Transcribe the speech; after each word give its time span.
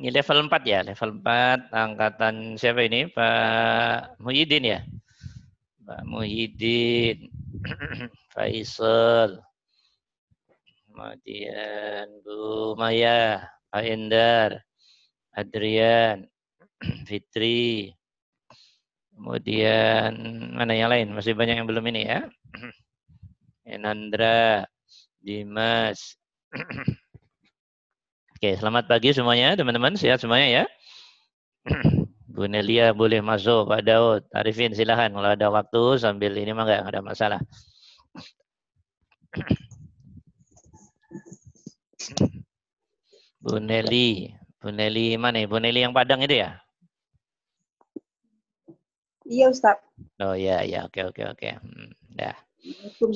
Ini 0.00 0.16
level 0.16 0.48
4 0.48 0.64
ya, 0.64 0.80
level 0.80 1.20
4 1.20 1.76
angkatan 1.76 2.56
siapa 2.56 2.88
ini? 2.88 3.12
Pak 3.12 4.16
Muhyiddin 4.16 4.64
ya? 4.64 4.80
Pak 5.84 6.08
Muhyiddin, 6.08 7.28
Faisal, 8.32 9.44
kemudian 10.88 12.08
Bu 12.24 12.72
Maya, 12.80 13.44
Pak 13.68 13.84
Endar, 13.84 14.64
Adrian, 15.36 16.24
Fitri, 17.04 17.92
kemudian 19.12 20.16
mana 20.56 20.72
yang 20.72 20.88
lain? 20.88 21.12
Masih 21.12 21.36
banyak 21.36 21.60
yang 21.60 21.68
belum 21.68 21.84
ini 21.92 22.08
ya. 22.08 22.24
Enandra, 23.68 24.64
Dimas, 25.20 26.16
Oke, 28.40 28.56
selamat 28.56 28.88
pagi 28.88 29.12
semuanya, 29.12 29.52
teman-teman. 29.52 30.00
Sehat 30.00 30.16
semuanya 30.16 30.48
ya. 30.48 30.64
Bu 32.32 32.48
Nelia 32.48 32.96
boleh 32.96 33.20
masuk, 33.20 33.68
Pak 33.68 33.84
Daud. 33.84 34.24
Arifin 34.32 34.72
silahkan 34.72 35.12
kalau 35.12 35.28
ada 35.28 35.52
waktu 35.52 36.00
sambil 36.00 36.32
ini 36.32 36.56
mah 36.56 36.64
nggak 36.64 36.88
ada 36.88 37.04
masalah. 37.04 37.36
Bu 43.44 43.60
Nelly, 43.60 44.32
Bu 44.56 44.72
Nelly 44.72 45.20
mana? 45.20 45.44
Bu 45.44 45.60
Nelly 45.60 45.84
yang 45.84 45.92
Padang 45.92 46.24
itu 46.24 46.40
ya? 46.40 46.64
Iya 49.28 49.52
Ustaz. 49.52 49.84
Oh 50.16 50.32
ya, 50.32 50.64
ya, 50.64 50.88
oke, 50.88 51.12
oke, 51.12 51.28
oke. 51.28 51.60
Hmm, 51.60 51.92
dah. 52.16 52.40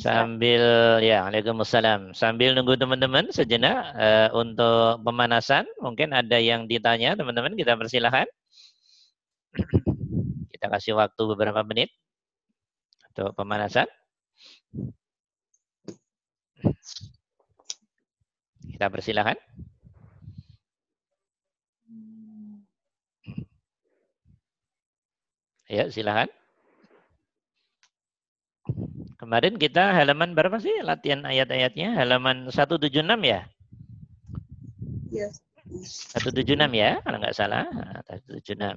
Sambil 0.01 0.63
ya, 1.05 1.29
Waalaikumsalam. 1.29 2.17
Sambil 2.17 2.57
nunggu 2.57 2.81
teman-teman 2.81 3.29
sejenak 3.29 3.93
uh, 3.93 4.29
untuk 4.33 5.05
pemanasan, 5.05 5.69
mungkin 5.85 6.17
ada 6.17 6.41
yang 6.41 6.65
ditanya 6.65 7.13
teman-teman, 7.13 7.53
kita 7.53 7.77
persilahkan. 7.77 8.25
kita 10.53 10.67
kasih 10.73 10.97
waktu 10.97 11.23
beberapa 11.29 11.61
menit 11.61 11.93
untuk 13.13 13.37
pemanasan. 13.37 13.87
Kita 18.73 18.89
persilahkan. 18.89 19.37
Ya, 25.69 25.89
silakan. 25.93 26.29
Kemarin 29.15 29.55
kita 29.57 29.95
halaman 29.95 30.35
berapa 30.35 30.59
sih 30.59 30.83
latihan 30.83 31.23
ayat-ayatnya? 31.23 31.95
Halaman 31.95 32.51
176 32.51 32.91
ya? 33.23 33.47
Yes. 35.15 35.39
176 36.19 36.59
ya, 36.75 36.99
kalau 37.07 37.17
nggak 37.23 37.37
salah. 37.37 37.65
176. 38.11 38.75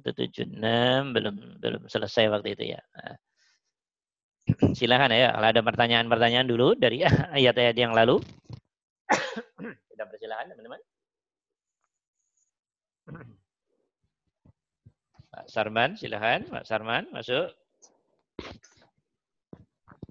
176 0.00 1.12
belum 1.12 1.36
belum 1.60 1.82
selesai 1.84 2.32
waktu 2.32 2.56
itu 2.56 2.64
ya. 2.72 2.80
Silakan 4.72 5.12
ya, 5.12 5.36
kalau 5.36 5.48
ada 5.52 5.62
pertanyaan-pertanyaan 5.62 6.48
dulu 6.48 6.74
dari 6.74 7.04
ayat-ayat 7.38 7.76
yang 7.76 7.92
lalu. 7.92 8.18
Kita 9.92 10.02
persilahkan 10.08 10.56
teman-teman. 10.56 10.80
Pak 15.32 15.44
Sarman, 15.48 15.94
silakan. 16.00 16.48
Pak 16.48 16.64
Sarman, 16.64 17.04
masuk. 17.12 17.52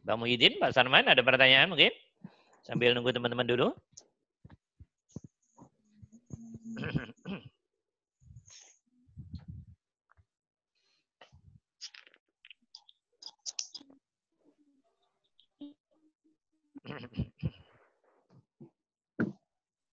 Bang 0.02 0.18
Muhyiddin, 0.18 0.58
Pak 0.58 0.74
Sarman, 0.74 1.06
ada 1.06 1.22
pertanyaan 1.22 1.70
mungkin? 1.70 1.94
Sambil 2.66 2.98
nunggu 2.98 3.14
teman-teman 3.14 3.46
dulu. 3.46 3.70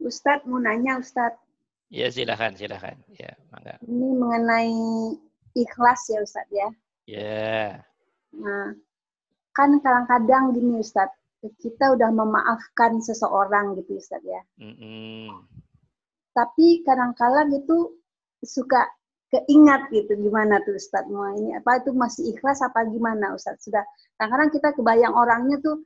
Ustadz 0.00 0.48
mau 0.48 0.56
nanya 0.56 0.96
Ustadz. 0.96 1.36
Ya 1.92 2.08
silakan, 2.08 2.56
silakan. 2.56 2.96
Ya, 3.12 3.36
mangga. 3.52 3.76
Ini 3.84 4.08
mengenai 4.16 4.72
ikhlas 5.52 6.08
ya 6.08 6.24
Ustadz 6.24 6.48
ya. 6.48 6.68
Ya. 7.04 7.84
Nah, 8.32 8.72
kan 9.58 9.74
kadang-kadang 9.82 10.54
gini 10.54 10.78
Ustadz, 10.78 11.18
kita 11.58 11.98
udah 11.98 12.14
memaafkan 12.14 13.02
seseorang 13.02 13.74
gitu 13.82 13.98
Ustadz 13.98 14.22
ya. 14.22 14.42
Mm-hmm. 14.62 15.34
Tapi 16.30 16.86
kadang-kala 16.86 17.50
gitu 17.50 17.98
suka 18.38 18.86
keingat 19.28 19.90
gitu 19.90 20.14
gimana 20.14 20.62
tuh 20.62 20.78
Ustadz 20.78 21.10
mau 21.10 21.28
ini 21.34 21.52
apa 21.58 21.84
itu 21.84 21.90
masih 21.92 22.32
ikhlas 22.32 22.64
apa 22.64 22.86
gimana 22.88 23.36
Ustadz 23.36 23.66
sudah 23.66 23.84
kadang-kadang 24.16 24.50
kita 24.56 24.68
kebayang 24.72 25.12
orangnya 25.12 25.60
tuh 25.60 25.84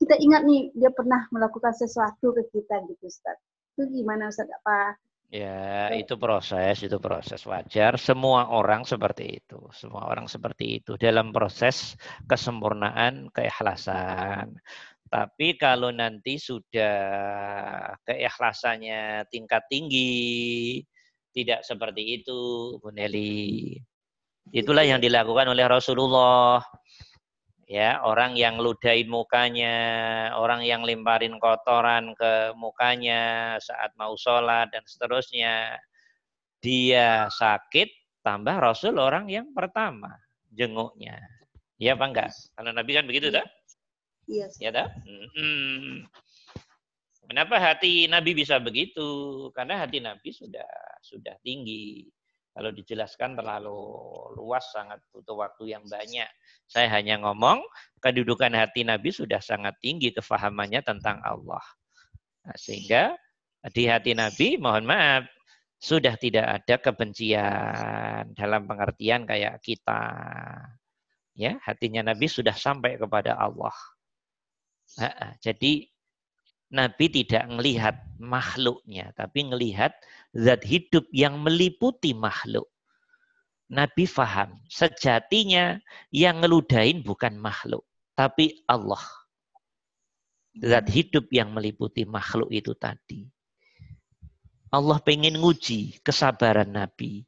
kita 0.00 0.16
ingat 0.16 0.48
nih 0.48 0.72
dia 0.72 0.88
pernah 0.88 1.28
melakukan 1.28 1.76
sesuatu 1.76 2.32
ke 2.32 2.48
kita 2.48 2.80
gitu 2.88 3.04
Ustadz 3.04 3.42
itu 3.76 4.00
gimana 4.00 4.32
Ustadz 4.32 4.54
apa 4.64 4.96
Ya, 5.30 5.94
itu 5.94 6.18
proses, 6.18 6.82
itu 6.82 6.98
proses 6.98 7.38
wajar. 7.46 7.94
Semua 8.02 8.50
orang 8.50 8.82
seperti 8.82 9.38
itu. 9.38 9.62
Semua 9.70 10.10
orang 10.10 10.26
seperti 10.26 10.82
itu 10.82 10.98
dalam 10.98 11.30
proses 11.30 11.94
kesempurnaan 12.26 13.30
keikhlasan. 13.30 14.58
Tapi 15.06 15.54
kalau 15.54 15.94
nanti 15.94 16.34
sudah 16.34 16.98
keikhlasannya 18.02 19.30
tingkat 19.30 19.62
tinggi, 19.70 20.82
tidak 21.30 21.62
seperti 21.62 22.22
itu, 22.22 22.74
Bu 22.82 22.90
Nelly. 22.90 23.78
Itulah 24.50 24.82
yang 24.82 24.98
dilakukan 24.98 25.46
oleh 25.46 25.62
Rasulullah 25.62 26.58
ya 27.70 28.02
orang 28.02 28.34
yang 28.34 28.58
ludahin 28.58 29.06
mukanya, 29.06 29.78
orang 30.34 30.66
yang 30.66 30.82
lemparin 30.82 31.38
kotoran 31.38 32.18
ke 32.18 32.50
mukanya 32.58 33.54
saat 33.62 33.94
mau 33.94 34.18
sholat 34.18 34.74
dan 34.74 34.82
seterusnya. 34.82 35.78
Dia 36.60 37.30
sakit, 37.30 38.20
tambah 38.26 38.58
Rasul 38.58 38.98
orang 38.98 39.30
yang 39.30 39.54
pertama 39.54 40.12
jenguknya. 40.50 41.16
Iya 41.80 41.96
apa 41.96 42.04
enggak? 42.10 42.28
Kalau 42.52 42.74
Nabi 42.76 42.90
kan 42.92 43.08
begitu, 43.08 43.32
tak? 43.32 43.48
Iya. 44.28 44.46
Ya, 44.60 44.70
tak? 44.70 44.88
Hmm. 45.32 46.04
Kenapa 47.24 47.56
hati 47.62 48.10
Nabi 48.10 48.34
bisa 48.34 48.58
begitu? 48.60 49.08
Karena 49.54 49.86
hati 49.86 50.02
Nabi 50.02 50.34
sudah 50.34 50.66
sudah 51.00 51.38
tinggi. 51.40 52.10
Kalau 52.50 52.74
dijelaskan 52.74 53.38
terlalu 53.38 53.78
luas, 54.34 54.66
sangat 54.74 54.98
butuh 55.14 55.38
waktu 55.38 55.70
yang 55.70 55.86
banyak. 55.86 56.26
Saya 56.66 56.90
hanya 56.98 57.22
ngomong, 57.22 57.62
kedudukan 58.02 58.50
hati 58.58 58.82
Nabi 58.82 59.14
sudah 59.14 59.38
sangat 59.38 59.78
tinggi 59.78 60.10
kefahamannya 60.10 60.82
tentang 60.82 61.22
Allah. 61.22 61.62
Nah, 62.42 62.56
sehingga 62.58 63.14
di 63.70 63.86
hati 63.86 64.18
Nabi, 64.18 64.58
mohon 64.58 64.82
maaf, 64.82 65.30
sudah 65.80 66.18
tidak 66.18 66.60
ada 66.60 66.76
kebencian 66.76 68.36
dalam 68.36 68.66
pengertian 68.66 69.24
kayak 69.24 69.62
kita. 69.64 70.02
Ya, 71.38 71.56
hatinya 71.64 72.12
Nabi 72.12 72.26
sudah 72.28 72.52
sampai 72.52 72.98
kepada 72.98 73.38
Allah. 73.38 73.72
Jadi 75.38 75.86
Nabi 76.70 77.10
tidak 77.10 77.50
melihat 77.50 77.98
makhluknya, 78.22 79.10
tapi 79.18 79.42
melihat 79.42 79.90
zat 80.30 80.62
hidup 80.62 81.02
yang 81.10 81.42
meliputi 81.42 82.14
makhluk. 82.14 82.70
Nabi 83.70 84.06
faham, 84.06 84.58
sejatinya 84.70 85.78
yang 86.14 86.42
ngeludain 86.42 87.02
bukan 87.02 87.38
makhluk, 87.38 87.82
tapi 88.14 88.62
Allah. 88.70 89.02
Zat 90.58 90.86
hidup 90.90 91.30
yang 91.30 91.54
meliputi 91.54 92.06
makhluk 92.06 92.50
itu 92.50 92.74
tadi. 92.74 93.26
Allah 94.70 94.98
pengen 95.02 95.42
nguji 95.42 95.98
kesabaran 96.06 96.70
Nabi, 96.70 97.26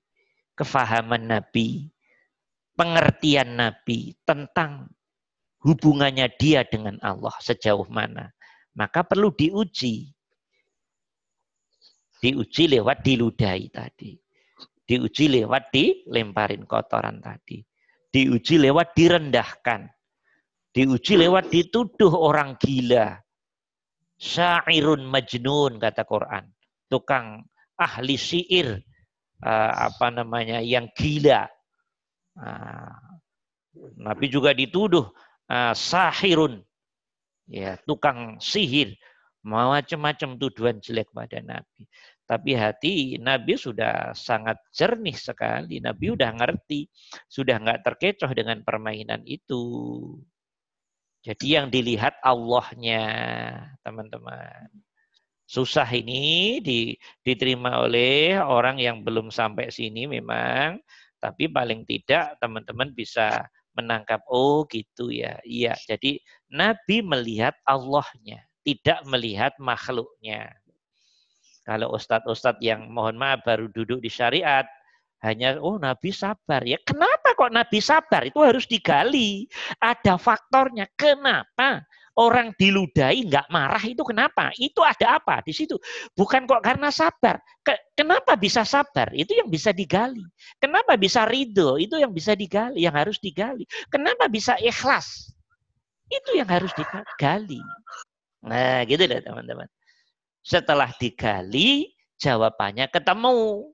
kefahaman 0.54 1.26
Nabi, 1.26 1.90
pengertian 2.78 3.58
Nabi 3.58 4.14
tentang 4.22 4.90
hubungannya 5.62 6.30
dia 6.38 6.62
dengan 6.66 6.98
Allah 7.02 7.34
sejauh 7.42 7.86
mana. 7.90 8.30
Maka 8.72 9.04
perlu 9.04 9.32
diuji. 9.32 10.08
Diuji 12.22 12.64
lewat 12.70 13.02
diludahi 13.02 13.66
tadi. 13.68 14.16
Diuji 14.86 15.26
lewat 15.28 15.74
dilemparin 15.74 16.64
kotoran 16.64 17.18
tadi. 17.20 17.60
Diuji 18.12 18.62
lewat 18.62 18.94
direndahkan. 18.94 19.90
Diuji 20.72 21.20
lewat 21.20 21.52
dituduh 21.52 22.12
orang 22.14 22.56
gila. 22.56 23.20
Syairun 24.16 25.04
majnun 25.04 25.76
kata 25.82 26.06
Quran. 26.06 26.48
Tukang 26.88 27.44
ahli 27.76 28.16
syair 28.16 28.80
uh, 29.42 29.72
apa 29.90 30.08
namanya 30.14 30.62
yang 30.62 30.88
gila. 30.94 31.50
Uh, 32.38 32.92
Nabi 34.00 34.30
juga 34.30 34.54
dituduh 34.54 35.10
uh, 35.50 35.74
sahirun 35.74 36.62
ya 37.50 37.78
tukang 37.86 38.38
sihir 38.38 38.94
Macam-macam 39.42 40.38
tuduhan 40.38 40.78
jelek 40.78 41.10
pada 41.10 41.42
Nabi. 41.42 41.90
Tapi 42.22 42.54
hati 42.54 43.18
Nabi 43.18 43.58
sudah 43.58 44.14
sangat 44.14 44.54
jernih 44.70 45.18
sekali. 45.18 45.82
Nabi 45.82 46.14
sudah 46.14 46.30
ngerti. 46.30 46.86
Sudah 47.26 47.58
nggak 47.58 47.82
terkecoh 47.82 48.30
dengan 48.30 48.62
permainan 48.62 49.26
itu. 49.26 49.62
Jadi 51.26 51.58
yang 51.58 51.70
dilihat 51.74 52.22
Allahnya, 52.22 53.02
teman-teman. 53.82 54.70
Susah 55.46 55.86
ini 55.90 56.62
diterima 57.22 57.82
oleh 57.82 58.38
orang 58.38 58.78
yang 58.78 59.02
belum 59.02 59.34
sampai 59.34 59.74
sini 59.74 60.06
memang. 60.06 60.78
Tapi 61.18 61.50
paling 61.50 61.82
tidak 61.86 62.38
teman-teman 62.38 62.94
bisa 62.94 63.42
menangkap, 63.76 64.20
oh 64.28 64.64
gitu 64.68 65.08
ya. 65.12 65.40
Iya, 65.44 65.76
jadi 65.88 66.20
Nabi 66.52 67.00
melihat 67.00 67.56
Allahnya, 67.64 68.44
tidak 68.62 69.00
melihat 69.08 69.52
makhluknya. 69.58 70.52
Kalau 71.62 71.94
ustadz-ustadz 71.94 72.62
yang 72.62 72.90
mohon 72.90 73.14
maaf 73.14 73.46
baru 73.46 73.70
duduk 73.70 74.02
di 74.02 74.10
syariat, 74.10 74.66
hanya 75.22 75.54
oh 75.62 75.78
Nabi 75.78 76.10
sabar 76.10 76.66
ya. 76.66 76.74
Kenapa 76.82 77.38
kok 77.38 77.54
Nabi 77.54 77.78
sabar? 77.78 78.26
Itu 78.26 78.42
harus 78.42 78.66
digali. 78.66 79.46
Ada 79.78 80.18
faktornya. 80.18 80.90
Kenapa? 80.98 81.86
Orang 82.12 82.52
diludahi 82.60 83.24
nggak 83.24 83.48
marah 83.48 83.80
itu 83.88 84.04
kenapa? 84.04 84.52
Itu 84.60 84.84
ada 84.84 85.16
apa 85.16 85.40
di 85.40 85.56
situ? 85.56 85.80
Bukan 86.12 86.44
kok 86.44 86.60
karena 86.60 86.92
sabar. 86.92 87.40
kenapa 87.96 88.36
bisa 88.36 88.68
sabar? 88.68 89.08
Itu 89.16 89.32
yang 89.32 89.48
bisa 89.48 89.72
digali. 89.72 90.20
Kenapa 90.60 91.00
bisa 91.00 91.24
ridho? 91.24 91.80
Itu 91.80 91.96
yang 91.96 92.12
bisa 92.12 92.36
digali, 92.36 92.84
yang 92.84 92.92
harus 92.92 93.16
digali. 93.16 93.64
Kenapa 93.88 94.28
bisa 94.28 94.60
ikhlas? 94.60 95.32
Itu 96.12 96.36
yang 96.36 96.52
harus 96.52 96.68
digali. 96.76 97.64
Nah, 98.44 98.84
gitu 98.84 99.08
deh 99.08 99.24
teman-teman. 99.24 99.68
Setelah 100.44 100.92
digali, 101.00 101.96
jawabannya 102.20 102.92
ketemu. 102.92 103.72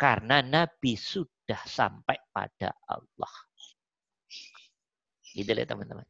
Karena 0.00 0.40
Nabi 0.40 0.96
sudah 0.96 1.60
sampai 1.68 2.16
pada 2.32 2.72
Allah. 2.88 3.34
Gitu 5.36 5.52
deh 5.52 5.68
teman-teman. 5.68 6.08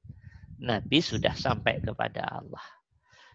Nabi 0.65 0.99
sudah 1.05 1.37
sampai 1.37 1.85
kepada 1.85 2.25
Allah. 2.25 2.65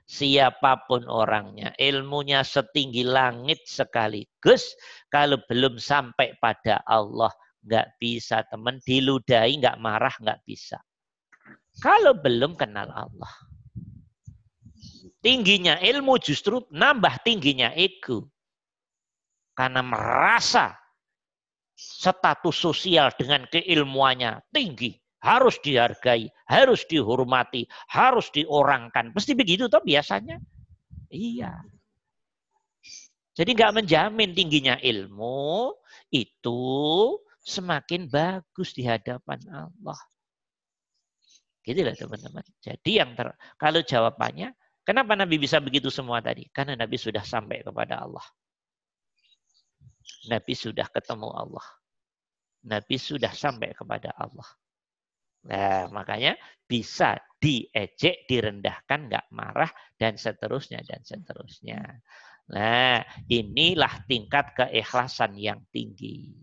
Siapa 0.10 0.90
pun 0.90 1.06
orangnya, 1.06 1.70
ilmunya 1.78 2.42
setinggi 2.42 3.06
langit 3.06 3.62
sekaligus, 3.70 4.74
kalau 5.06 5.38
belum 5.46 5.78
sampai 5.78 6.34
pada 6.42 6.82
Allah, 6.90 7.30
nggak 7.62 8.02
bisa 8.02 8.42
teman 8.50 8.82
diludahi, 8.82 9.62
nggak 9.62 9.78
marah, 9.78 10.16
nggak 10.18 10.42
bisa. 10.50 10.82
Kalau 11.78 12.18
belum 12.18 12.58
kenal 12.58 12.90
Allah. 12.90 13.34
Tingginya 15.22 15.78
ilmu 15.78 16.18
justru 16.18 16.66
nambah 16.74 17.22
tingginya 17.22 17.70
ego. 17.78 18.34
Karena 19.54 19.86
merasa 19.86 20.74
status 21.78 22.56
sosial 22.56 23.14
dengan 23.14 23.46
keilmuannya 23.46 24.42
tinggi 24.50 24.96
harus 25.20 25.60
dihargai, 25.60 26.32
harus 26.48 26.88
dihormati, 26.88 27.68
harus 27.92 28.32
diorangkan. 28.32 29.12
Pasti 29.12 29.36
begitu 29.36 29.68
toh 29.68 29.84
biasanya. 29.84 30.40
Iya. 31.12 31.54
Jadi 33.36 33.50
nggak 33.56 33.76
menjamin 33.84 34.36
tingginya 34.36 34.76
ilmu 34.84 35.72
itu 36.12 36.62
semakin 37.40 38.12
bagus 38.12 38.76
di 38.76 38.84
hadapan 38.84 39.40
Allah. 39.48 40.00
Gitu 41.64 41.80
lah 41.84 41.96
teman-teman. 41.96 42.44
Jadi 42.60 43.00
yang 43.00 43.16
ter, 43.16 43.32
kalau 43.56 43.80
jawabannya, 43.80 44.52
kenapa 44.84 45.16
Nabi 45.16 45.40
bisa 45.40 45.64
begitu 45.64 45.88
semua 45.88 46.20
tadi? 46.20 46.48
Karena 46.52 46.76
Nabi 46.76 47.00
sudah 47.00 47.24
sampai 47.24 47.64
kepada 47.64 48.04
Allah. 48.04 48.26
Nabi 50.28 50.54
sudah 50.58 50.88
ketemu 50.92 51.30
Allah. 51.32 51.68
Nabi 52.68 52.96
sudah 53.00 53.32
sampai 53.32 53.72
kepada 53.72 54.12
Allah. 54.20 54.48
Nah, 55.48 55.88
makanya 55.94 56.36
bisa 56.68 57.16
diejek, 57.40 58.28
direndahkan, 58.28 59.08
nggak 59.08 59.28
marah, 59.32 59.72
dan 59.96 60.20
seterusnya, 60.20 60.84
dan 60.84 61.02
seterusnya. 61.02 61.80
Nah, 62.52 63.00
inilah 63.32 64.04
tingkat 64.10 64.52
keikhlasan 64.58 65.40
yang 65.40 65.64
tinggi. 65.72 66.34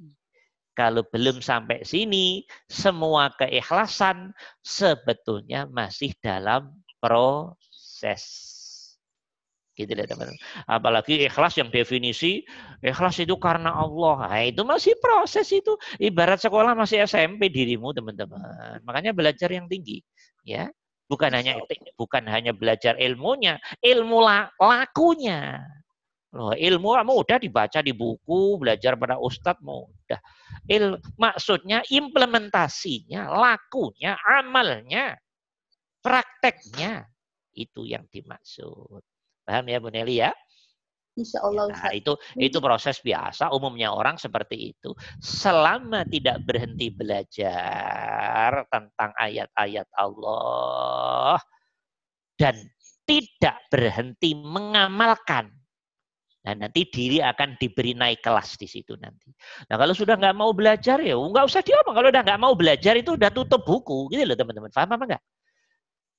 Kalau 0.77 1.05
belum 1.09 1.41
sampai 1.41 1.85
sini, 1.85 2.45
semua 2.69 3.33
keikhlasan 3.37 4.33
sebetulnya 4.61 5.65
masih 5.69 6.13
dalam 6.21 6.85
proses. 7.01 8.56
Gitu 9.77 9.93
deh 9.93 10.09
teman-teman. 10.09 10.41
Apalagi 10.65 11.29
ikhlas 11.29 11.61
yang 11.61 11.69
definisi 11.69 12.41
ikhlas 12.81 13.21
itu 13.21 13.37
karena 13.37 13.77
Allah. 13.77 14.25
Nah, 14.25 14.43
itu 14.49 14.65
masih 14.65 14.97
proses 14.97 15.45
itu. 15.53 15.77
Ibarat 16.01 16.41
sekolah 16.41 16.73
masih 16.73 17.05
SMP 17.05 17.53
dirimu 17.53 17.93
teman-teman. 17.93 18.81
Makanya 18.89 19.13
belajar 19.13 19.53
yang 19.53 19.69
tinggi, 19.69 20.01
ya. 20.49 20.73
Bukan 21.07 21.31
hanya 21.31 21.61
bukan 21.95 22.25
hanya 22.27 22.51
belajar 22.57 22.97
ilmunya, 22.97 23.61
ilmu 23.85 24.19
lakunya. 24.59 25.61
Loh, 26.35 26.53
ilmu 26.53 26.97
mudah 27.07 27.39
dibaca 27.39 27.79
di 27.79 27.95
buku, 27.95 28.59
belajar 28.59 28.99
pada 28.99 29.21
ustadz 29.21 29.63
mudah. 29.63 30.19
Il, 30.67 30.99
maksudnya 31.15 31.87
implementasinya, 31.87 33.31
lakunya, 33.31 34.19
amalnya, 34.25 35.15
prakteknya. 36.03 37.07
Itu 37.55 37.87
yang 37.87 38.05
dimaksud. 38.11 39.01
Paham 39.47 39.71
ya 39.71 39.79
Bu 39.79 39.95
Nelly 39.95 40.27
ya? 40.27 40.35
Insya 41.17 41.41
Allah. 41.41 41.73
Nah, 41.73 41.93
itu 41.97 42.13
itu 42.37 42.59
proses 42.61 43.01
biasa. 43.01 43.49
Umumnya 43.55 43.95
orang 43.95 44.21
seperti 44.21 44.77
itu. 44.77 44.93
Selama 45.17 46.05
tidak 46.05 46.45
berhenti 46.45 46.93
belajar 46.93 48.69
tentang 48.69 49.17
ayat-ayat 49.17 49.89
Allah 49.97 51.41
dan 52.37 52.59
tidak 53.09 53.57
berhenti 53.73 54.37
mengamalkan. 54.37 55.49
Nah 56.47 56.55
nanti 56.55 56.87
diri 56.87 57.19
akan 57.19 57.59
diberi 57.59 57.97
naik 57.97 58.23
kelas 58.23 58.55
di 58.61 58.69
situ 58.71 58.95
nanti. 59.01 59.33
Nah 59.67 59.75
kalau 59.81 59.97
sudah 59.97 60.15
nggak 60.15 60.37
mau 60.37 60.53
belajar 60.53 61.01
ya 61.01 61.17
nggak 61.17 61.47
usah 61.49 61.65
diomong. 61.65 61.95
Kalau 61.97 62.09
udah 62.13 62.23
nggak 62.23 62.41
mau 62.43 62.53
belajar 62.53 62.95
itu 62.95 63.17
udah 63.17 63.33
tutup 63.33 63.65
buku, 63.65 64.13
gitu 64.13 64.23
loh 64.23 64.37
teman-teman. 64.37 64.71
Paham 64.71 64.91
apa 64.95 65.05
enggak? 65.11 65.23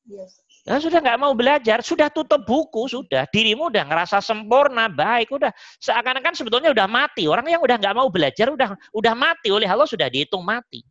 Yes. 0.08 0.47
Nah, 0.68 0.84
sudah 0.84 1.00
nggak 1.00 1.20
mau 1.24 1.32
belajar, 1.32 1.80
sudah 1.80 2.12
tutup 2.12 2.44
buku, 2.44 2.92
sudah 2.92 3.24
dirimu 3.32 3.72
udah 3.72 3.88
ngerasa 3.88 4.20
sempurna, 4.20 4.92
baik, 4.92 5.32
udah 5.32 5.48
seakan-akan 5.80 6.36
sebetulnya 6.36 6.76
udah 6.76 6.84
mati. 6.92 7.24
Orang 7.24 7.48
yang 7.48 7.64
udah 7.64 7.80
nggak 7.80 7.96
mau 7.96 8.12
belajar 8.12 8.52
udah 8.52 8.76
udah 8.92 9.14
mati 9.16 9.48
oleh 9.48 9.64
Allah 9.64 9.88
sudah 9.88 10.12
dihitung 10.12 10.44
mati. 10.44 10.84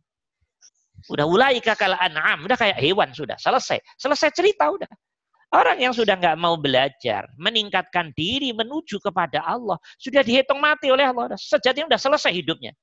Udah 1.13 1.29
ulai 1.29 1.61
kakal 1.61 1.93
an'am, 1.93 2.49
udah 2.49 2.57
kayak 2.57 2.81
hewan 2.81 3.13
sudah 3.13 3.37
selesai, 3.37 3.77
selesai 4.01 4.33
cerita 4.33 4.65
udah. 4.65 4.89
Orang 5.53 5.77
yang 5.77 5.93
sudah 5.93 6.17
nggak 6.17 6.41
mau 6.41 6.57
belajar, 6.57 7.29
meningkatkan 7.37 8.11
diri 8.17 8.51
menuju 8.57 8.97
kepada 8.97 9.45
Allah, 9.45 9.77
sudah 10.01 10.25
dihitung 10.25 10.57
mati 10.57 10.89
oleh 10.89 11.05
Allah. 11.05 11.37
Sejatinya 11.37 11.93
udah 11.93 12.01
selesai 12.01 12.33
hidupnya. 12.33 12.73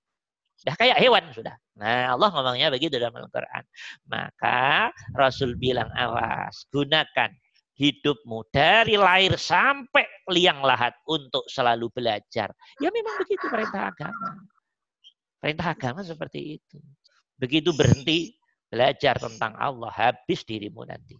Udah 0.64 0.80
kayak 0.80 0.96
hewan 0.96 1.28
sudah. 1.36 1.52
Nah 1.76 2.16
Allah 2.16 2.32
ngomongnya 2.32 2.72
begitu 2.72 2.96
dalam 2.96 3.12
Al-Quran. 3.12 3.64
Maka 4.08 4.88
Rasul 5.12 5.60
bilang 5.60 5.92
awas, 5.92 6.64
gunakan 6.72 7.28
hidupmu 7.76 8.48
dari 8.48 8.96
lahir 8.96 9.36
sampai 9.36 10.08
liang 10.32 10.64
lahat 10.64 10.96
untuk 11.04 11.44
selalu 11.52 11.92
belajar. 11.92 12.48
Ya 12.80 12.88
memang 12.88 13.12
begitu 13.20 13.44
perintah 13.52 13.92
agama. 13.92 14.40
Perintah 15.36 15.68
agama 15.76 16.00
seperti 16.00 16.56
itu. 16.56 16.80
Begitu 17.36 17.76
berhenti 17.76 18.32
belajar 18.72 19.20
tentang 19.20 19.52
Allah, 19.60 19.92
habis 19.92 20.48
dirimu 20.48 20.88
nanti. 20.88 21.12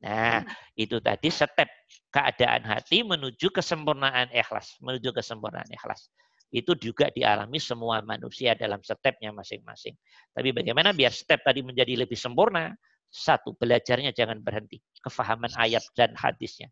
Nah, 0.00 0.40
itu 0.72 0.96
tadi 1.04 1.28
step 1.28 1.68
keadaan 2.08 2.64
hati 2.64 3.04
menuju 3.04 3.52
kesempurnaan 3.52 4.32
ikhlas, 4.32 4.80
menuju 4.80 5.12
kesempurnaan 5.12 5.68
ikhlas 5.74 6.08
itu 6.48 6.72
juga 6.80 7.12
dialami 7.12 7.60
semua 7.60 8.00
manusia 8.00 8.56
dalam 8.56 8.80
stepnya 8.80 9.32
masing-masing. 9.36 9.92
Tapi 10.32 10.48
bagaimana 10.56 10.96
biar 10.96 11.12
step 11.12 11.44
tadi 11.44 11.60
menjadi 11.60 12.04
lebih 12.04 12.16
sempurna? 12.16 12.72
Satu, 13.08 13.56
belajarnya 13.56 14.12
jangan 14.12 14.40
berhenti. 14.40 14.80
Kefahaman 15.00 15.52
ayat 15.56 15.84
dan 15.96 16.12
hadisnya. 16.16 16.68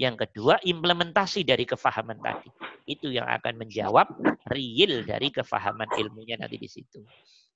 Yang 0.00 0.24
kedua, 0.28 0.56
implementasi 0.64 1.44
dari 1.44 1.68
kefahaman 1.68 2.16
tadi. 2.24 2.48
Itu 2.88 3.12
yang 3.12 3.28
akan 3.28 3.60
menjawab 3.60 4.08
real 4.48 5.04
dari 5.04 5.28
kefahaman 5.28 5.88
ilmunya 6.00 6.40
nanti 6.40 6.56
di 6.56 6.68
situ. 6.68 7.04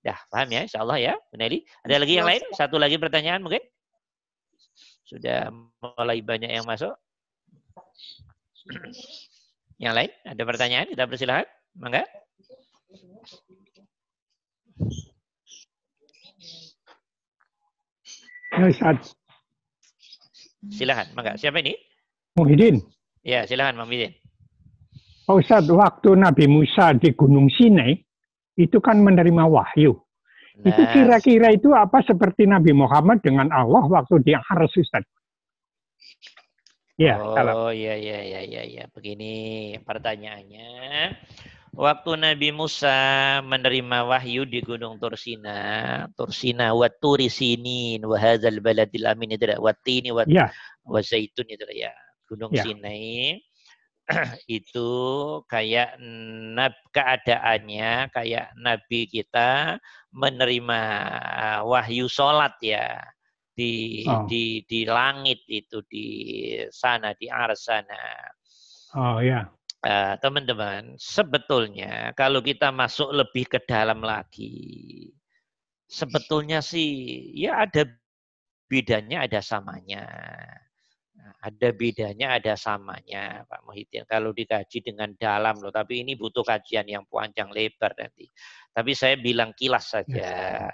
Dah, 0.04 0.16
paham 0.28 0.48
ya? 0.52 0.60
Insya 0.68 0.84
Allah 0.84 0.98
ya, 1.00 1.14
Bu 1.32 1.40
Ada 1.40 1.96
lagi 1.96 2.12
yang 2.14 2.28
lain? 2.28 2.42
Satu 2.52 2.76
lagi 2.76 3.00
pertanyaan 3.00 3.40
mungkin? 3.40 3.64
Sudah 5.08 5.48
mulai 5.80 6.20
banyak 6.20 6.50
yang 6.52 6.68
masuk. 6.68 6.92
Yang 9.76 9.94
lain? 9.94 10.10
Ada 10.24 10.42
pertanyaan? 10.48 10.86
Kita 10.88 11.04
persilahkan. 11.04 11.46
Mangga. 11.76 12.02
Ya, 18.56 18.64
Ustaz. 18.72 19.12
Silakan, 20.72 21.06
mangga. 21.12 21.36
Siapa 21.36 21.60
ini? 21.60 21.76
Muhyiddin. 22.40 22.80
Ya, 23.20 23.44
silakan 23.44 23.84
Muhyiddin. 23.84 24.16
Pak 25.26 25.42
Ustadz, 25.42 25.74
waktu 25.74 26.14
Nabi 26.14 26.46
Musa 26.46 26.94
di 26.94 27.10
Gunung 27.10 27.50
Sinai, 27.50 27.98
itu 28.54 28.78
kan 28.78 29.02
menerima 29.02 29.44
wahyu. 29.50 29.98
Nah. 30.62 30.72
Itu 30.72 30.82
kira-kira 30.94 31.52
itu 31.52 31.74
apa 31.74 32.00
seperti 32.06 32.48
Nabi 32.48 32.72
Muhammad 32.72 33.20
dengan 33.20 33.50
Allah 33.52 33.84
waktu 33.84 34.22
di 34.24 34.32
Ars 34.32 34.72
Ustadz? 34.72 35.15
Ya, 36.96 37.20
oh 37.20 37.68
iya 37.68 37.92
iya 37.92 38.18
iya 38.24 38.40
iya 38.40 38.62
ya. 38.64 38.84
Begini 38.88 39.76
pertanyaannya. 39.84 40.68
Waktu 41.76 42.16
Nabi 42.16 42.56
Musa 42.56 42.96
menerima 43.44 44.08
wahyu 44.08 44.48
di 44.48 44.64
Gunung 44.64 44.96
Tursina, 44.96 46.08
Tursina 46.16 46.72
wa 46.72 46.88
turisinin 46.88 48.00
wa 48.00 48.16
hadzal 48.16 48.64
baladil 48.64 49.04
amin 49.04 49.36
itu 49.36 49.44
wa 49.60 49.76
tini 49.84 50.08
wa, 50.08 50.24
ya. 50.24 50.48
wa 50.88 51.04
zaitun 51.04 51.44
itu 51.52 51.68
ya. 51.76 51.92
Gunung 52.24 52.56
ya. 52.56 52.64
Sinai 52.64 53.44
itu 54.48 54.90
kayak 55.50 56.00
nab 56.56 56.72
keadaannya 56.94 58.08
kayak 58.14 58.54
nabi 58.56 59.10
kita 59.10 59.82
menerima 60.14 60.80
wahyu 61.66 62.06
sholat 62.06 62.54
ya 62.62 63.02
di 63.56 64.04
oh. 64.04 64.28
di 64.28 64.60
di 64.68 64.84
langit 64.84 65.40
itu 65.48 65.80
di 65.88 66.06
sana 66.68 67.16
di 67.16 67.32
arsana. 67.32 68.28
Oh 68.92 69.18
ya. 69.24 69.48
Uh, 69.80 70.18
teman-teman, 70.18 70.98
sebetulnya 70.98 72.10
kalau 72.12 72.42
kita 72.42 72.68
masuk 72.74 73.12
lebih 73.12 73.46
ke 73.46 73.62
dalam 73.64 74.02
lagi, 74.02 75.08
sebetulnya 75.86 76.58
sih 76.58 77.22
ya 77.32 77.64
ada 77.64 77.88
bedanya, 78.68 79.24
ada 79.24 79.40
samanya. 79.40 80.04
Ada 81.42 81.70
bedanya, 81.70 82.38
ada 82.38 82.58
samanya, 82.58 83.46
Pak 83.46 83.62
Muhyiddin. 83.62 84.02
Kalau 84.10 84.34
dikaji 84.34 84.82
dengan 84.82 85.14
dalam 85.14 85.58
loh, 85.62 85.70
tapi 85.70 86.02
ini 86.02 86.18
butuh 86.18 86.42
kajian 86.42 86.86
yang 86.90 87.06
panjang 87.06 87.50
lebar 87.54 87.94
nanti. 87.94 88.26
Tapi 88.74 88.92
saya 88.98 89.14
bilang 89.14 89.54
kilas 89.54 89.94
saja. 89.94 90.26
Ya. 90.26 90.70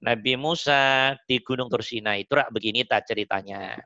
Nabi 0.00 0.32
Musa 0.36 1.12
di 1.28 1.40
Gunung 1.44 1.68
Tursina 1.68 2.16
itu 2.16 2.32
rak 2.32 2.48
begini 2.52 2.88
tak 2.88 3.04
ceritanya. 3.04 3.76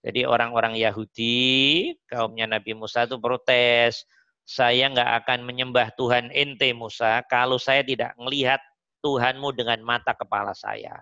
Jadi 0.00 0.24
orang-orang 0.24 0.78
Yahudi, 0.78 1.92
kaumnya 2.08 2.48
Nabi 2.48 2.72
Musa 2.72 3.04
itu 3.04 3.20
protes. 3.20 4.08
Saya 4.48 4.88
nggak 4.88 5.24
akan 5.24 5.44
menyembah 5.44 5.92
Tuhan 5.92 6.32
ente 6.32 6.72
Musa 6.72 7.20
kalau 7.28 7.60
saya 7.60 7.84
tidak 7.84 8.16
melihat 8.16 8.62
Tuhanmu 9.04 9.52
dengan 9.52 9.76
mata 9.84 10.16
kepala 10.16 10.56
saya. 10.56 10.96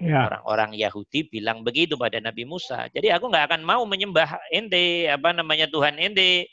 Ya. 0.00 0.26
Orang-orang 0.26 0.74
Yahudi 0.74 1.28
bilang 1.28 1.62
begitu 1.62 1.94
pada 1.94 2.18
Nabi 2.18 2.48
Musa. 2.48 2.88
Jadi 2.90 3.12
aku 3.12 3.30
nggak 3.30 3.52
akan 3.52 3.62
mau 3.62 3.84
menyembah 3.84 4.40
ente, 4.50 5.06
apa 5.06 5.30
namanya 5.30 5.68
Tuhan 5.68 6.00
ente. 6.00 6.50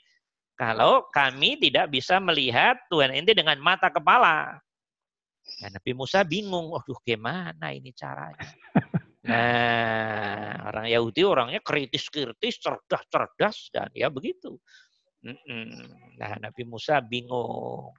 Kalau 0.60 1.08
kami 1.16 1.58
tidak 1.58 1.90
bisa 1.90 2.20
melihat 2.22 2.78
Tuhan 2.92 3.16
ente 3.16 3.34
dengan 3.34 3.58
mata 3.58 3.88
kepala. 3.90 4.60
Ya, 5.58 5.74
Nabi 5.74 5.92
Musa 5.98 6.22
bingung, 6.22 6.70
waduh 6.70 7.02
gimana 7.02 7.74
ini 7.74 7.92
caranya. 7.94 8.46
Nah, 9.28 10.72
orang 10.72 10.88
Yahudi 10.88 11.20
orangnya 11.28 11.60
kritis-kritis, 11.60 12.64
cerdas-cerdas, 12.64 13.68
dan 13.76 13.92
ya 13.92 14.08
begitu. 14.08 14.56
Nah, 16.16 16.32
Nabi 16.40 16.64
Musa 16.64 17.04
bingung. 17.04 17.92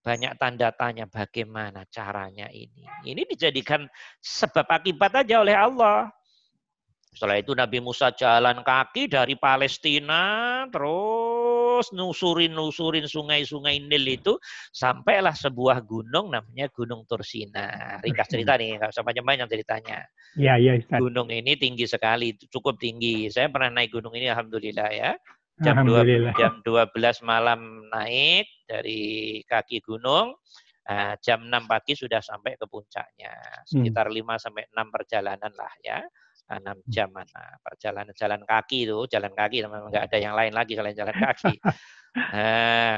Banyak 0.00 0.40
tanda 0.40 0.72
tanya 0.72 1.04
bagaimana 1.04 1.84
caranya 1.92 2.48
ini. 2.48 2.88
Ini 3.04 3.28
dijadikan 3.28 3.84
sebab 4.16 4.64
akibat 4.80 5.26
aja 5.26 5.44
oleh 5.44 5.52
Allah. 5.52 6.08
Setelah 7.12 7.36
itu 7.36 7.52
Nabi 7.52 7.78
Musa 7.84 8.14
jalan 8.16 8.64
kaki 8.64 9.12
dari 9.12 9.36
Palestina 9.36 10.64
terus 10.72 11.35
nusurin-nusurin 11.94 13.08
sungai-sungai 13.08 13.82
Nil 13.84 14.04
itu 14.06 14.36
sampailah 14.72 15.34
sebuah 15.34 15.84
gunung 15.84 16.32
namanya 16.32 16.68
Gunung 16.72 17.04
Tursina. 17.08 17.98
Ringkas 18.04 18.28
cerita 18.30 18.54
nih, 18.56 18.80
nggak 18.80 18.90
usah 18.92 19.04
panjang-panjang 19.04 19.48
ceritanya. 19.50 19.98
Iya, 20.36 20.54
iya. 20.60 20.72
Gunung 20.96 21.32
ini 21.32 21.56
tinggi 21.56 21.88
sekali, 21.88 22.36
cukup 22.50 22.76
tinggi. 22.80 23.28
Saya 23.32 23.48
pernah 23.48 23.80
naik 23.80 23.94
gunung 23.94 24.12
ini 24.16 24.28
alhamdulillah 24.28 24.90
ya. 24.92 25.12
Jam 25.56 25.88
12, 25.88 26.36
jam 26.36 26.60
12 26.60 26.92
malam 27.24 27.88
naik 27.88 28.44
dari 28.68 29.40
kaki 29.48 29.80
gunung. 29.80 30.36
Nah, 30.86 31.16
jam 31.18 31.48
6 31.48 31.66
pagi 31.66 31.96
sudah 31.96 32.20
sampai 32.20 32.60
ke 32.60 32.68
puncaknya. 32.68 33.32
Sekitar 33.64 34.06
hmm. 34.12 34.36
5 34.36 34.44
sampai 34.44 34.68
6 34.70 34.94
perjalanan 34.94 35.52
lah 35.56 35.72
ya 35.82 35.98
enam 36.46 36.78
hmm. 36.78 36.90
jam 36.90 37.10
mana 37.10 37.58
perjalanan 37.58 38.14
jalan 38.14 38.42
kaki 38.46 38.86
itu 38.86 38.98
jalan 39.10 39.32
kaki 39.34 39.66
memang 39.66 39.90
nggak 39.90 40.04
ada 40.06 40.18
yang 40.18 40.34
lain 40.38 40.52
lagi 40.54 40.72
selain 40.78 40.96
jalan 40.96 41.16
kaki. 41.16 41.54
Nah, 42.16 42.96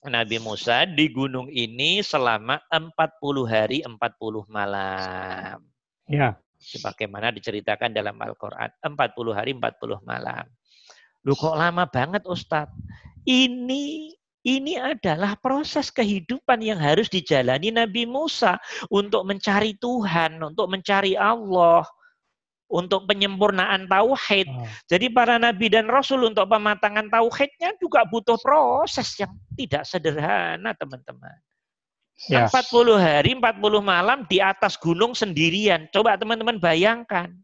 Nabi 0.00 0.40
Musa 0.40 0.88
di 0.88 1.12
gunung 1.12 1.52
ini 1.52 2.00
selama 2.00 2.56
40 2.72 2.96
hari 3.44 3.84
40 3.84 4.00
malam. 4.48 5.60
Ya. 6.08 6.40
Sebagaimana 6.56 7.36
diceritakan 7.36 7.92
dalam 7.92 8.16
Al-Qur'an 8.16 8.72
40 8.80 8.96
hari 9.36 9.52
40 9.52 10.00
malam. 10.08 10.48
Lu 11.20 11.36
kok 11.36 11.52
lama 11.52 11.84
banget 11.84 12.24
Ustadz? 12.24 12.72
Ini 13.28 14.16
ini 14.40 14.80
adalah 14.80 15.36
proses 15.36 15.92
kehidupan 15.92 16.64
yang 16.64 16.80
harus 16.80 17.12
dijalani 17.12 17.68
Nabi 17.68 18.08
Musa 18.08 18.56
untuk 18.88 19.28
mencari 19.28 19.76
Tuhan, 19.76 20.40
untuk 20.40 20.72
mencari 20.72 21.12
Allah 21.12 21.84
untuk 22.70 23.04
penyempurnaan 23.10 23.90
tauhid. 23.90 24.46
Oh. 24.46 24.64
Jadi 24.86 25.10
para 25.10 25.36
nabi 25.36 25.66
dan 25.66 25.90
rasul 25.90 26.22
untuk 26.22 26.46
pematangan 26.46 27.10
tauhidnya 27.10 27.74
juga 27.82 28.06
butuh 28.06 28.38
proses 28.38 29.18
yang 29.18 29.34
tidak 29.58 29.82
sederhana, 29.82 30.70
teman-teman. 30.78 31.36
Yes. 32.30 32.52
40 32.54 33.00
hari, 33.00 33.30
40 33.34 33.82
malam 33.82 34.18
di 34.30 34.38
atas 34.38 34.78
gunung 34.78 35.16
sendirian. 35.16 35.90
Coba 35.90 36.14
teman-teman 36.14 36.62
bayangkan. 36.62 37.34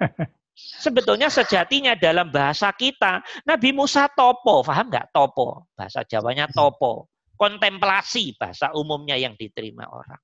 Sebetulnya 0.56 1.28
sejatinya 1.28 1.92
dalam 1.92 2.32
bahasa 2.32 2.72
kita, 2.72 3.20
Nabi 3.44 3.76
Musa 3.76 4.08
topo, 4.08 4.64
paham 4.64 4.88
nggak 4.88 5.12
topo? 5.12 5.68
Bahasa 5.76 6.00
Jawanya 6.08 6.48
topo. 6.48 7.12
Kontemplasi 7.36 8.32
bahasa 8.40 8.72
umumnya 8.72 9.20
yang 9.20 9.36
diterima 9.36 9.84
orang 9.92 10.16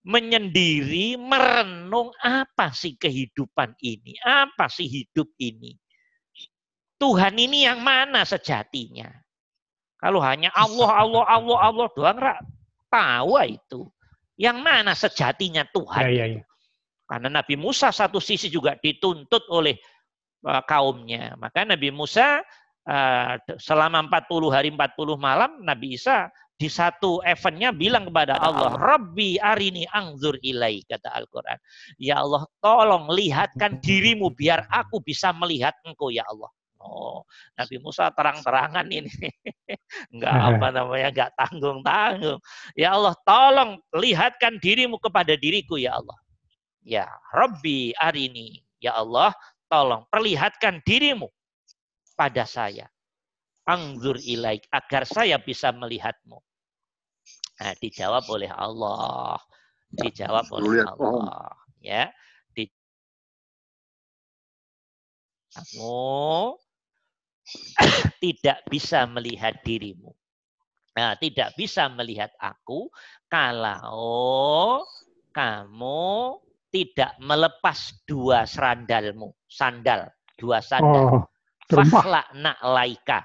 menyendiri, 0.00 1.20
merenung 1.20 2.08
apa 2.24 2.72
sih 2.72 2.96
kehidupan 2.96 3.76
ini, 3.84 4.16
apa 4.24 4.68
sih 4.72 4.88
hidup 4.88 5.28
ini. 5.36 5.76
Tuhan 7.00 7.36
ini 7.36 7.64
yang 7.64 7.80
mana 7.80 8.24
sejatinya? 8.24 9.08
Kalau 10.00 10.20
hanya 10.24 10.48
Allah, 10.56 11.04
Allah, 11.04 11.24
Allah, 11.28 11.58
Allah 11.60 11.86
doang, 11.92 12.18
rak, 12.20 12.40
tahu 12.88 13.36
itu. 13.44 13.80
Yang 14.40 14.58
mana 14.64 14.92
sejatinya 14.96 15.68
Tuhan? 15.68 16.08
Ya, 16.08 16.24
ya, 16.24 16.26
ya. 16.40 16.42
Karena 17.04 17.28
Nabi 17.28 17.60
Musa 17.60 17.92
satu 17.92 18.16
sisi 18.22 18.48
juga 18.48 18.78
dituntut 18.80 19.44
oleh 19.52 19.76
uh, 20.48 20.64
kaumnya. 20.64 21.36
Maka 21.36 21.68
Nabi 21.68 21.92
Musa 21.92 22.40
uh, 22.88 23.32
selama 23.60 24.00
40 24.08 24.54
hari 24.54 24.68
40 24.72 24.96
malam, 25.20 25.60
Nabi 25.60 26.00
Isa 26.00 26.32
di 26.60 26.68
satu 26.68 27.24
eventnya 27.24 27.72
bilang 27.72 28.12
kepada 28.12 28.36
Allah, 28.36 28.76
Rabbi 28.76 29.40
arini 29.40 29.88
angzur 29.88 30.36
ilai, 30.44 30.84
kata 30.84 31.08
Al-Quran. 31.08 31.56
Ya 31.96 32.20
Allah, 32.20 32.44
tolong 32.60 33.08
lihatkan 33.08 33.80
dirimu 33.80 34.28
biar 34.36 34.68
aku 34.68 35.00
bisa 35.00 35.32
melihat 35.32 35.72
engkau 35.88 36.12
ya 36.12 36.20
Allah. 36.28 36.52
Oh, 36.80 37.24
Nabi 37.56 37.80
Musa 37.80 38.12
terang-terangan 38.12 38.84
ini. 38.92 39.08
Enggak 40.12 40.32
apa 40.32 40.66
namanya, 40.72 41.08
enggak 41.12 41.30
tanggung-tanggung. 41.36 42.40
Ya 42.72 42.96
Allah, 42.96 43.12
tolong 43.24 43.80
lihatkan 43.92 44.56
dirimu 44.60 44.96
kepada 44.96 45.36
diriku 45.36 45.76
ya 45.76 46.00
Allah. 46.00 46.16
Ya 46.80 47.04
Rabbi 47.36 47.92
arini. 48.00 48.64
Ya 48.80 48.96
Allah, 48.96 49.36
tolong 49.68 50.08
perlihatkan 50.08 50.80
dirimu 50.80 51.28
pada 52.16 52.48
saya. 52.48 52.88
Angzur 53.68 54.16
ilaik 54.16 54.64
agar 54.72 55.04
saya 55.04 55.36
bisa 55.36 55.68
melihatmu. 55.76 56.40
Nah, 57.60 57.76
dijawab 57.76 58.24
oleh 58.32 58.48
Allah. 58.48 59.36
Dijawab 59.92 60.48
oleh 60.56 60.80
Allah. 60.88 61.52
Ya. 61.84 62.08
Di 62.56 62.64
kamu 65.52 66.56
tidak 68.24 68.58
bisa 68.72 69.04
melihat 69.04 69.60
dirimu. 69.60 70.08
Nah, 70.96 71.14
tidak 71.20 71.52
bisa 71.54 71.86
melihat 71.92 72.32
aku 72.40 72.88
kalau 73.28 74.82
kamu 75.30 76.40
tidak 76.70 77.14
melepas 77.20 77.92
dua 78.08 78.48
sandalmu, 78.48 79.36
sandal, 79.46 80.08
dua 80.38 80.58
sandal. 80.64 81.22
Oh, 81.22 81.22
Fakhlak 81.70 82.34
nak 82.34 82.58
laika. 82.66 83.22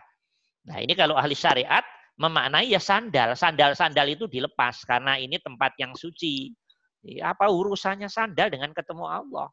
Nah, 0.69 0.77
ini 0.81 0.93
kalau 0.93 1.17
ahli 1.17 1.33
syariat 1.33 1.81
memaknai 2.15 2.71
ya 2.71 2.81
sandal. 2.81 3.35
Sandal-sandal 3.35 4.07
itu 4.11 4.25
dilepas 4.27 4.83
karena 4.87 5.19
ini 5.19 5.39
tempat 5.39 5.75
yang 5.79 5.95
suci. 5.95 6.51
Apa 7.21 7.51
urusannya 7.51 8.09
sandal 8.09 8.49
dengan 8.49 8.73
ketemu 8.73 9.05
Allah? 9.05 9.47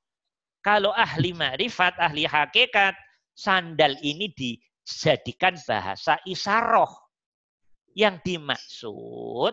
Kalau 0.63 0.95
ahli 0.95 1.35
ma'rifat, 1.35 1.99
ahli 1.99 2.25
hakikat, 2.25 2.95
sandal 3.35 3.99
ini 4.01 4.31
dijadikan 4.33 5.59
bahasa 5.67 6.17
isaroh. 6.25 6.91
Yang 7.93 8.25
dimaksud, 8.25 9.53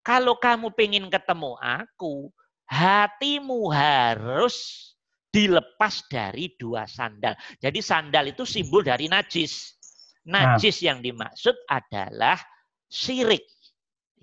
kalau 0.00 0.40
kamu 0.40 0.72
pengen 0.72 1.12
ketemu 1.12 1.52
aku, 1.60 2.32
hatimu 2.64 3.68
harus 3.68 4.88
dilepas 5.28 6.06
dari 6.08 6.54
dua 6.56 6.88
sandal. 6.88 7.34
Jadi 7.60 7.82
sandal 7.82 8.30
itu 8.30 8.46
simbol 8.48 8.80
dari 8.80 9.10
najis. 9.10 9.74
Najis 10.24 10.80
nah. 10.80 10.84
yang 10.92 10.98
dimaksud 11.04 11.56
adalah 11.68 12.40
syirik. 12.88 13.44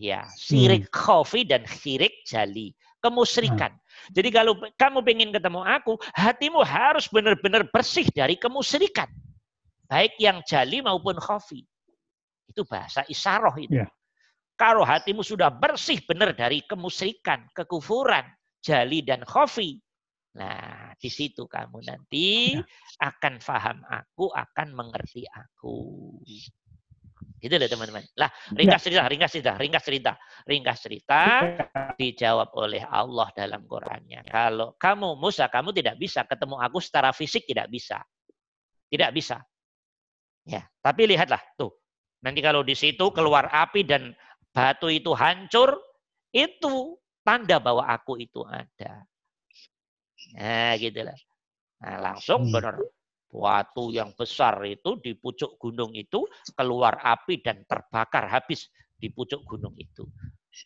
Ya, 0.01 0.25
syirik 0.33 0.89
hmm. 0.89 0.93
khofi 0.97 1.45
dan 1.45 1.61
syirik 1.69 2.25
jali. 2.25 2.73
Kemusrikan. 3.01 3.73
Hmm. 3.73 4.13
Jadi 4.13 4.29
kalau 4.33 4.57
kamu 4.77 5.01
pengen 5.05 5.29
ketemu 5.33 5.61
aku, 5.61 5.97
hatimu 6.13 6.61
harus 6.61 7.09
benar-benar 7.09 7.65
bersih 7.69 8.05
dari 8.13 8.37
kemusrikan. 8.37 9.09
Baik 9.89 10.17
yang 10.17 10.41
jali 10.45 10.81
maupun 10.81 11.17
khofi. 11.17 11.65
Itu 12.49 12.65
bahasa 12.65 13.05
isaroh 13.09 13.53
itu. 13.57 13.81
Yeah. 13.81 13.89
Kalau 14.57 14.85
hatimu 14.85 15.25
sudah 15.25 15.49
bersih 15.49 16.01
benar 16.05 16.37
dari 16.37 16.61
kemusrikan, 16.65 17.49
kekufuran, 17.57 18.25
jali 18.61 19.01
dan 19.01 19.25
khofi. 19.25 19.81
Nah, 20.31 20.95
di 20.95 21.11
situ 21.11 21.43
kamu 21.43 21.83
nanti 21.83 22.55
ya. 22.55 22.63
akan 23.03 23.43
faham 23.43 23.83
aku, 23.83 24.31
akan 24.31 24.67
mengerti 24.71 25.27
aku. 25.27 25.79
Gitu 27.41 27.57
loh 27.57 27.67
teman-teman. 27.67 28.05
Lah, 28.15 28.29
ringkas 28.53 28.85
ya. 28.85 28.85
cerita, 28.87 29.03
ringkas 29.09 29.31
cerita, 29.33 29.51
ringkas 29.57 29.83
cerita. 29.83 30.11
Ringkas 30.45 30.77
cerita 30.79 31.19
dijawab 31.99 32.53
oleh 32.55 32.85
Allah 32.85 33.27
dalam 33.33 33.65
Qur'annya. 33.65 34.23
Kalau 34.29 34.77
kamu 34.77 35.17
Musa, 35.17 35.49
kamu 35.49 35.73
tidak 35.75 35.97
bisa 35.97 36.23
ketemu 36.23 36.61
aku 36.61 36.77
secara 36.79 37.11
fisik 37.11 37.43
tidak 37.49 37.67
bisa. 37.67 37.99
Tidak 38.87 39.11
bisa. 39.11 39.41
Ya, 40.45 40.63
tapi 40.79 41.09
lihatlah 41.09 41.41
tuh. 41.57 41.75
Nanti 42.21 42.39
kalau 42.39 42.61
di 42.61 42.77
situ 42.77 43.09
keluar 43.09 43.49
api 43.49 43.81
dan 43.83 44.13
batu 44.53 44.87
itu 44.93 45.11
hancur, 45.17 45.75
itu 46.29 46.95
tanda 47.25 47.57
bahwa 47.57 47.89
aku 47.89 48.21
itu 48.21 48.45
ada. 48.45 49.01
Nah, 50.37 50.77
gitu 50.79 51.01
lah. 51.03 51.17
Nah, 51.81 51.97
langsung 52.11 52.47
hmm. 52.47 52.53
benar 52.53 52.75
batu 53.31 53.95
yang 53.95 54.11
besar 54.11 54.59
itu 54.67 54.99
di 54.99 55.15
pucuk 55.15 55.55
gunung 55.55 55.95
itu 55.95 56.27
keluar 56.51 56.99
api 56.99 57.39
dan 57.39 57.63
terbakar 57.63 58.27
habis 58.27 58.67
di 58.99 59.07
pucuk 59.07 59.47
gunung 59.47 59.73
itu. 59.79 60.03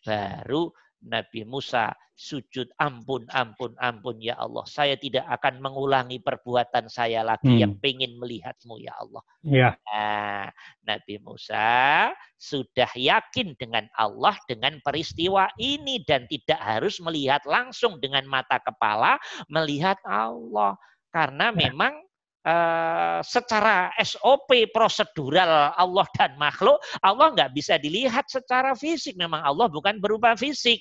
Baru 0.02 0.74
Nabi 1.04 1.44
Musa 1.44 1.92
sujud 2.16 2.72
ampun, 2.80 3.28
ampun, 3.28 3.76
ampun 3.76 4.16
ya 4.24 4.40
Allah. 4.40 4.64
Saya 4.64 4.96
tidak 4.96 5.28
akan 5.28 5.60
mengulangi 5.60 6.16
perbuatan 6.24 6.88
saya 6.88 7.20
lagi 7.20 7.52
hmm. 7.52 7.60
yang 7.60 7.74
pengen 7.76 8.16
melihatmu 8.16 8.80
ya 8.80 8.96
Allah. 8.96 9.22
Ya. 9.44 9.70
Nah, 9.84 10.48
Nabi 10.88 11.20
Musa 11.20 12.08
sudah 12.40 12.88
yakin 12.96 13.52
dengan 13.60 13.84
Allah 14.00 14.32
dengan 14.48 14.80
peristiwa 14.80 15.52
ini 15.60 16.00
dan 16.08 16.24
tidak 16.24 16.58
harus 16.58 16.96
melihat 17.04 17.44
langsung 17.44 18.00
dengan 18.00 18.24
mata 18.24 18.56
kepala 18.64 19.20
melihat 19.52 20.00
Allah. 20.08 20.80
Karena 21.12 21.52
ya. 21.52 21.68
memang 21.68 22.00
Uh, 22.46 23.18
secara 23.26 23.90
SOP 23.98 24.70
prosedural 24.70 25.74
Allah 25.74 26.06
dan 26.14 26.38
makhluk, 26.38 26.78
Allah 27.02 27.34
nggak 27.34 27.50
bisa 27.50 27.74
dilihat 27.74 28.30
secara 28.30 28.70
fisik. 28.78 29.18
Memang 29.18 29.42
Allah 29.42 29.66
bukan 29.66 29.98
berupa 29.98 30.38
fisik. 30.38 30.78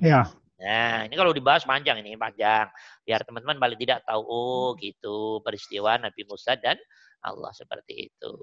Ya. 0.00 0.24
Nah, 0.60 1.04
ini 1.04 1.14
kalau 1.16 1.36
dibahas 1.36 1.68
panjang 1.68 2.00
ini, 2.00 2.16
panjang. 2.16 2.68
Biar 3.04 3.20
teman-teman 3.28 3.60
paling 3.60 3.76
tidak 3.80 4.08
tahu, 4.08 4.24
oh 4.24 4.68
gitu 4.80 5.44
peristiwa 5.44 6.00
Nabi 6.00 6.24
Musa 6.24 6.56
dan 6.56 6.80
Allah 7.20 7.52
seperti 7.52 8.08
itu. 8.12 8.34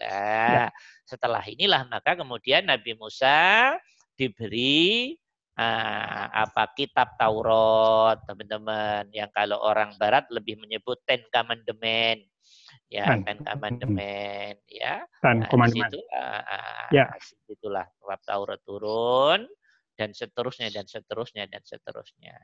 Lah, 0.00 0.68
ya. 0.68 0.68
setelah 1.08 1.40
inilah 1.48 1.88
maka 1.88 2.16
kemudian 2.16 2.68
Nabi 2.68 2.92
Musa 2.96 3.72
diberi 4.16 5.16
uh, 5.56 6.24
apa 6.32 6.72
kitab 6.76 7.16
Taurat 7.16 8.20
teman-teman 8.28 9.08
yang 9.10 9.28
kalau 9.32 9.60
orang 9.60 9.96
barat 9.96 10.28
lebih 10.28 10.60
menyebut 10.60 11.00
Ten 11.08 11.24
Commandment 11.32 12.22
ya 12.92 13.18
Ten 13.24 13.42
Commandment 13.42 14.60
ya 14.68 15.02
Ten 15.24 15.42
nah, 15.42 15.48
Commandment 15.50 15.92
situ, 15.92 16.00
uh, 16.12 16.42
uh, 16.44 16.86
ya. 16.92 17.10
itulah 17.48 17.84
kitab 17.98 18.20
Taurat 18.22 18.60
turun 18.62 19.48
dan 19.96 20.12
seterusnya 20.12 20.68
dan 20.68 20.84
seterusnya 20.84 21.48
dan 21.48 21.64
seterusnya 21.64 22.36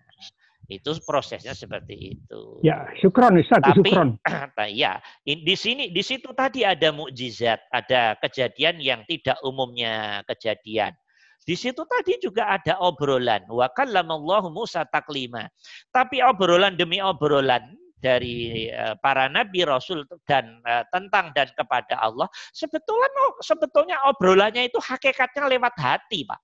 itu 0.70 0.90
prosesnya 1.03 1.53
seperti 1.53 2.16
itu. 2.16 2.62
Ya, 2.62 2.87
syukron 3.03 3.37
Ustaz, 3.37 3.61
Tapi, 3.61 3.83
syukron. 3.83 4.16
ya, 4.72 5.03
di 5.27 5.57
sini 5.59 5.90
di 5.90 6.01
situ 6.01 6.31
tadi 6.33 6.62
ada 6.62 6.94
mukjizat, 6.94 7.66
ada 7.68 8.16
kejadian 8.22 8.79
yang 8.79 9.01
tidak 9.05 9.37
umumnya 9.42 10.22
kejadian. 10.31 10.94
Di 11.42 11.59
situ 11.59 11.83
tadi 11.83 12.22
juga 12.22 12.55
ada 12.55 12.78
obrolan. 12.78 13.42
Wa 13.50 13.66
kallamallahu 13.74 14.55
Musa 14.55 14.87
taklima. 14.87 15.50
Tapi 15.90 16.22
obrolan 16.22 16.78
demi 16.78 17.02
obrolan 17.02 17.74
dari 18.02 18.66
eh, 18.66 18.94
para 18.98 19.31
nabi 19.31 19.62
rasul 19.62 20.02
dan 20.26 20.59
uh, 20.66 20.83
tentang 20.90 21.31
dan 21.38 21.46
kepada 21.55 21.94
Allah 22.02 22.26
sebetulnya 22.50 23.07
sebetulnya 23.38 23.96
obrolannya 24.11 24.66
itu 24.66 24.83
hakikatnya 24.83 25.46
lewat 25.46 25.74
hati, 25.78 26.26
Pak. 26.26 26.40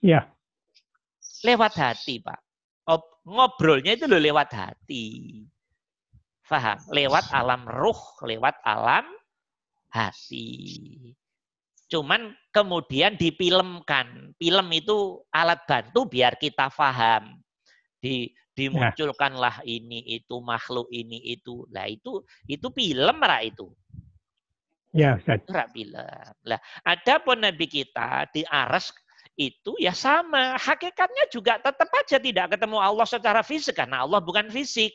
Iya. 0.00 0.24
Lewat 1.44 1.76
hati, 1.76 2.24
Pak. 2.24 2.40
Ob, 2.88 3.04
ngobrolnya 3.28 3.92
itu 3.92 4.08
loh 4.08 4.16
lewat 4.16 4.56
hati. 4.56 5.44
Faham? 6.48 6.80
Lewat 6.88 7.28
alam 7.30 7.68
ruh, 7.68 8.00
lewat 8.24 8.56
alam 8.64 9.04
hati. 9.92 10.48
Cuman 11.90 12.30
kemudian 12.54 13.18
dipilmkan. 13.18 14.30
Film 14.38 14.66
itu 14.70 15.26
alat 15.34 15.66
bantu 15.66 16.06
biar 16.06 16.38
kita 16.38 16.70
paham. 16.70 17.42
Di, 17.98 18.30
dimunculkanlah 18.54 19.66
ini 19.66 20.06
itu 20.06 20.38
makhluk 20.38 20.86
ini 20.94 21.18
itu. 21.34 21.66
Lah 21.74 21.90
itu 21.90 22.22
itu 22.46 22.66
film 22.70 23.18
lah 23.18 23.42
itu. 23.42 23.66
Ya, 24.94 25.18
Ustaz. 25.18 25.42
Itu 25.42 25.50
film. 25.74 26.30
Lah, 26.46 26.60
ada 26.86 27.14
pun 27.18 27.42
Nabi 27.42 27.66
kita 27.66 28.30
di 28.30 28.46
Aras 28.46 28.94
itu 29.34 29.74
ya 29.82 29.90
sama. 29.90 30.54
Hakikatnya 30.62 31.26
juga 31.26 31.58
tetap 31.58 31.90
aja 31.90 32.22
tidak 32.22 32.54
ketemu 32.54 32.78
Allah 32.78 33.06
secara 33.06 33.42
fisik 33.42 33.74
karena 33.74 34.06
Allah 34.06 34.22
bukan 34.22 34.46
fisik. 34.46 34.94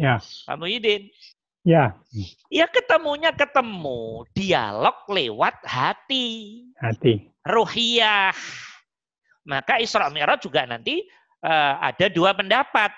Ya. 0.00 0.16
Kamu 0.48 0.64
Yudin. 0.72 1.12
Ya. 1.60 1.92
Ya 2.48 2.66
ketemunya 2.68 3.36
ketemu 3.36 4.24
dialog 4.32 4.96
lewat 5.12 5.60
hati. 5.64 6.64
Hati. 6.80 7.28
Ruhiyah. 7.44 8.32
Maka 9.44 9.80
Isra 9.80 10.08
Mi'raj 10.08 10.40
juga 10.40 10.64
nanti 10.64 11.04
uh, 11.44 11.74
ada 11.80 12.06
dua 12.08 12.32
pendapat. 12.32 12.92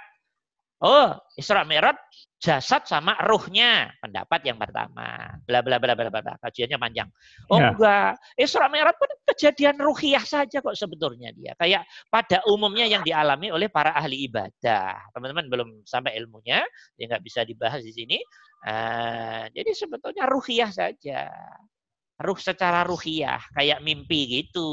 Oh, 0.82 1.14
Isra 1.38 1.62
Mi'raj 1.62 1.94
jasad 2.42 2.86
sama 2.90 3.14
ruhnya. 3.22 3.94
Pendapat 4.02 4.42
yang 4.42 4.58
pertama. 4.58 5.38
Bla 5.46 5.62
bla 5.62 5.78
bla 5.78 5.94
bla 5.94 6.10
bla. 6.10 6.34
Kajiannya 6.42 6.78
panjang. 6.78 7.08
Oh 7.50 7.58
ya. 7.58 7.70
enggak. 7.70 8.18
Isra 8.34 8.66
Mi'raj 8.66 8.98
pun 8.98 9.10
kejadian 9.30 9.78
ruhiyah 9.78 10.26
saja 10.26 10.58
kok 10.58 10.74
sebetulnya 10.74 11.30
dia. 11.34 11.54
Kayak 11.54 11.86
pada 12.10 12.42
umumnya 12.50 12.86
yang 12.86 13.06
dialami 13.06 13.54
oleh 13.54 13.70
para 13.70 13.94
ahli 13.94 14.26
ibadah. 14.26 14.98
Teman-teman 15.14 15.46
belum 15.46 15.68
sampai 15.86 16.18
ilmunya, 16.18 16.66
ya 16.98 17.04
nggak 17.10 17.22
bisa 17.22 17.46
dibahas 17.46 17.86
di 17.86 17.94
sini. 17.94 18.18
Uh, 18.62 19.50
jadi 19.50 19.70
sebetulnya 19.74 20.30
ruhiyah 20.30 20.70
saja. 20.70 21.28
Ruh 22.22 22.38
secara 22.38 22.86
ruhiyah, 22.86 23.42
kayak 23.50 23.82
mimpi 23.82 24.42
gitu. 24.42 24.70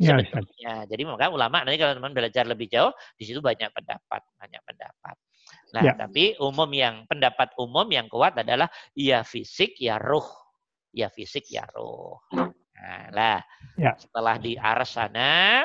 Ya, 0.00 0.18
sebetulnya. 0.18 0.88
Jadi 0.90 1.02
maka 1.06 1.30
ulama 1.30 1.62
nanti 1.62 1.78
kalau 1.78 1.94
teman 1.94 2.16
belajar 2.16 2.44
lebih 2.48 2.66
jauh, 2.66 2.90
di 3.14 3.28
situ 3.28 3.38
banyak 3.38 3.70
pendapat, 3.70 4.22
banyak 4.40 4.62
pendapat. 4.66 5.16
Nah, 5.70 5.82
ya. 5.86 5.92
tapi 5.94 6.34
umum 6.42 6.66
yang 6.74 7.06
pendapat 7.06 7.54
umum 7.60 7.86
yang 7.86 8.10
kuat 8.10 8.34
adalah 8.34 8.66
ya 8.96 9.22
fisik 9.22 9.78
ya 9.78 10.00
ruh. 10.00 10.26
Ya 10.90 11.06
fisik 11.06 11.46
ya 11.46 11.62
ruh. 11.70 12.18
Nah, 12.34 13.06
lah, 13.12 13.38
ya. 13.78 13.94
setelah 13.94 14.40
di 14.40 14.58
aras 14.58 14.96
sana 14.98 15.62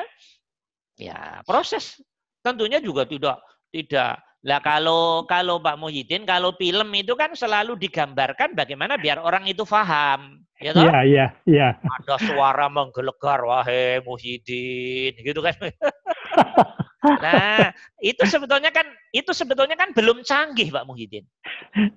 ya 0.96 1.44
proses 1.44 2.00
tentunya 2.40 2.80
juga 2.80 3.04
tidak 3.04 3.36
tidak 3.68 4.16
lah 4.46 4.62
kalau 4.62 5.26
kalau 5.26 5.58
Pak 5.58 5.74
Muhyiddin 5.74 6.22
kalau 6.22 6.54
film 6.54 6.94
itu 6.94 7.18
kan 7.18 7.34
selalu 7.34 7.74
digambarkan 7.74 8.54
bagaimana 8.54 8.94
biar 8.94 9.18
orang 9.18 9.42
itu 9.50 9.66
paham, 9.66 10.38
ya 10.62 10.70
toh? 10.70 10.86
Iya, 10.86 10.98
iya, 11.02 11.26
iya. 11.50 11.68
Ada 11.82 12.14
suara 12.22 12.70
menggelegar 12.70 13.42
wahai 13.42 13.98
Muhyiddin 14.06 15.18
gitu 15.18 15.42
kan. 15.42 15.58
Nah, 17.06 17.70
itu 18.02 18.18
sebetulnya 18.26 18.74
kan 18.74 18.82
itu 19.14 19.30
sebetulnya 19.30 19.78
kan 19.78 19.94
belum 19.94 20.26
canggih 20.26 20.74
Pak 20.74 20.90
Muhyiddin. 20.90 21.22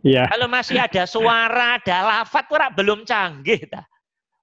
Iya. 0.05 0.29
Kalau 0.29 0.45
masih 0.45 0.77
ada 0.77 1.09
suara, 1.09 1.81
ada 1.81 1.97
lafat, 2.05 2.45
belum 2.77 3.09
canggih 3.09 3.57
ta. 3.73 3.89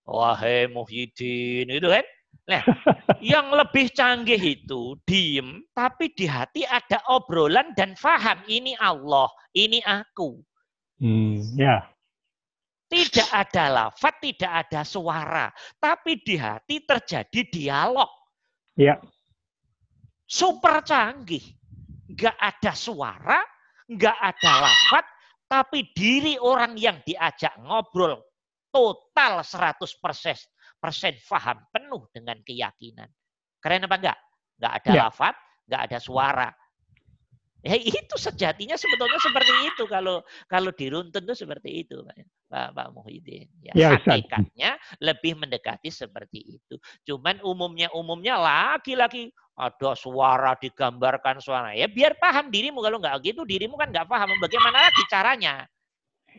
Wahai 0.02 0.66
Muhyiddin, 0.66 1.70
itu 1.70 1.86
kan. 1.86 2.02
Nah, 2.46 2.62
yang 3.18 3.50
lebih 3.50 3.90
canggih 3.90 4.38
itu 4.38 4.94
diem, 5.02 5.66
tapi 5.74 6.14
di 6.14 6.30
hati 6.30 6.62
ada 6.62 7.02
obrolan 7.10 7.74
dan 7.74 7.98
faham 7.98 8.38
ini 8.46 8.78
Allah, 8.78 9.26
ini 9.50 9.82
aku. 9.82 10.38
Hmm, 11.02 11.42
ya. 11.58 11.82
Tidak 12.86 13.34
ada 13.34 13.64
lafat, 13.66 14.22
tidak 14.22 14.52
ada 14.62 14.86
suara, 14.86 15.50
tapi 15.82 16.22
di 16.22 16.38
hati 16.38 16.86
terjadi 16.86 17.40
dialog. 17.50 18.10
Ya. 18.78 19.02
Super 20.22 20.86
canggih. 20.86 21.42
Nggak 22.06 22.38
ada 22.38 22.72
suara, 22.78 23.42
nggak 23.90 24.18
ada 24.22 24.52
lafat, 24.70 25.04
tapi 25.50 25.90
diri 25.98 26.38
orang 26.38 26.78
yang 26.78 27.02
diajak 27.02 27.58
ngobrol 27.58 28.22
total 28.70 29.42
100% 29.42 29.82
paham 31.26 31.58
penuh 31.72 32.02
dengan 32.12 32.36
keyakinan. 32.42 33.08
Keren 33.62 33.86
apa 33.86 33.96
enggak? 33.98 34.18
Enggak 34.56 34.72
ada 34.82 34.90
ya. 34.92 35.02
lafat, 35.08 35.34
enggak 35.66 35.82
ada 35.90 35.98
suara, 35.98 36.48
Ya 37.66 37.76
itu 37.82 38.14
sejatinya 38.14 38.78
sebetulnya 38.78 39.18
seperti 39.18 39.54
itu 39.66 39.84
kalau 39.90 40.22
kalau 40.46 40.70
diruntun 40.70 41.26
itu 41.26 41.34
seperti 41.34 41.82
itu 41.82 41.98
Pak 42.46 42.78
Pak 42.78 42.88
Muhyiddin. 42.94 43.50
Ya, 43.58 43.72
ya 43.74 43.88
hakikatnya 43.98 44.78
lebih 45.02 45.34
mendekati 45.34 45.90
seperti 45.90 46.62
itu. 46.62 46.78
Cuman 47.02 47.42
umumnya 47.42 47.90
umumnya 47.90 48.38
laki-laki 48.38 49.34
ada 49.58 49.98
suara 49.98 50.54
digambarkan 50.62 51.42
suara. 51.42 51.74
Ya 51.74 51.90
biar 51.90 52.14
paham 52.22 52.54
dirimu 52.54 52.78
kalau 52.78 53.02
nggak 53.02 53.34
gitu 53.34 53.42
dirimu 53.42 53.74
kan 53.74 53.90
nggak 53.90 54.06
paham 54.06 54.30
bagaimana 54.38 54.86
lagi 54.86 55.02
caranya. 55.10 55.66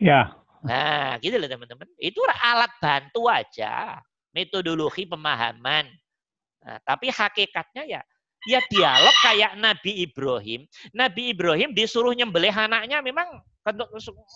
Ya. 0.00 0.32
Nah, 0.64 1.20
gitu 1.20 1.36
loh 1.36 1.46
teman-teman. 1.46 1.86
Itu 2.00 2.24
alat 2.24 2.72
bantu 2.80 3.28
aja, 3.28 4.00
metodologi 4.38 5.02
pemahaman. 5.02 5.90
Nah, 6.62 6.78
tapi 6.86 7.10
hakikatnya 7.10 7.82
ya 7.90 8.00
ya 8.46 8.62
dialog 8.70 9.16
kayak 9.26 9.58
Nabi 9.58 10.06
Ibrahim. 10.06 10.62
Nabi 10.94 11.34
Ibrahim 11.34 11.74
disuruh 11.74 12.14
nyembelih 12.14 12.54
anaknya 12.54 13.02
memang 13.02 13.42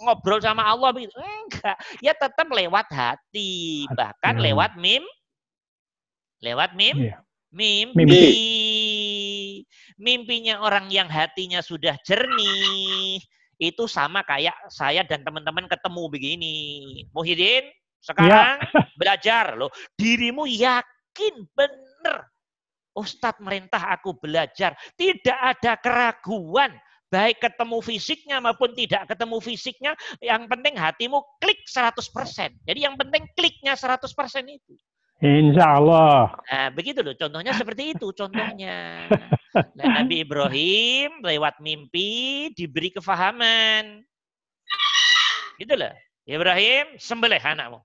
ngobrol 0.03 0.43
sama 0.43 0.67
Allah 0.67 0.91
begitu. 0.91 1.15
Enggak, 1.15 1.79
ya 2.03 2.11
tetap 2.19 2.51
lewat 2.51 2.91
hati, 2.91 3.87
bahkan 3.95 4.43
hmm. 4.43 4.45
lewat 4.51 4.75
mim 4.75 5.07
lewat 6.43 6.75
mim 6.75 7.15
yeah. 7.15 7.23
mimpi. 7.55 7.95
mimpi. 7.95 8.27
Mimpinya 10.03 10.59
orang 10.59 10.91
yang 10.91 11.07
hatinya 11.07 11.63
sudah 11.63 11.95
jernih 12.03 13.23
itu 13.63 13.87
sama 13.87 14.27
kayak 14.27 14.57
saya 14.67 15.07
dan 15.07 15.23
teman-teman 15.23 15.71
ketemu 15.71 16.11
begini. 16.11 16.57
Muhyiddin, 17.15 17.71
sekarang 18.03 18.59
ya. 18.59 18.83
belajar 18.99 19.55
loh. 19.55 19.71
Dirimu 19.95 20.45
yakin 20.51 21.47
benar 21.55 22.27
Ustadz 22.93 23.41
merintah 23.41 23.95
aku 23.95 24.17
belajar. 24.21 24.77
Tidak 24.99 25.39
ada 25.39 25.81
keraguan. 25.81 26.77
Baik 27.13 27.45
ketemu 27.45 27.85
fisiknya 27.85 28.41
maupun 28.41 28.73
tidak 28.73 29.05
ketemu 29.09 29.37
fisiknya. 29.41 29.93
Yang 30.21 30.49
penting 30.49 30.75
hatimu 30.77 31.21
klik 31.41 31.61
100%. 31.69 32.01
Jadi 32.65 32.81
yang 32.81 32.97
penting 32.97 33.29
kliknya 33.37 33.77
100% 33.77 34.09
itu. 34.49 34.75
Insya 35.23 35.79
Allah. 35.79 36.35
Nah, 36.51 36.69
begitu 36.73 37.05
loh. 37.05 37.15
Contohnya 37.15 37.53
seperti 37.55 37.97
itu. 37.97 38.11
Contohnya. 38.13 39.09
Nah, 39.53 40.01
Nabi 40.01 40.25
Ibrahim 40.25 41.21
lewat 41.21 41.61
mimpi 41.61 42.49
diberi 42.57 42.89
kefahaman. 42.89 44.01
Gitu 45.61 45.77
loh. 45.77 45.93
Ibrahim, 46.25 46.97
sembelih 46.97 47.37
anakmu. 47.37 47.85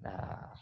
Nah, 0.00 0.52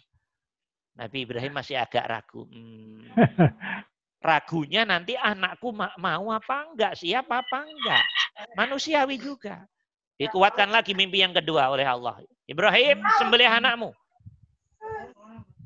Nabi 0.98 1.18
Ibrahim 1.22 1.52
masih 1.54 1.78
agak 1.78 2.04
ragu. 2.10 2.46
Hmm, 2.50 3.06
ragunya 4.28 4.82
nanti 4.82 5.14
anakku 5.14 5.70
mau 5.74 6.26
apa 6.34 6.74
enggak, 6.74 6.98
siap 6.98 7.30
apa 7.30 7.62
enggak. 7.62 8.04
Manusiawi 8.58 9.16
juga. 9.18 9.62
Dikuatkan 10.18 10.74
lagi 10.74 10.98
mimpi 10.98 11.22
yang 11.22 11.30
kedua 11.30 11.70
oleh 11.70 11.86
Allah. 11.86 12.18
Ibrahim, 12.50 12.98
sembelih 13.22 13.46
anakmu. 13.46 13.94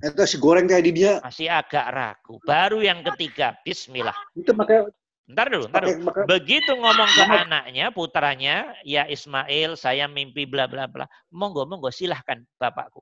Itu 0.05 0.27
si 0.29 0.37
goreng 0.37 0.69
kayak 0.69 0.85
di 0.85 0.93
dia. 0.93 1.13
Masih 1.25 1.49
agak 1.49 1.89
ragu. 1.89 2.37
Baru 2.45 2.85
yang 2.85 3.01
ketiga, 3.01 3.57
bismillah. 3.65 4.13
Itu 4.37 4.53
pakai 4.53 4.93
Ntar 5.33 5.47
dulu, 5.49 5.65
ntar 5.71 5.83
dulu. 5.87 6.11
Begitu 6.27 6.73
ngomong 6.75 7.11
ke 7.15 7.23
anaknya, 7.25 7.95
putranya, 7.95 8.75
ya 8.83 9.07
Ismail, 9.07 9.79
saya 9.79 10.11
mimpi 10.11 10.45
bla 10.45 10.67
bla 10.67 10.91
bla. 10.91 11.07
Monggo, 11.31 11.63
monggo, 11.63 11.89
silahkan 11.95 12.43
bapakku. 12.59 13.01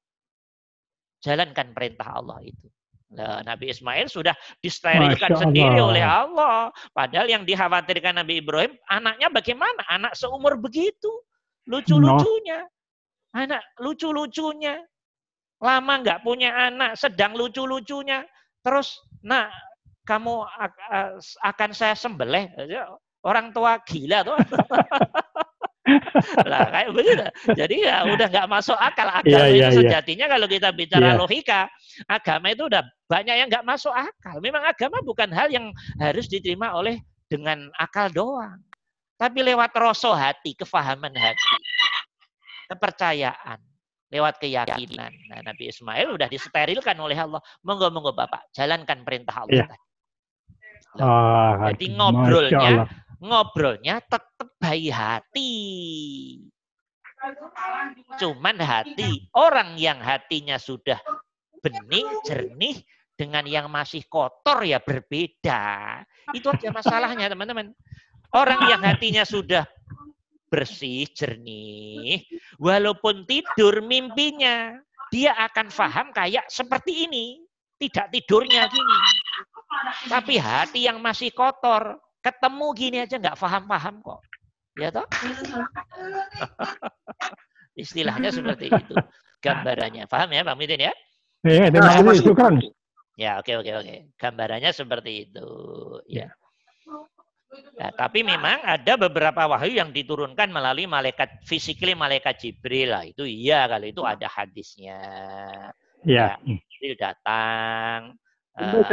Jalankan 1.20 1.76
perintah 1.76 2.16
Allah 2.16 2.40
itu. 2.44 2.66
Nah, 3.10 3.42
Nabi 3.42 3.74
Ismail 3.74 4.06
sudah 4.06 4.32
disterilkan 4.62 5.34
sendiri 5.34 5.82
oleh 5.82 5.98
Allah. 5.98 6.70
Padahal 6.94 7.26
yang 7.26 7.42
dikhawatirkan 7.42 8.22
Nabi 8.22 8.38
Ibrahim, 8.38 8.78
anaknya 8.86 9.26
bagaimana? 9.34 9.82
Anak 9.90 10.14
seumur 10.14 10.54
begitu. 10.62 11.10
Lucu-lucunya. 11.66 12.62
Anak 13.34 13.66
lucu-lucunya. 13.82 14.78
Lama 15.60 15.92
nggak 16.00 16.22
punya 16.22 16.70
anak, 16.70 16.96
sedang 16.96 17.34
lucu-lucunya. 17.34 18.24
Terus, 18.62 18.96
nah 19.26 19.50
kamu 20.06 20.46
akan 21.42 21.70
saya 21.74 21.98
sembelih. 21.98 22.46
Orang 23.26 23.50
tua 23.50 23.82
gila 23.84 24.22
tuh. 24.22 24.38
lah 26.46 26.66
kayak 26.70 26.90
begitu. 26.94 27.24
Jadi 27.54 27.76
ya 27.86 28.06
udah 28.06 28.26
nggak 28.30 28.48
masuk 28.50 28.78
akal. 28.78 29.08
Agama 29.08 29.46
yeah, 29.46 29.46
itu 29.48 29.60
iya. 29.60 29.70
sejatinya 29.74 30.26
yeah. 30.26 30.32
kalau 30.36 30.46
kita 30.46 30.68
bicara 30.74 31.08
yeah. 31.12 31.18
logika, 31.18 31.60
agama 32.06 32.46
itu 32.52 32.62
udah 32.66 32.82
banyak 33.10 33.34
yang 33.34 33.48
nggak 33.50 33.66
masuk 33.66 33.92
akal. 33.92 34.36
Memang 34.38 34.62
agama 34.64 34.98
bukan 35.02 35.28
hal 35.32 35.48
yang 35.50 35.72
harus 35.98 36.30
diterima 36.30 36.72
oleh 36.74 37.00
dengan 37.30 37.70
akal 37.78 38.10
doang. 38.10 38.58
Tapi 39.20 39.44
lewat 39.44 39.76
rasa 39.76 40.16
hati, 40.16 40.56
kefahaman 40.56 41.12
hati, 41.12 41.52
kepercayaan, 42.72 43.60
lewat 44.08 44.40
keyakinan. 44.40 45.12
Nah, 45.28 45.44
Nabi 45.44 45.68
Ismail 45.68 46.16
udah 46.16 46.24
disterilkan 46.32 46.96
oleh 46.96 47.20
Allah. 47.20 47.44
Monggo-monggo 47.60 48.16
Bapak, 48.16 48.48
jalankan 48.56 49.04
perintah 49.04 49.44
Allah. 49.44 49.68
Yeah. 49.68 49.78
Oh, 50.98 51.70
Jadi 51.70 51.94
ngobrolnya 51.94 52.90
ngobrolnya 53.20 54.00
tetap 54.00 54.48
baik 54.56 54.90
hati. 54.90 55.52
Cuman 58.16 58.56
hati, 58.58 59.28
orang 59.36 59.76
yang 59.76 60.00
hatinya 60.00 60.56
sudah 60.56 60.96
bening, 61.60 62.08
jernih, 62.24 62.80
dengan 63.20 63.44
yang 63.44 63.68
masih 63.68 64.00
kotor 64.08 64.64
ya 64.64 64.80
berbeda. 64.80 66.00
Itu 66.32 66.48
aja 66.48 66.72
masalahnya 66.72 67.28
teman-teman. 67.28 67.76
Orang 68.32 68.64
yang 68.72 68.80
hatinya 68.80 69.28
sudah 69.28 69.68
bersih, 70.48 71.04
jernih, 71.12 72.24
walaupun 72.56 73.28
tidur 73.28 73.84
mimpinya, 73.84 74.80
dia 75.12 75.36
akan 75.36 75.68
paham 75.68 76.08
kayak 76.16 76.48
seperti 76.48 77.04
ini. 77.04 77.44
Tidak 77.80 78.12
tidurnya 78.12 78.68
gini. 78.68 78.96
Tapi 80.08 80.36
hati 80.36 80.84
yang 80.84 81.00
masih 81.00 81.32
kotor, 81.32 81.96
Ketemu 82.20 82.66
gini 82.76 82.96
aja 83.00 83.16
nggak 83.16 83.40
paham-paham 83.40 84.04
kok. 84.04 84.20
Ya 84.76 84.92
toh? 84.92 85.08
Istilahnya 87.82 88.28
seperti 88.28 88.68
itu. 88.68 88.94
Gambarannya. 89.40 90.04
Paham 90.04 90.36
ya 90.36 90.44
Pak 90.44 90.56
Midin 90.60 90.84
ya? 90.84 90.92
Iya, 91.44 91.72
terima 91.72 91.96
kasih. 91.96 92.20
Itu 92.20 92.32
kan. 92.36 92.60
Ya, 93.16 93.40
oke, 93.40 93.52
oke, 93.56 93.72
oke. 93.80 93.96
Gambarannya 94.20 94.70
seperti 94.72 95.28
itu. 95.28 95.48
Ya. 96.08 96.32
Nah, 97.80 97.90
tapi 97.96 98.22
memang 98.22 98.62
ada 98.62 98.94
beberapa 98.94 99.48
wahyu 99.50 99.80
yang 99.80 99.90
diturunkan 99.90 100.52
melalui 100.52 100.86
malaikat 100.86 101.42
fisikly 101.48 101.96
malaikat 101.96 102.38
Jibril 102.38 102.94
lah. 102.94 103.04
Itu 103.08 103.26
iya 103.26 103.66
kalau 103.66 103.86
itu 103.88 104.04
ada 104.04 104.28
hadisnya. 104.28 105.00
Iya. 106.04 106.36
Ya, 106.36 106.44
Jibril 106.44 106.94
datang. 107.00 108.14
Uh, 108.54 108.84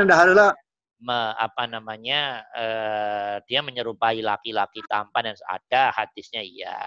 me, 1.01 1.33
apa 1.37 1.69
namanya 1.69 2.43
uh, 2.53 3.35
dia 3.45 3.61
menyerupai 3.61 4.21
laki-laki 4.21 4.81
tampan 4.89 5.33
dan 5.33 5.37
ada 5.47 5.93
hadisnya 5.93 6.41
iya 6.41 6.77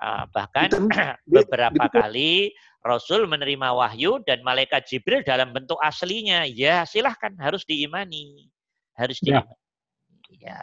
uh, 0.00 0.24
bahkan 0.32 0.68
beberapa 1.28 1.84
kali 1.92 2.52
Rasul 2.84 3.24
menerima 3.24 3.72
wahyu 3.72 4.20
dan 4.28 4.44
malaikat 4.44 4.84
Jibril 4.84 5.24
dalam 5.24 5.52
bentuk 5.56 5.80
aslinya 5.80 6.44
ya 6.48 6.84
silahkan 6.84 7.32
harus 7.40 7.64
diimani 7.64 8.48
harus 8.96 9.20
ya. 9.24 9.40
diimani 9.40 9.56
ya, 10.40 10.60
ya. 10.60 10.62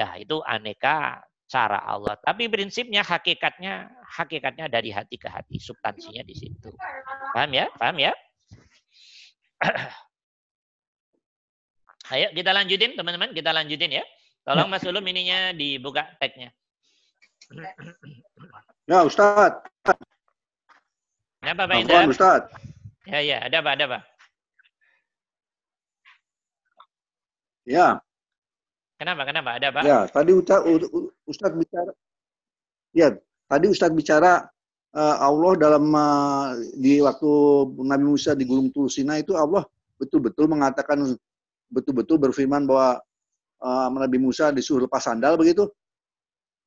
Nah, 0.00 0.16
itu 0.16 0.40
aneka 0.48 1.20
cara 1.44 1.84
Allah. 1.84 2.16
Tapi 2.24 2.48
prinsipnya 2.48 3.04
hakikatnya 3.04 3.92
hakikatnya 4.06 4.72
dari 4.72 4.88
hati 4.88 5.20
ke 5.20 5.28
hati, 5.28 5.60
substansinya 5.60 6.24
di 6.24 6.32
situ. 6.32 6.72
Paham 7.36 7.52
ya? 7.52 7.68
Paham 7.76 7.96
ya? 8.00 8.12
Ayo 12.10 12.26
kita 12.34 12.50
lanjutin 12.50 12.98
teman-teman, 12.98 13.30
kita 13.30 13.54
lanjutin 13.54 14.02
ya. 14.02 14.04
Tolong. 14.42 14.66
Mas 14.66 14.82
Ulum 14.82 15.04
ininya 15.06 15.54
dibuka 15.54 16.10
tagnya. 16.18 16.50
Ya 18.90 19.06
Ustaz. 19.06 19.62
Kenapa 21.40 21.70
Pak 21.70 21.76
Indra? 21.78 22.06
Ustaz. 22.10 22.42
Ya 23.06 23.20
ya, 23.22 23.38
ada 23.46 23.62
apa? 23.62 23.70
Ada 23.78 23.84
apa? 23.86 23.98
Ya. 27.64 27.86
Kenapa? 28.98 29.22
Kenapa? 29.24 29.50
Ada 29.56 29.66
apa? 29.72 29.80
Ya, 29.86 29.98
tadi 30.10 30.30
Ustaz, 30.34 30.60
Ustaz 31.24 31.52
bicara 31.54 31.92
Ya, 32.90 33.14
tadi 33.46 33.70
Ustadz 33.70 33.94
bicara 33.94 34.50
uh, 34.94 35.16
Allah 35.22 35.52
dalam 35.54 35.84
uh, 35.94 36.58
di 36.74 36.98
waktu 36.98 37.30
Nabi 37.86 38.04
Musa 38.04 38.34
di 38.34 38.42
Gunung 38.42 38.74
Tursina 38.74 39.14
itu 39.22 39.38
Allah 39.38 39.62
betul-betul 39.94 40.50
mengatakan 40.50 41.14
betul-betul 41.70 42.18
berfirman 42.18 42.66
bahwa 42.66 43.00
uh, 43.62 43.88
Nabi 43.88 44.18
Musa 44.18 44.50
disuruh 44.50 44.84
lepas 44.84 45.06
sandal 45.06 45.38
begitu? 45.38 45.70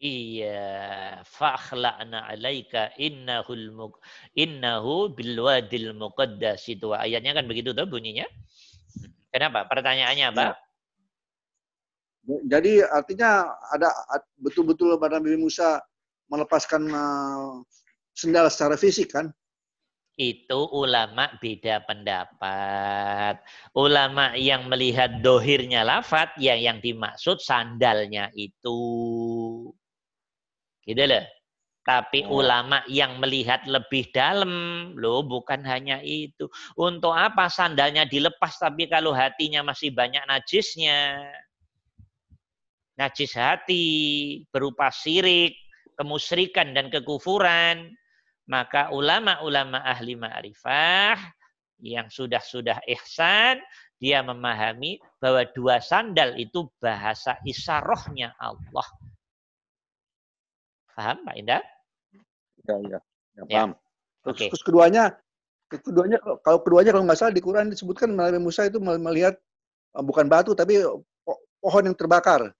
Iya, 0.04 1.24
fakhla'na 1.24 2.28
alaika 2.28 2.92
innahul 3.00 3.72
muk 3.72 4.04
innahu 4.36 5.08
bil 5.16 5.40
wadil 5.40 5.96
muqaddas 5.96 6.68
itu 6.68 6.92
ayatnya 6.92 7.32
kan 7.32 7.48
begitu 7.48 7.72
tuh 7.72 7.88
bunyinya. 7.88 8.28
Kenapa? 9.32 9.64
Pertanyaannya 9.64 10.26
apa? 10.36 10.44
Ya. 10.44 10.56
Jadi 12.48 12.84
artinya 12.84 13.48
ada 13.72 13.92
betul-betul 14.40 14.96
pada 15.00 15.20
Nabi 15.20 15.40
Musa 15.40 15.80
melepaskan 16.32 16.84
uh, 16.92 17.60
sendal 18.16 18.48
secara 18.48 18.76
fisik 18.80 19.12
kan? 19.12 19.32
Itu 20.14 20.70
ulama 20.70 21.34
beda 21.42 21.82
pendapat. 21.90 23.42
Ulama 23.74 24.38
yang 24.38 24.70
melihat 24.70 25.26
dohirnya 25.26 25.82
lafat, 25.82 26.38
yang 26.38 26.62
yang 26.62 26.78
dimaksud 26.78 27.42
sandalnya 27.42 28.30
itu. 28.38 28.78
Gitu 30.86 31.04
loh. 31.10 31.26
Tapi 31.84 32.24
oh. 32.30 32.40
ulama 32.40 32.86
yang 32.88 33.20
melihat 33.20 33.66
lebih 33.68 34.08
dalam, 34.14 34.94
loh 34.96 35.26
bukan 35.26 35.66
hanya 35.66 36.00
itu. 36.06 36.46
Untuk 36.78 37.12
apa 37.12 37.50
sandalnya 37.50 38.06
dilepas 38.06 38.56
tapi 38.62 38.88
kalau 38.88 39.12
hatinya 39.12 39.66
masih 39.66 39.92
banyak 39.92 40.24
najisnya? 40.30 41.26
najis 42.98 43.34
hati, 43.34 43.86
berupa 44.54 44.94
syirik, 44.94 45.58
kemusyrikan 45.98 46.74
dan 46.78 46.94
kekufuran, 46.94 47.94
maka 48.48 48.92
ulama-ulama 48.92 49.80
ahli 49.84 50.20
ma'rifah 50.20 51.16
yang 51.84 52.08
sudah-sudah 52.08 52.80
ihsan, 52.96 53.60
dia 54.00 54.20
memahami 54.24 55.00
bahwa 55.20 55.44
dua 55.56 55.80
sandal 55.80 56.36
itu 56.36 56.68
bahasa 56.80 57.40
isarohnya 57.48 58.36
Allah. 58.40 58.88
Paham 60.92 61.24
Pak 61.24 61.36
Indah? 61.40 61.64
Ya, 62.68 62.76
ya. 62.84 63.00
ya 63.36 63.44
paham. 63.48 63.72
Ya. 63.72 63.80
Terus, 64.24 64.36
okay. 64.40 64.48
terus 64.52 64.64
keduanya, 64.64 65.04
keduanya 65.68 66.18
kalau 66.44 66.60
keduanya 66.64 66.92
kalau 66.96 67.04
nggak 67.04 67.20
salah 67.20 67.36
di 67.36 67.44
Quran 67.44 67.68
disebutkan 67.68 68.16
Nabi 68.16 68.40
Musa 68.40 68.68
itu 68.68 68.80
melihat 68.80 69.36
eh, 69.96 70.04
bukan 70.04 70.32
batu 70.32 70.56
tapi 70.56 70.80
pohon 71.60 71.84
yang 71.88 71.96
terbakar. 71.96 72.52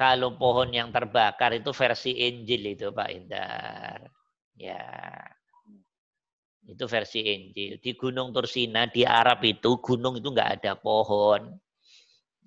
Kalau 0.00 0.32
pohon 0.40 0.72
yang 0.72 0.88
terbakar 0.88 1.52
itu 1.60 1.76
versi 1.76 2.24
Injil 2.24 2.72
itu 2.72 2.88
Pak 2.88 3.08
Indar. 3.12 4.00
Ya. 4.56 4.80
Itu 6.64 6.88
versi 6.88 7.20
Injil. 7.20 7.76
Di 7.84 7.92
Gunung 8.00 8.32
Tursina 8.32 8.88
di 8.88 9.04
Arab 9.04 9.44
itu 9.44 9.76
gunung 9.76 10.16
itu 10.16 10.32
nggak 10.32 10.64
ada 10.64 10.72
pohon. 10.80 11.52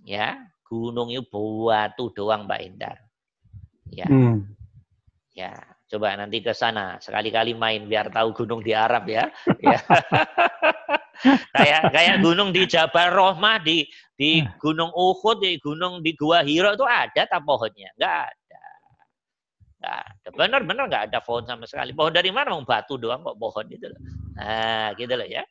Ya, 0.02 0.34
gunung 0.66 1.14
itu 1.14 1.70
batu 1.70 2.10
doang 2.10 2.50
Pak 2.50 2.62
Indar. 2.66 2.98
Ya. 3.86 4.10
Hmm. 4.10 4.50
Ya, 5.38 5.54
coba 5.94 6.18
nanti 6.18 6.42
ke 6.42 6.58
sana 6.58 6.98
sekali-kali 6.98 7.54
main 7.54 7.86
biar 7.86 8.10
tahu 8.10 8.34
gunung 8.34 8.66
di 8.66 8.74
Arab 8.74 9.06
ya. 9.06 9.30
ya. 9.62 9.78
kayak 11.56 11.82
kayak 11.94 12.16
gunung 12.20 12.50
di 12.50 12.66
Jabal 12.66 13.14
Rohmah 13.14 13.62
di 13.62 13.86
di 14.14 14.42
hmm. 14.42 14.62
Gunung 14.62 14.92
Uhud 14.94 15.42
di 15.42 15.58
gunung 15.58 16.06
di 16.06 16.14
Gua 16.14 16.46
Hiro 16.46 16.74
itu 16.74 16.86
ada 16.86 17.22
tak 17.26 17.42
pohonnya? 17.42 17.90
Enggak 17.98 18.18
ada. 18.30 18.64
Enggak 19.78 20.00
ada. 20.06 20.28
Benar-benar 20.34 20.84
enggak 20.90 21.04
ada 21.10 21.20
pohon 21.22 21.44
sama 21.50 21.66
sekali. 21.66 21.92
Pohon 21.98 22.14
dari 22.14 22.30
mana? 22.30 22.54
Mau 22.54 22.66
batu 22.66 22.96
doang 23.02 23.26
kok 23.26 23.38
pohon 23.38 23.66
itu 23.74 23.90
loh. 23.90 24.00
Nah, 24.38 24.94
gitu 24.98 25.14
loh 25.14 25.28
ya. 25.28 25.44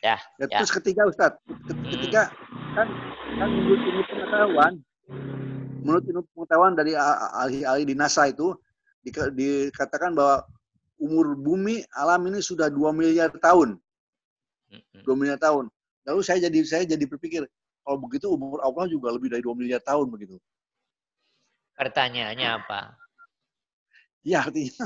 Ya, 0.00 0.16
ya, 0.40 0.48
ya. 0.48 0.58
Terus 0.64 0.72
ketiga 0.72 1.04
Ustaz, 1.04 1.36
ketiga 1.68 2.32
hmm. 2.32 2.72
kan 2.72 2.88
kan 3.36 3.48
menurut 3.52 3.80
ilmu 3.84 4.02
pengetahuan 4.08 4.80
menurut 5.80 6.04
ilmu 6.08 6.22
pengetahuan 6.36 6.72
dari 6.76 6.92
ahli-ahli 7.36 7.84
di 7.88 7.94
NASA 7.96 8.28
itu 8.28 8.52
dikatakan 9.32 10.12
bahwa 10.12 10.44
umur 11.00 11.32
bumi 11.32 11.80
alam 11.96 12.28
ini 12.28 12.44
sudah 12.44 12.68
2 12.68 12.92
miliar 12.92 13.32
tahun. 13.40 13.80
2 15.02 15.04
miliar 15.16 15.40
tahun. 15.40 15.72
Lalu 16.04 16.20
saya 16.20 16.48
jadi 16.48 16.58
saya 16.68 16.84
jadi 16.84 17.04
berpikir, 17.08 17.48
kalau 17.84 17.98
begitu 18.00 18.26
umur 18.30 18.60
Allah 18.62 18.86
juga 18.86 19.10
lebih 19.10 19.32
dari 19.32 19.42
2 19.42 19.56
miliar 19.56 19.82
tahun 19.82 20.06
begitu. 20.12 20.36
Pertanyaannya 21.76 22.48
apa? 22.60 22.80
Ya 24.20 24.44
artinya, 24.44 24.84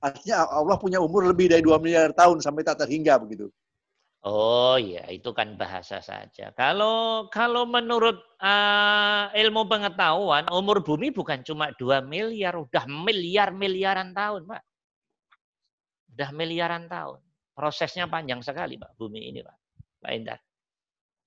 artinya 0.00 0.36
Allah 0.48 0.76
punya 0.80 0.98
umur 1.04 1.28
lebih 1.28 1.52
dari 1.52 1.60
2 1.60 1.76
miliar 1.84 2.16
tahun 2.16 2.40
sampai 2.40 2.64
tak 2.64 2.80
terhingga 2.80 3.20
begitu. 3.20 3.52
Oh 4.20 4.76
iya, 4.76 5.08
itu 5.08 5.32
kan 5.32 5.56
bahasa 5.56 6.04
saja. 6.04 6.52
Kalau 6.52 7.28
kalau 7.32 7.64
menurut 7.64 8.20
uh, 8.36 9.32
ilmu 9.32 9.64
pengetahuan, 9.64 10.44
umur 10.52 10.84
bumi 10.84 11.08
bukan 11.08 11.40
cuma 11.40 11.72
2 11.80 12.04
miliar, 12.04 12.52
udah 12.60 12.84
miliar-miliaran 12.84 14.12
tahun, 14.12 14.44
Pak. 14.44 14.62
Udah 16.12 16.30
miliaran 16.36 16.84
tahun. 16.84 17.24
Prosesnya 17.56 18.04
panjang 18.12 18.44
sekali, 18.44 18.76
Pak, 18.76 18.92
bumi 19.00 19.32
ini, 19.32 19.40
Pak. 19.40 19.56
Pak 20.04 20.12
Indar. 20.12 20.40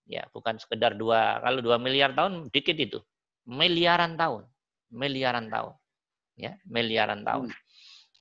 Ya, 0.04 0.28
bukan 0.36 0.60
sekedar 0.60 1.00
dua, 1.00 1.40
kalau 1.40 1.64
dua 1.64 1.80
miliar 1.80 2.12
tahun 2.12 2.52
dikit 2.52 2.76
itu. 2.76 3.00
Miliaran 3.48 4.20
tahun. 4.20 4.44
Miliaran 4.92 5.48
tahun. 5.48 5.74
Ya, 6.36 6.60
miliaran 6.68 7.24
tahun. 7.24 7.50
Hmm. 7.54 7.62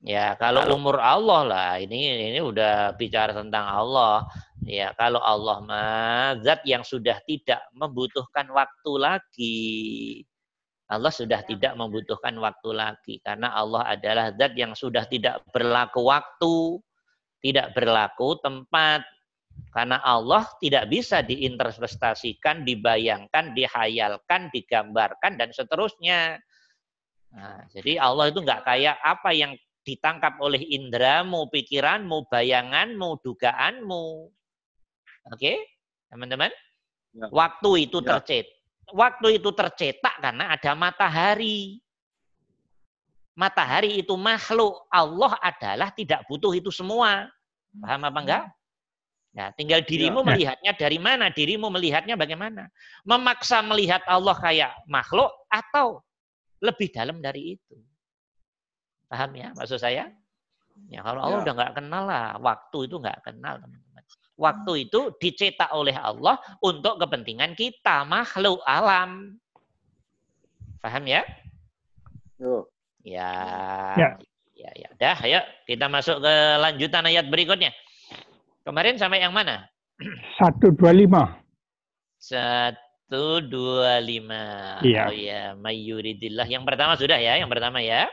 Ya, 0.02 0.34
kalau 0.34 0.66
umur 0.74 0.98
Allah 0.98 1.40
lah, 1.46 1.70
ini 1.78 2.34
ini 2.34 2.42
udah 2.42 2.98
bicara 2.98 3.30
tentang 3.30 3.70
Allah. 3.70 4.26
Ya, 4.66 4.90
kalau 4.98 5.22
Allah 5.22 5.56
mah 5.62 6.30
zat 6.42 6.66
yang 6.66 6.82
sudah 6.82 7.22
tidak 7.22 7.62
membutuhkan 7.74 8.50
waktu 8.50 8.92
lagi. 8.98 9.62
Allah 10.90 11.08
sudah 11.14 11.40
ya. 11.46 11.48
tidak 11.48 11.72
membutuhkan 11.78 12.36
waktu 12.36 12.70
lagi 12.76 13.14
karena 13.24 13.54
Allah 13.56 13.96
adalah 13.96 14.34
zat 14.34 14.52
yang 14.58 14.76
sudah 14.76 15.06
tidak 15.06 15.40
berlaku 15.54 16.04
waktu, 16.04 16.82
tidak 17.40 17.70
berlaku 17.72 18.36
tempat. 18.42 19.06
Karena 19.72 20.04
Allah 20.04 20.44
tidak 20.60 20.92
bisa 20.92 21.24
diinterpretasikan, 21.24 22.60
dibayangkan, 22.60 23.56
dihayalkan, 23.56 24.52
digambarkan, 24.52 25.40
dan 25.40 25.48
seterusnya. 25.48 26.36
Nah, 27.32 27.64
jadi 27.72 27.96
Allah 27.96 28.28
itu 28.28 28.44
nggak 28.44 28.68
kayak 28.68 29.00
apa 29.00 29.32
yang 29.32 29.56
ditangkap 29.82 30.36
oleh 30.44 30.60
indramu, 30.60 31.48
pikiranmu, 31.48 32.28
bayanganmu, 32.28 33.16
dugaanmu. 33.24 34.06
Oke, 35.32 35.56
teman-teman? 36.12 36.52
Ya. 37.16 37.32
Waktu 37.32 37.88
itu 37.88 38.04
ya. 38.04 38.20
tercetak. 38.20 38.60
Waktu 38.92 39.40
itu 39.40 39.48
tercetak 39.56 40.20
karena 40.20 40.52
ada 40.52 40.76
matahari. 40.76 41.80
Matahari 43.32 44.04
itu 44.04 44.12
makhluk. 44.20 44.84
Allah 44.92 45.32
adalah 45.40 45.88
tidak 45.96 46.28
butuh 46.28 46.52
itu 46.52 46.68
semua. 46.68 47.24
Paham 47.80 48.04
apa 48.04 48.20
enggak? 48.20 48.44
Nah, 49.32 49.48
tinggal 49.56 49.80
dirimu 49.80 50.20
ya. 50.20 50.26
melihatnya 50.28 50.72
dari 50.76 50.98
mana? 51.00 51.32
Dirimu 51.32 51.72
melihatnya 51.72 52.20
bagaimana? 52.20 52.68
Memaksa 53.08 53.64
melihat 53.64 54.04
Allah 54.04 54.36
kayak 54.36 54.76
makhluk 54.84 55.32
atau 55.48 56.04
lebih 56.60 56.92
dalam 56.92 57.24
dari 57.24 57.56
itu? 57.56 57.76
Paham 59.08 59.32
ya 59.32 59.56
maksud 59.56 59.80
saya? 59.80 60.12
Ya 60.88 61.00
kalau 61.04 61.20
Allah 61.24 61.40
ya. 61.40 61.44
udah 61.48 61.54
nggak 61.56 61.74
kenal 61.80 62.02
lah, 62.08 62.28
waktu 62.40 62.78
itu 62.88 62.96
nggak 63.00 63.20
kenal 63.24 63.54
teman-teman. 63.60 64.04
Waktu 64.36 64.72
itu 64.88 65.00
dicetak 65.20 65.68
oleh 65.72 65.96
Allah 65.96 66.40
untuk 66.64 67.00
kepentingan 67.00 67.56
kita 67.56 68.04
makhluk 68.04 68.60
alam. 68.64 69.36
Paham 70.80 71.04
ya? 71.08 71.24
Yo. 72.36 72.68
Ya. 73.04 73.32
Ya. 73.96 74.08
Ya, 74.52 74.70
ya. 74.78 74.88
Dah, 74.94 75.18
ayo 75.26 75.40
kita 75.66 75.90
masuk 75.90 76.22
ke 76.22 76.34
lanjutan 76.62 77.02
ayat 77.02 77.26
berikutnya. 77.26 77.74
Kemarin 78.62 78.94
sampai 78.94 79.18
yang 79.18 79.34
mana? 79.34 79.66
125. 80.38 80.78
125. 82.22 83.10
Iya. 84.86 85.10
Oh 85.10 85.14
ya, 85.14 85.58
mayuridillah. 85.58 86.46
Yang 86.46 86.70
pertama 86.70 86.94
sudah 86.94 87.18
ya, 87.18 87.42
yang 87.42 87.50
pertama 87.50 87.82
ya. 87.82 88.06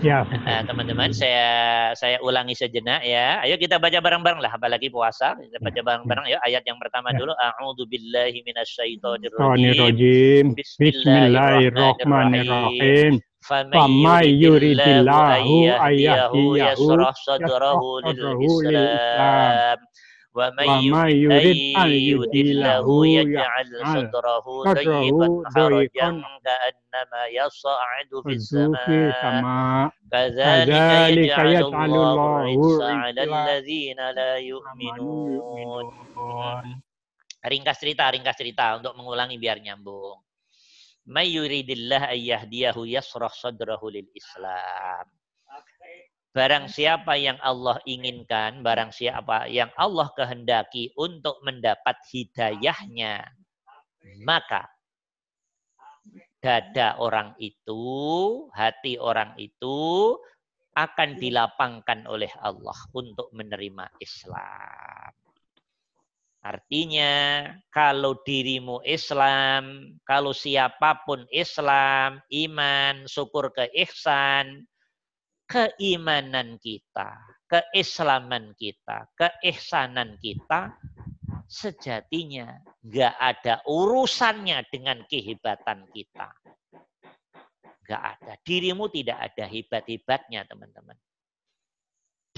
Ya. 0.00 0.24
Nah, 0.24 0.64
teman-teman, 0.64 1.12
saya 1.12 1.92
saya 1.92 2.16
ulangi 2.24 2.56
sejenak 2.56 3.04
ya. 3.04 3.44
Ayo 3.44 3.60
kita 3.60 3.76
baca 3.76 4.00
bareng-bareng 4.00 4.40
lah, 4.40 4.56
apalagi 4.56 4.88
puasa. 4.88 5.36
Kita 5.36 5.60
baca 5.60 5.80
bareng-bareng 5.84 6.32
ya. 6.32 6.40
Ayat 6.48 6.64
yang 6.64 6.80
pertama 6.80 7.12
ya. 7.12 7.20
dulu. 7.20 7.36
A'udzu 7.36 7.84
billahi 7.84 8.40
minasyaitonir 8.40 9.36
rajim. 9.36 10.56
Bismillahirrahmanirrahim. 10.56 13.20
Fama 13.45 14.25
yuridillahu 14.25 15.69
ayyahu 15.77 16.57
yasrah 16.57 17.13
sadrahu 17.13 18.01
lil 18.01 18.41
Islam 18.41 19.77
ومن 20.35 20.83
يريد 21.15 21.77
أن 21.79 21.91
يدله 21.91 23.07
يجعل 23.07 23.67
صدره 23.95 24.45
ضيقا 24.73 25.43
حرجا 25.55 26.09
كأنما 26.45 27.21
يصعد 27.31 28.11
في 28.23 28.33
السماء 28.35 29.89
كذلك 30.11 30.67
يجعل 31.17 31.55
الله 31.55 32.13
الرجس 32.13 32.81
على 32.83 33.21
الذين 33.23 33.99
لا 34.11 34.35
يؤمنون 34.35 35.85
Ringkas 37.45 37.77
cerita, 37.77 38.09
ringkas 38.09 38.41
cerita 38.41 38.73
untuk 38.73 38.97
mengulangi 38.97 39.37
biar 39.37 39.61
nyambung. 39.61 40.17
Mayyuridillah 41.10 42.14
ayyahdiyahu 42.14 42.86
yasrah 42.86 43.34
sadrahu 43.34 43.90
lil 43.90 44.06
Islam. 44.14 45.10
Barang 46.30 46.70
siapa 46.70 47.18
yang 47.18 47.34
Allah 47.42 47.82
inginkan, 47.82 48.62
barang 48.62 48.94
siapa 48.94 49.50
yang 49.50 49.74
Allah 49.74 50.06
kehendaki 50.14 50.94
untuk 50.94 51.42
mendapat 51.42 51.98
hidayahnya, 52.14 53.26
maka 54.22 54.70
dada 56.38 56.94
orang 57.02 57.34
itu, 57.42 57.82
hati 58.54 58.94
orang 58.94 59.34
itu 59.42 60.14
akan 60.78 61.18
dilapangkan 61.18 62.06
oleh 62.06 62.30
Allah 62.38 62.78
untuk 62.94 63.26
menerima 63.34 63.90
Islam. 63.98 65.10
Artinya, 66.40 67.44
kalau 67.68 68.16
dirimu 68.24 68.80
Islam, 68.88 69.92
kalau 70.08 70.32
siapa 70.32 71.04
pun 71.04 71.28
Islam, 71.28 72.24
iman, 72.32 73.04
syukur 73.04 73.52
ke 73.52 73.68
ihsan, 73.84 74.64
keimanan 75.44 76.56
kita, 76.56 77.20
keislaman 77.44 78.56
kita, 78.56 79.04
keihsanan 79.20 80.16
kita, 80.24 80.72
sejatinya 81.44 82.56
nggak 82.86 83.14
ada 83.20 83.60
urusannya 83.68 84.64
dengan 84.72 85.04
kehebatan 85.10 85.92
kita. 85.92 86.30
Nggak 87.84 88.02
ada. 88.16 88.32
Dirimu 88.46 88.88
tidak 88.88 89.18
ada 89.18 89.44
hebat-hebatnya, 89.44 90.46
teman-teman. 90.48 90.94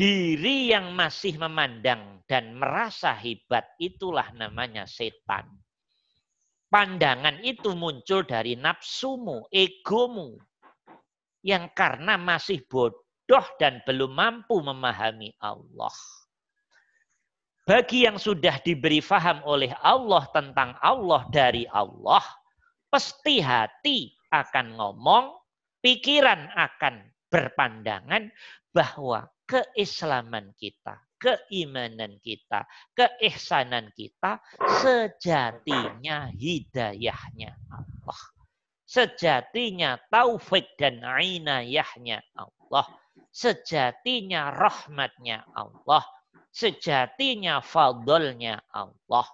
Diri 0.03 0.75
yang 0.75 0.99
masih 0.99 1.38
memandang 1.38 2.27
dan 2.27 2.59
merasa 2.59 3.15
hebat, 3.15 3.71
itulah 3.79 4.35
namanya 4.35 4.83
setan. 4.83 5.47
Pandangan 6.67 7.38
itu 7.47 7.79
muncul 7.79 8.27
dari 8.27 8.59
nafsumu, 8.59 9.47
egomu, 9.55 10.35
yang 11.47 11.71
karena 11.71 12.19
masih 12.19 12.67
bodoh 12.67 13.47
dan 13.62 13.79
belum 13.87 14.11
mampu 14.11 14.59
memahami 14.59 15.38
Allah. 15.38 15.95
Bagi 17.62 18.03
yang 18.03 18.19
sudah 18.19 18.59
diberi 18.59 18.99
faham 18.99 19.38
oleh 19.47 19.71
Allah 19.87 20.27
tentang 20.35 20.75
Allah 20.83 21.31
dari 21.31 21.62
Allah, 21.71 22.27
pasti 22.91 23.38
hati 23.38 24.19
akan 24.35 24.83
ngomong, 24.83 25.31
pikiran 25.79 26.51
akan 26.59 27.07
berpandangan 27.31 28.35
bahwa 28.75 29.31
keislaman 29.53 30.57
kita, 30.57 30.97
keimanan 31.21 32.17
kita, 32.25 32.65
keihsanan 32.97 33.93
kita 33.93 34.41
sejatinya 34.81 36.33
hidayahnya 36.33 37.53
Allah. 37.69 38.21
Sejatinya 38.88 40.01
taufik 40.09 40.73
dan 40.81 41.05
inayahnya 41.05 42.25
Allah 42.33 42.88
sejatinya 43.33 44.53
rahmatnya 44.53 45.43
Allah, 45.57 46.05
sejatinya 46.53 47.65
fadlnya 47.65 48.61
Allah. 48.71 49.27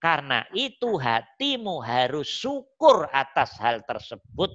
Karena 0.00 0.48
itu 0.56 0.96
hatimu 0.96 1.84
harus 1.84 2.24
syukur 2.24 3.04
atas 3.12 3.52
hal 3.60 3.84
tersebut. 3.84 4.48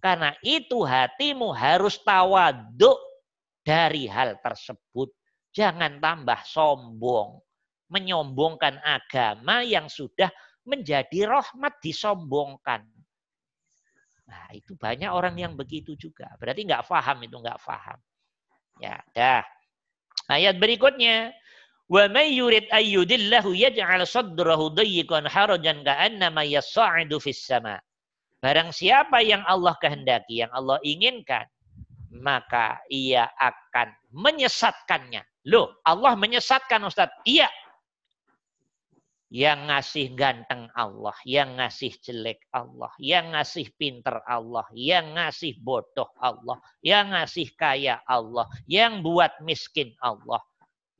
Karena 0.00 0.32
itu 0.40 0.80
hatimu 0.84 1.52
harus 1.52 2.00
tawaduk 2.00 2.96
dari 3.64 4.06
hal 4.06 4.38
tersebut. 4.44 5.10
Jangan 5.50 5.98
tambah 5.98 6.40
sombong. 6.44 7.40
Menyombongkan 7.88 8.80
agama 8.84 9.64
yang 9.64 9.88
sudah 9.88 10.28
menjadi 10.64 11.28
rahmat 11.28 11.80
disombongkan. 11.80 12.84
Nah, 14.24 14.46
itu 14.56 14.72
banyak 14.76 15.12
orang 15.12 15.36
yang 15.36 15.52
begitu 15.52 15.92
juga. 15.96 16.32
Berarti 16.40 16.64
nggak 16.64 16.88
paham 16.88 17.18
itu 17.24 17.36
nggak 17.36 17.60
paham. 17.60 17.98
Ya, 18.80 18.98
dah. 19.12 19.44
Ayat 20.32 20.56
berikutnya, 20.56 21.36
wa 21.92 22.08
may 22.08 22.32
yurid 22.32 22.66
ayyudillahu 22.72 23.52
yaj'al 23.52 24.08
sadrahu 24.08 24.72
dayyiqan 24.72 25.28
harajan 25.28 25.84
ka'annama 25.84 26.42
yas'adu 26.48 27.20
fis. 27.20 27.44
Barang 28.40 28.72
siapa 28.72 29.20
yang 29.20 29.44
Allah 29.44 29.76
kehendaki, 29.76 30.40
yang 30.40 30.52
Allah 30.52 30.80
inginkan, 30.80 31.44
maka 32.14 32.78
ia 32.90 33.26
akan 33.38 33.90
menyesatkannya. 34.14 35.22
Loh, 35.50 35.76
Allah 35.84 36.14
menyesatkan 36.14 36.80
Ustaz. 36.86 37.10
Iya, 37.26 37.50
yang 39.34 39.66
ngasih 39.66 40.14
ganteng 40.14 40.70
Allah, 40.78 41.16
yang 41.26 41.58
ngasih 41.58 41.90
jelek 41.98 42.46
Allah, 42.54 42.94
yang 43.02 43.34
ngasih 43.34 43.66
pinter 43.74 44.22
Allah, 44.30 44.62
yang 44.70 45.10
ngasih 45.10 45.58
bodoh 45.58 46.06
Allah, 46.22 46.62
yang 46.86 47.10
ngasih 47.10 47.50
kaya 47.58 47.98
Allah, 48.06 48.46
yang 48.70 49.02
buat 49.02 49.34
miskin 49.42 49.90
Allah, 49.98 50.38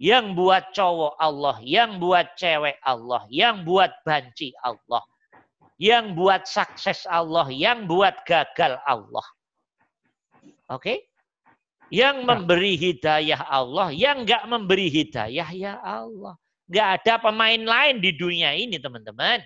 yang 0.03 0.35
buat 0.35 0.75
cowok 0.75 1.15
Allah, 1.23 1.63
yang 1.63 2.03
buat 2.03 2.35
cewek 2.35 2.75
Allah, 2.83 3.23
yang 3.31 3.63
buat 3.63 3.95
banci 4.03 4.51
Allah, 4.67 5.07
yang 5.79 6.19
buat 6.19 6.43
sukses 6.51 7.07
Allah, 7.07 7.47
yang 7.55 7.87
buat 7.87 8.19
gagal 8.27 8.83
Allah. 8.83 9.27
Oke? 10.73 10.81
Okay? 10.81 10.99
Yang 11.93 12.17
ya. 12.17 12.27
memberi 12.27 12.73
hidayah 12.81 13.41
Allah, 13.45 13.89
yang 13.93 14.25
enggak 14.25 14.45
memberi 14.49 14.89
hidayah 14.89 15.49
ya 15.53 15.77
Allah. 15.85 16.35
Nggak 16.65 16.89
ada 17.01 17.15
pemain 17.21 17.61
lain 17.61 18.01
di 18.01 18.11
dunia 18.17 18.57
ini, 18.57 18.81
teman-teman. 18.81 19.45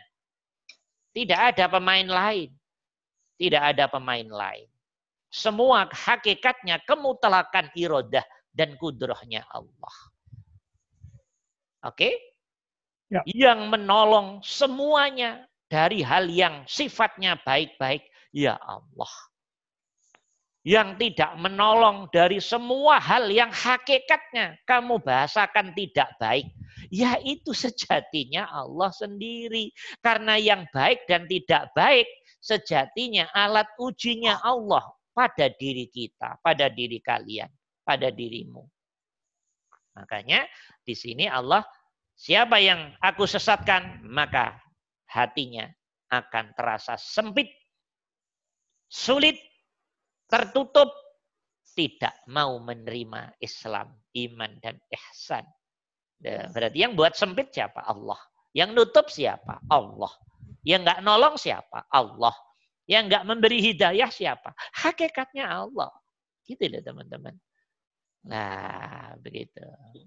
Tidak 1.11 1.35
ada 1.35 1.67
pemain 1.67 2.07
lain. 2.07 2.55
Tidak 3.35 3.59
ada 3.59 3.91
pemain 3.91 4.23
lain. 4.23 4.71
Semua 5.29 5.91
hakikatnya 5.91 6.79
kemutlakan 6.87 7.75
irodah 7.75 8.23
dan 8.55 8.79
kudrohnya 8.79 9.43
Allah. 9.51 9.97
Oke? 11.83 11.99
Okay? 11.99 12.15
Ya. 13.09 13.23
Yang 13.27 13.61
menolong 13.73 14.29
semuanya 14.47 15.49
dari 15.67 16.07
hal 16.07 16.31
yang 16.31 16.63
sifatnya 16.71 17.41
baik-baik, 17.43 18.07
ya 18.31 18.55
Allah 18.63 19.28
yang 20.69 21.01
tidak 21.01 21.33
menolong 21.41 22.13
dari 22.13 22.45
semua 22.45 23.01
hal 23.01 23.33
yang 23.33 23.49
hakikatnya 23.49 24.61
kamu 24.69 25.01
bahasakan 25.01 25.73
tidak 25.73 26.13
baik. 26.21 26.45
Ya 26.93 27.17
itu 27.25 27.57
sejatinya 27.57 28.45
Allah 28.53 28.93
sendiri. 28.93 29.73
Karena 30.05 30.37
yang 30.37 30.69
baik 30.69 31.09
dan 31.09 31.25
tidak 31.25 31.73
baik 31.73 32.05
sejatinya 32.45 33.33
alat 33.33 33.65
ujinya 33.81 34.45
Allah 34.45 34.85
pada 35.17 35.49
diri 35.57 35.89
kita, 35.89 36.37
pada 36.45 36.69
diri 36.69 37.01
kalian, 37.01 37.49
pada 37.81 38.13
dirimu. 38.13 38.69
Makanya 39.97 40.45
di 40.85 40.93
sini 40.93 41.33
Allah 41.33 41.65
siapa 42.13 42.61
yang 42.61 42.93
aku 43.01 43.25
sesatkan 43.25 44.05
maka 44.05 44.61
hatinya 45.09 45.65
akan 46.13 46.53
terasa 46.53 47.01
sempit, 47.01 47.49
sulit 48.93 49.48
tertutup, 50.29 50.93
tidak 51.73 52.15
mau 52.29 52.61
menerima 52.61 53.35
Islam, 53.41 53.97
iman, 54.15 54.53
dan 54.61 54.77
ihsan. 54.93 55.45
Berarti 56.23 56.79
yang 56.83 56.99
buat 56.99 57.15
sempit 57.15 57.55
siapa? 57.55 57.83
Allah. 57.87 58.19
Yang 58.53 58.71
nutup 58.75 59.07
siapa? 59.09 59.63
Allah. 59.71 60.11
Yang 60.67 60.81
nggak 60.85 61.01
nolong 61.07 61.37
siapa? 61.39 61.87
Allah. 61.89 62.35
Yang 62.91 63.03
nggak 63.13 63.25
memberi 63.25 63.59
hidayah 63.63 64.11
siapa? 64.11 64.53
Hakikatnya 64.75 65.47
Allah. 65.47 65.93
Gitu 66.43 66.67
loh 66.67 66.83
teman-teman. 66.83 67.37
Nah, 68.27 69.15
begitu. 69.23 69.63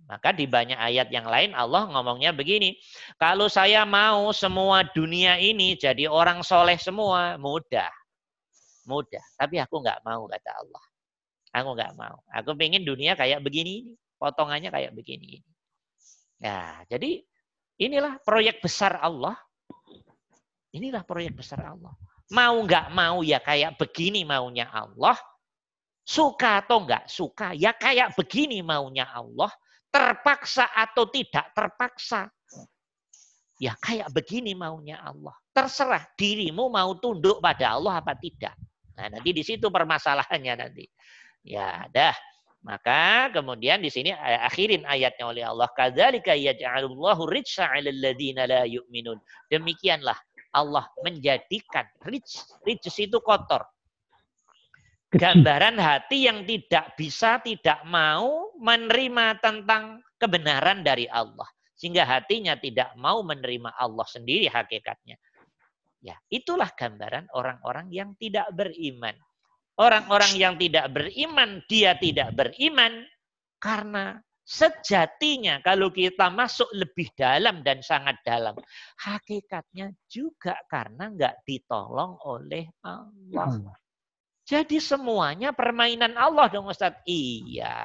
Maka 0.05 0.35
di 0.35 0.45
banyak 0.45 0.75
ayat 0.75 1.07
yang 1.09 1.25
lain 1.25 1.55
Allah 1.55 1.87
ngomongnya 1.87 2.35
begini. 2.35 2.75
Kalau 3.15 3.47
saya 3.47 3.87
mau 3.87 4.35
semua 4.35 4.83
dunia 4.91 5.39
ini 5.39 5.79
jadi 5.79 6.11
orang 6.11 6.43
soleh 6.43 6.75
semua, 6.75 7.39
mudah 7.39 7.87
mudah. 8.85 9.23
Tapi 9.37 9.61
aku 9.61 9.81
nggak 9.81 10.01
mau 10.05 10.25
kata 10.25 10.51
Allah. 10.57 10.83
Aku 11.51 11.69
nggak 11.75 11.93
mau. 11.99 12.17
Aku 12.31 12.55
pengen 12.55 12.87
dunia 12.87 13.13
kayak 13.19 13.43
begini 13.43 13.71
ini. 13.83 13.93
Potongannya 14.15 14.69
kayak 14.69 14.93
begini 14.93 15.41
ini. 15.41 15.51
Ya, 16.41 16.81
jadi 16.89 17.21
inilah 17.77 18.17
proyek 18.23 18.61
besar 18.61 18.97
Allah. 18.97 19.37
Inilah 20.71 21.03
proyek 21.03 21.35
besar 21.35 21.61
Allah. 21.61 21.91
Mau 22.31 22.63
nggak 22.63 22.87
mau 22.95 23.19
ya 23.21 23.43
kayak 23.43 23.75
begini 23.75 24.23
maunya 24.23 24.71
Allah. 24.71 25.19
Suka 26.01 26.63
atau 26.63 26.81
nggak 26.81 27.11
suka 27.11 27.53
ya 27.53 27.75
kayak 27.75 28.15
begini 28.15 28.63
maunya 28.63 29.05
Allah. 29.11 29.51
terpaksa 29.91 30.71
atau 30.71 31.03
tidak 31.11 31.51
terpaksa. 31.51 32.31
Ya 33.59 33.75
kayak 33.75 34.07
begini 34.15 34.55
maunya 34.55 35.03
Allah. 35.03 35.35
Terserah 35.51 36.07
dirimu 36.15 36.71
mau 36.71 36.95
tunduk 36.95 37.43
pada 37.43 37.75
Allah 37.75 37.99
apa 37.99 38.15
tidak. 38.15 38.55
Nah, 38.97 39.07
nanti 39.07 39.29
di 39.31 39.43
situ 39.45 39.71
permasalahannya 39.71 40.53
nanti. 40.57 40.85
Ya, 41.45 41.87
dah. 41.89 42.15
Maka 42.61 43.33
kemudian 43.33 43.81
di 43.81 43.89
sini 43.89 44.13
akhirin 44.13 44.85
ayatnya 44.85 45.25
oleh 45.25 45.43
Allah. 45.45 45.65
Kadzalika 45.73 46.37
yaj'alullahu 46.37 47.25
rijsa 47.25 47.65
'alal 47.65 47.97
ladzina 47.97 48.45
la 48.45 48.69
yu'minun. 48.69 49.17
Demikianlah 49.49 50.13
Allah 50.53 50.85
menjadikan 51.01 51.89
rich, 52.05 52.37
rich 52.61 52.85
itu 53.01 53.17
kotor. 53.23 53.65
Gambaran 55.11 55.75
hati 55.75 56.29
yang 56.29 56.47
tidak 56.47 56.95
bisa, 56.95 57.41
tidak 57.43 57.83
mau 57.83 58.55
menerima 58.61 59.41
tentang 59.43 59.99
kebenaran 60.15 60.85
dari 60.85 61.09
Allah. 61.09 61.49
Sehingga 61.75 62.05
hatinya 62.05 62.53
tidak 62.55 62.93
mau 62.95 63.25
menerima 63.25 63.73
Allah 63.75 64.05
sendiri 64.05 64.47
hakikatnya. 64.47 65.17
Ya, 66.01 66.17
itulah 66.33 66.73
gambaran 66.73 67.29
orang-orang 67.37 67.93
yang 67.93 68.17
tidak 68.17 68.49
beriman. 68.57 69.13
Orang-orang 69.77 70.33
yang 70.33 70.53
tidak 70.57 70.89
beriman, 70.89 71.61
dia 71.69 71.93
tidak 71.97 72.33
beriman 72.33 73.05
karena 73.61 74.17
sejatinya 74.41 75.61
kalau 75.61 75.93
kita 75.93 76.27
masuk 76.33 76.67
lebih 76.73 77.13
dalam 77.13 77.61
dan 77.61 77.85
sangat 77.85 78.17
dalam, 78.25 78.57
hakikatnya 78.97 79.93
juga 80.09 80.57
karena 80.65 81.13
nggak 81.13 81.45
ditolong 81.45 82.17
oleh 82.25 82.65
Allah. 82.81 83.77
Jadi 84.41 84.81
semuanya 84.81 85.53
permainan 85.53 86.17
Allah 86.17 86.49
dong 86.49 86.67
Ustaz. 86.67 86.97
Iya. 87.05 87.77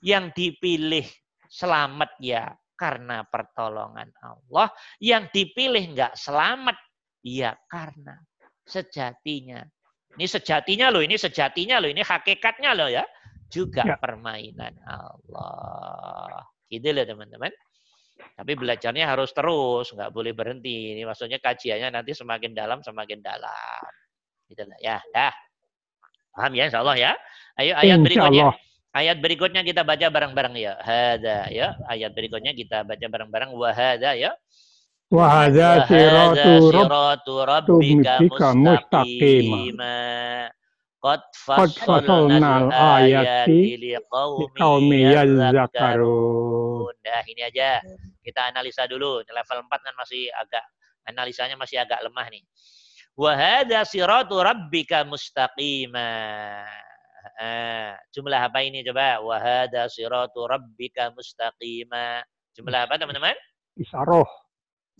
Yang 0.00 0.24
dipilih 0.32 1.06
selamat 1.50 2.14
ya 2.22 2.54
karena 2.80 3.28
pertolongan 3.28 4.08
Allah. 4.24 4.72
Yang 4.96 5.36
dipilih 5.36 5.92
nggak 5.92 6.16
selamat 6.16 6.80
ya 7.20 7.52
karena 7.68 8.16
sejatinya 8.64 9.60
ini 10.18 10.26
sejatinya 10.26 10.90
loh, 10.90 11.02
ini 11.04 11.14
sejatinya 11.14 11.78
loh, 11.78 11.90
ini 11.92 12.02
hakikatnya 12.02 12.74
loh 12.74 12.90
ya. 12.90 13.04
Juga 13.50 13.82
ya. 13.82 13.98
permainan 13.98 14.74
Allah. 14.86 16.42
Gitu 16.66 16.90
loh 16.90 17.04
teman-teman. 17.06 17.50
Tapi 18.34 18.52
belajarnya 18.56 19.06
harus 19.06 19.30
terus, 19.34 19.90
nggak 19.94 20.10
boleh 20.10 20.34
berhenti. 20.34 20.94
Ini 20.98 21.02
maksudnya 21.06 21.38
kajiannya 21.38 21.94
nanti 21.94 22.14
semakin 22.14 22.54
dalam, 22.54 22.78
semakin 22.82 23.18
dalam. 23.22 23.90
Gitu 24.50 24.62
lah 24.66 24.78
ya. 24.82 24.98
Dah. 25.14 25.34
Paham 26.30 26.52
ya 26.54 26.64
insya 26.70 26.82
Allah 26.82 26.96
ya. 26.98 27.12
Ayo 27.58 27.72
ayat 27.74 27.98
berikutnya. 28.02 28.54
Ayat 28.90 29.22
berikutnya 29.22 29.62
kita 29.62 29.86
baca 29.86 30.10
bareng-bareng 30.10 30.54
ya. 30.58 30.74
Hada 30.82 31.46
ya. 31.46 31.78
Ayat 31.86 32.10
berikutnya 32.10 32.50
kita 32.50 32.82
baca 32.82 33.06
bareng-bareng. 33.06 33.54
Wahada 33.54 34.18
ya. 34.18 34.34
Wahada 35.06 35.86
siratu 35.86 37.46
rabbika 37.46 38.18
mustaqima. 38.26 39.94
Qad 41.00 41.22
fassalna 41.32 42.66
ayati 42.74 43.78
liqaumi 43.78 45.06
yazzakarun. 45.06 46.90
Nah, 46.90 47.22
ini 47.30 47.46
aja. 47.46 47.78
Kita 48.26 48.50
analisa 48.50 48.90
dulu. 48.90 49.22
Level 49.22 49.58
4 49.70 49.86
kan 49.86 49.94
masih 49.94 50.34
agak 50.34 50.66
analisanya 51.06 51.54
masih 51.54 51.78
agak 51.78 52.02
lemah 52.02 52.26
nih. 52.26 52.42
Wa 53.14 53.38
hadza 53.38 53.86
siratu 53.86 54.34
rabbika 54.42 55.06
mustaqima. 55.06 56.10
Ah, 57.40 57.96
jumlah 58.12 58.40
apa 58.50 58.64
ini 58.64 58.84
coba? 58.84 59.20
Wa 59.24 59.36
hadza 59.40 59.88
siratu 59.88 60.44
rabbika 60.44 61.12
mustaqima. 61.12 62.24
Jumlah 62.56 62.86
apa 62.88 63.00
teman-teman? 63.00 63.36
Isaroh. 63.76 64.28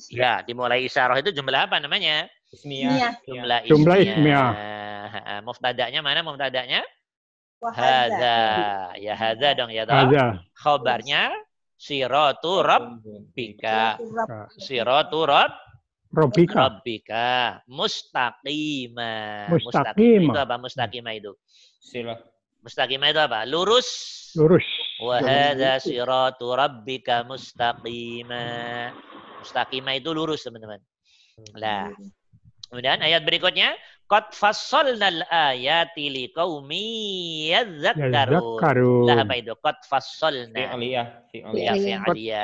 Ya, 0.08 0.40
dimulai 0.40 0.88
isyarah 0.88 1.20
itu 1.20 1.28
jumlah 1.28 1.68
apa 1.68 1.76
namanya? 1.76 2.24
Ismiyah. 2.48 3.20
Jumlah 3.28 3.58
ismiyah. 3.68 3.70
Jumlah 3.70 3.96
ismiyah. 4.00 4.50
Muftadanya 5.44 6.00
mana 6.00 6.24
muftadanya? 6.24 6.80
Hadza. 7.60 8.40
Ya 8.96 9.12
hadza 9.12 9.52
dong 9.52 9.68
ya 9.68 9.84
toh. 9.84 10.08
Khabarnya 10.56 11.28
siratu 11.76 12.64
rabbika. 12.64 14.00
Siratu 14.56 15.28
rabb 15.28 15.52
Rabbika. 16.10 16.58
Rabbika. 16.66 17.62
Mustaqima. 17.70 19.12
Mustaqima. 19.50 20.34
Itu 20.34 20.40
apa 20.42 20.56
mustaqima 20.58 21.10
itu? 21.14 21.32
Sila. 21.78 22.18
Mustaqima 22.60 23.14
itu 23.14 23.20
apa? 23.22 23.46
Lurus. 23.46 23.88
Lurus. 24.34 24.66
Wahada 25.00 25.78
siratu 25.78 26.50
rabbika 26.52 27.22
mustaqima. 27.22 28.42
Mustaqimah 29.40 29.94
itu 29.96 30.10
lurus, 30.12 30.44
teman-teman. 30.44 30.82
Nah, 31.56 31.88
kemudian 32.68 33.00
ayat 33.00 33.24
berikutnya, 33.24 33.72
Qad 34.10 34.34
fassalnal 34.34 35.22
ayati 35.30 36.10
liqaumi 36.10 37.54
yadzakkarun. 37.54 39.06
Lah 39.06 39.22
apa 39.22 39.38
itu? 39.38 39.54
Qad 39.62 39.78
fassalna. 39.86 40.74
Fi'liyah. 40.74 41.06
Fi'liyah. 41.30 41.74
Fi'liyah. 42.10 42.42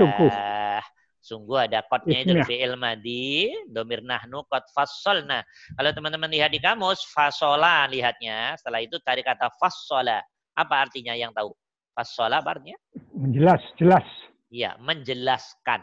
Sungguh 1.27 1.67
ada 1.67 1.83
kodnya 1.91 2.23
itu 2.23 2.39
fi'il 2.47 2.79
madi, 2.79 3.51
domir 3.67 3.99
nahnu 3.99 4.47
qad 4.47 4.63
fassalna. 4.71 5.43
Kalau 5.75 5.91
teman-teman 5.91 6.31
lihat 6.31 6.55
di 6.55 6.63
kamus, 6.63 7.03
fasola 7.11 7.91
lihatnya. 7.91 8.55
Setelah 8.55 8.79
itu 8.79 9.03
cari 9.03 9.27
kata 9.27 9.51
fassola. 9.59 10.23
Apa 10.55 10.87
artinya 10.87 11.19
yang 11.19 11.35
tahu? 11.35 11.51
Fassola 11.91 12.39
apa 12.39 12.55
artinya? 12.55 12.79
Menjelas, 13.11 13.59
jelas. 13.75 14.07
Iya, 14.55 14.79
menjelaskan. 14.79 15.83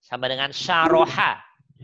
Sama 0.00 0.32
dengan 0.32 0.48
syaroha. 0.56 1.36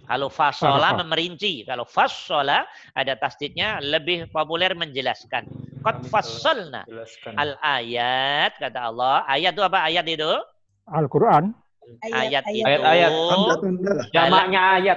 Kalau 0.09 0.33
fasola 0.33 0.97
memerinci. 0.97 1.69
Kalau 1.69 1.85
fasola 1.85 2.65
ada 2.97 3.21
tasdidnya 3.21 3.85
lebih 3.85 4.33
populer 4.33 4.73
menjelaskan. 4.73 5.45
Qad 5.85 6.09
fassolna 6.09 6.89
al 7.37 7.53
ayat 7.61 8.57
kata 8.57 8.81
Allah. 8.81 9.29
Ayat 9.29 9.53
itu 9.53 9.63
apa 9.63 9.79
ayat 9.85 10.09
itu? 10.09 10.33
Al-Qur'an. 10.89 11.53
Ayat, 12.05 12.45
ayat 12.45 12.45
itu 12.49 12.85
ayat, 12.85 13.13
jamaknya 14.13 14.61
ayat. 14.81 14.97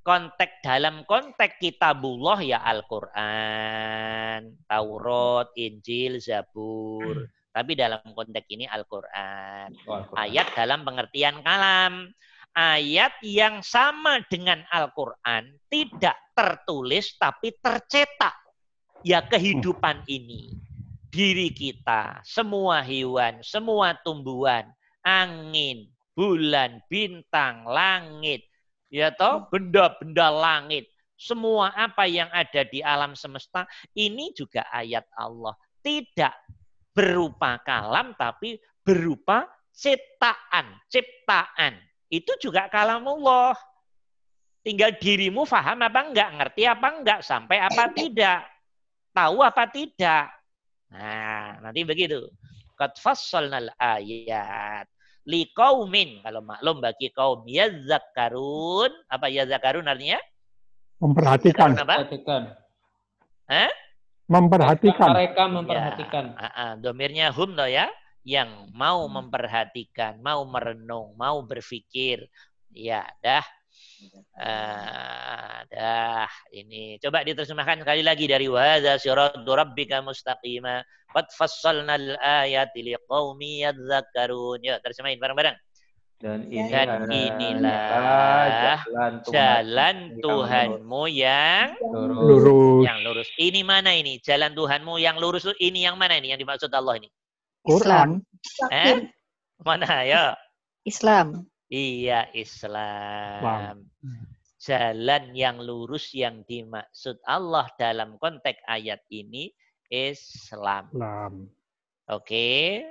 Konteks 0.00 0.64
dalam 0.64 1.04
konteks 1.04 1.60
kitabullah 1.60 2.40
ya 2.40 2.64
Al-Qur'an, 2.64 4.56
Taurat, 4.64 5.52
Injil, 5.60 6.18
Zabur. 6.24 7.28
Tapi 7.50 7.74
dalam 7.76 8.00
konteks 8.16 8.48
ini 8.48 8.64
Al-Qur'an. 8.64 9.74
Oh, 9.84 10.00
Al 10.16 10.30
ayat 10.30 10.56
dalam 10.56 10.88
pengertian 10.88 11.44
kalam 11.44 12.08
ayat 12.54 13.14
yang 13.22 13.62
sama 13.62 14.22
dengan 14.26 14.62
Al-Quran 14.70 15.54
tidak 15.70 16.18
tertulis 16.34 17.14
tapi 17.18 17.54
tercetak. 17.58 18.34
Ya 19.00 19.24
kehidupan 19.24 20.04
ini. 20.10 20.52
Diri 21.10 21.50
kita, 21.50 22.22
semua 22.22 22.86
hewan, 22.86 23.42
semua 23.42 23.98
tumbuhan, 24.06 24.70
angin, 25.02 25.90
bulan, 26.14 26.82
bintang, 26.90 27.64
langit, 27.66 28.44
ya 28.90 29.14
toh 29.14 29.46
benda-benda 29.48 30.28
langit, 30.28 30.90
semua 31.20 31.70
apa 31.76 32.08
yang 32.08 32.32
ada 32.32 32.64
di 32.64 32.80
alam 32.80 33.12
semesta 33.12 33.68
ini 33.92 34.32
juga 34.32 34.66
ayat 34.72 35.04
Allah. 35.16 35.52
Tidak 35.80 36.34
berupa 36.92 37.60
kalam 37.60 38.12
tapi 38.18 38.56
berupa 38.80 39.48
ciptaan, 39.72 40.76
ciptaan 40.88 41.76
itu 42.10 42.32
juga 42.42 42.66
kalamullah. 42.66 43.54
Tinggal 44.60 45.00
dirimu 45.00 45.48
faham 45.48 45.80
apa 45.80 46.00
enggak, 46.04 46.30
ngerti 46.36 46.68
apa 46.68 46.88
enggak, 46.92 47.20
sampai 47.24 47.64
apa 47.64 47.88
tidak, 47.96 48.44
tahu 49.16 49.40
apa 49.40 49.64
tidak. 49.72 50.28
Nah, 50.92 51.64
nanti 51.64 51.80
begitu. 51.86 52.28
Qad 52.76 52.96
fassalnal 53.00 53.72
ayat 53.80 54.84
liqaumin. 55.26 56.24
Kalau 56.24 56.40
maklum 56.44 56.80
bagi 56.80 57.12
kaum 57.12 57.44
yazakkarun 57.44 58.92
apa 59.08 59.26
yazakkarun 59.28 59.86
artinya? 59.88 60.20
Memperhatikan. 61.00 61.76
Memperhatikan. 61.76 62.42
Hah? 63.50 63.72
memperhatikan. 64.30 65.10
Mereka 65.10 65.42
memperhatikan. 65.50 66.24
Ya, 66.38 66.38
uh, 66.38 66.46
uh, 66.46 66.72
domirnya 66.78 67.26
hum 67.34 67.58
loh 67.58 67.66
ya. 67.66 67.90
Yang 68.22 68.70
mau 68.76 69.08
hmm. 69.08 69.12
memperhatikan, 69.16 70.20
mau 70.20 70.44
merenung, 70.44 71.16
mau 71.16 71.40
berpikir, 71.40 72.28
ya 72.68 73.08
dah, 73.24 73.40
uh, 74.40 75.58
dah 75.68 76.30
ini 76.54 76.96
coba 77.02 77.24
diterjemahkan 77.26 77.84
sekali 77.84 78.02
lagi 78.04 78.24
dari 78.30 78.46
wahada 78.48 78.96
siratu 78.96 79.46
rabbika 79.46 80.00
mustaqima 80.00 80.84
qad 81.10 81.26
fassalna 81.34 81.98
al-ayati 81.98 82.94
liqaumi 82.94 83.66
yadhakkarun. 83.66 84.62
Yuk 84.62 84.78
terjemahin 84.80 85.18
bareng-bareng. 85.18 85.56
Dan, 86.20 86.52
ini 86.52 86.68
Dan 86.68 87.08
inilah 87.08 87.80
jalan, 88.84 89.12
Tuhan, 89.24 89.32
jalan 89.32 89.96
Tuhanmu 90.20 91.02
yang 91.08 91.72
lurus. 91.80 92.84
Yang 92.84 92.98
lurus. 93.08 93.28
Ini 93.40 93.60
mana 93.64 93.96
ini? 93.96 94.20
Jalan 94.20 94.52
Tuhanmu 94.52 95.00
yang 95.00 95.16
lurus 95.16 95.48
ini 95.56 95.88
yang 95.88 95.96
mana 95.96 96.20
ini? 96.20 96.28
Yang 96.28 96.44
dimaksud 96.44 96.70
Allah 96.76 97.00
ini? 97.00 97.08
Quran. 97.64 98.20
Eh? 98.68 99.08
Mana 99.64 100.04
ya? 100.04 100.36
Islam. 100.84 101.48
Iya, 101.72 102.28
Islam. 102.36 103.88
Jalan 104.60 105.32
yang 105.32 105.56
lurus 105.56 106.12
yang 106.12 106.44
dimaksud 106.44 107.16
Allah 107.24 107.64
dalam 107.80 108.20
konteks 108.20 108.60
ayat 108.68 109.00
ini 109.08 109.48
Islam. 109.88 110.92
Islam. 110.92 111.32
Oke. 112.12 112.84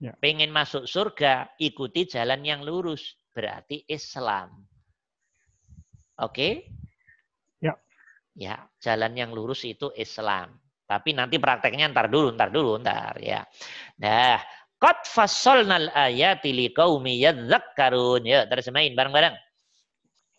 Ya. 0.00 0.16
Pengen 0.16 0.48
masuk 0.48 0.88
surga, 0.88 1.52
ikuti 1.60 2.08
jalan 2.08 2.40
yang 2.40 2.64
lurus. 2.64 3.20
Berarti 3.36 3.84
Islam. 3.84 4.64
Oke? 6.16 6.64
Ya. 7.60 7.76
Ya, 8.32 8.64
jalan 8.80 9.12
yang 9.12 9.36
lurus 9.36 9.60
itu 9.68 9.92
Islam. 9.92 10.56
Tapi 10.88 11.12
nanti 11.12 11.36
prakteknya 11.36 11.92
ntar 11.92 12.08
dulu, 12.08 12.32
ntar 12.32 12.48
dulu, 12.48 12.80
ntar 12.80 13.20
ya. 13.20 13.44
Nah, 14.00 14.40
Qad 14.80 15.04
fassalnal 15.04 15.92
ayati 15.92 16.56
liqaumi 16.56 17.20
yadzakkarun. 17.20 18.24
Ya, 18.24 18.48
terjemahin 18.48 18.96
bareng-bareng. 18.96 19.36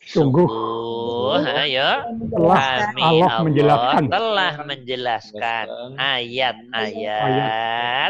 Sungguh, 0.01 0.49
Sungguh. 0.49 1.45
Ayo. 1.61 1.89
Telah 2.33 2.89
kami 2.89 3.01
Allah, 3.05 3.29
Allah 3.29 3.45
menjelaskan. 3.45 4.03
telah 4.09 4.53
menjelaskan 4.65 5.65
ayat-ayat 6.01 7.31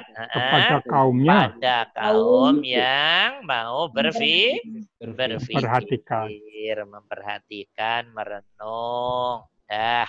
kepada 0.08 0.78
kaumnya. 0.88 1.40
Pada 1.52 1.78
kaum 1.92 2.64
yang 2.64 3.44
mau 3.44 3.92
berfi 3.92 4.56
berfikir, 5.04 5.60
memperhatikan, 5.60 6.88
memperhatikan, 6.88 8.02
merenung. 8.16 9.52
Dah. 9.68 10.08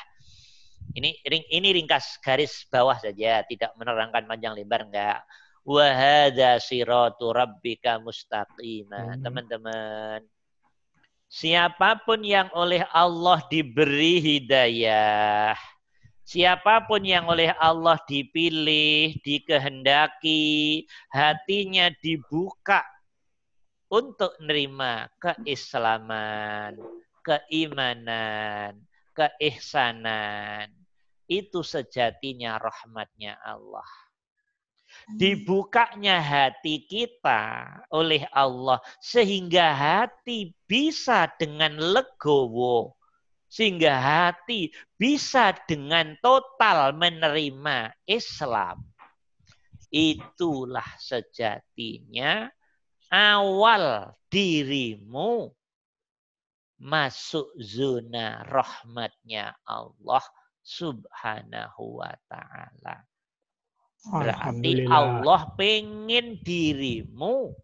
Ini 0.92 1.18
ini 1.50 1.68
ringkas 1.72 2.20
garis 2.22 2.68
bawah 2.70 2.94
saja, 3.00 3.42
tidak 3.42 3.74
menerangkan 3.74 4.22
panjang 4.28 4.54
lebar 4.54 4.86
enggak. 4.86 5.18
Wahada 5.66 6.62
siratu 6.62 7.34
rabbika 7.34 7.98
mustaqima. 8.02 9.18
Hmm. 9.18 10.22
Siapa 11.32 11.96
pun 12.04 12.20
yang 12.20 12.52
oleh 12.52 12.84
Allah 12.92 13.40
diberi 13.48 14.20
hidayah, 14.20 15.56
siapa 16.28 16.84
pun 16.84 17.00
yang 17.00 17.24
oleh 17.24 17.56
Allah 17.56 17.96
dipilih, 18.04 19.16
dikehendaki, 19.24 20.84
hatinya 21.08 21.88
dibuka 22.04 22.84
untuk 23.88 24.36
menerima 24.44 25.08
keislaman, 25.16 26.76
keimanan, 27.24 28.76
keihsanan. 29.16 30.68
Itu 31.24 31.64
sejatinya 31.64 32.60
rahmatnya 32.60 33.40
Allah 33.40 34.01
dibukanya 35.10 36.22
hati 36.22 36.86
kita 36.86 37.68
oleh 37.90 38.26
Allah 38.32 38.78
sehingga 39.02 39.74
hati 39.74 40.54
bisa 40.66 41.26
dengan 41.38 41.76
legowo 41.78 42.96
sehingga 43.52 44.00
hati 44.00 44.72
bisa 44.96 45.52
dengan 45.68 46.16
total 46.24 46.96
menerima 46.96 47.92
Islam. 48.08 48.80
Itulah 49.92 50.88
sejatinya 50.96 52.48
awal 53.12 54.16
dirimu 54.32 55.52
masuk 56.80 57.52
zona 57.60 58.40
rahmatnya 58.48 59.52
Allah 59.68 60.24
subhanahu 60.64 62.00
wa 62.00 62.14
ta'ala 62.32 63.04
Berarti 64.02 64.82
Allah 64.90 65.46
pengen 65.54 66.42
dirimu 66.42 67.54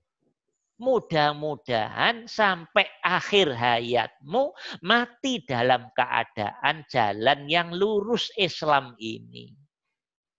mudah-mudahan 0.79 2.31
sampai 2.31 2.87
akhir 3.03 3.51
hayatmu 3.51 4.55
mati 4.87 5.43
dalam 5.43 5.91
keadaan 5.99 6.87
jalan 6.87 7.51
yang 7.51 7.75
lurus 7.75 8.31
Islam 8.39 8.95
ini. 9.03 9.51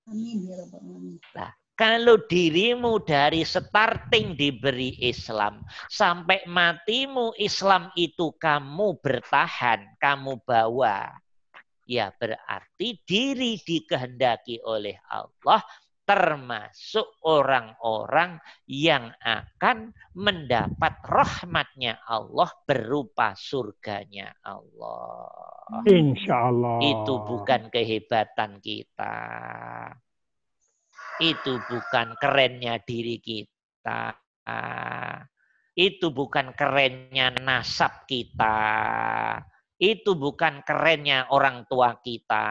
Amin 0.08 0.47
ya 0.47 0.64
Nah, 1.36 1.52
kalau 1.76 2.24
dirimu 2.26 3.04
dari 3.04 3.43
starting 3.43 4.39
diberi 4.39 4.95
Islam 5.04 5.62
sampai 5.91 6.47
matimu 6.47 7.36
Islam 7.36 7.91
itu 8.00 8.32
kamu 8.39 8.97
bertahan, 9.04 10.00
kamu 10.00 10.39
bawa. 10.47 11.12
Ya 11.89 12.14
berarti 12.16 13.02
diri 13.04 13.58
dikehendaki 13.66 14.62
oleh 14.62 14.97
Allah 15.10 15.62
termasuk 16.10 17.22
orang-orang 17.22 18.41
yang 18.66 19.14
akan 19.22 19.93
mendapat 20.18 20.97
rahmatnya 21.05 22.01
Allah 22.01 22.49
berupa 22.66 23.38
surganya 23.38 24.34
Allah. 24.41 25.30
Insya 25.86 26.49
Allah. 26.49 26.82
Itu 26.82 27.22
bukan 27.22 27.70
kehebatan 27.70 28.57
kita. 28.57 29.18
Itu 31.22 31.62
bukan 31.70 32.18
kerennya 32.18 32.82
diri 32.82 33.22
kita. 33.22 34.18
Itu 35.78 36.10
bukan 36.10 36.57
kerennya 36.57 37.38
nasab 37.38 38.10
kita. 38.10 38.57
Itu 39.78 40.18
bukan 40.18 40.66
kerennya 40.66 41.30
orang 41.30 41.70
tua 41.70 42.01
kita. 42.01 42.49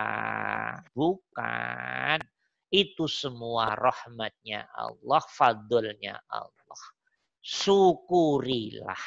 Bukan 0.95 2.38
itu 2.69 3.09
semua 3.09 3.73
rahmatnya 3.77 4.69
Allah, 4.77 5.23
fadlnya 5.25 6.21
Allah. 6.29 6.83
Syukurilah. 7.41 9.05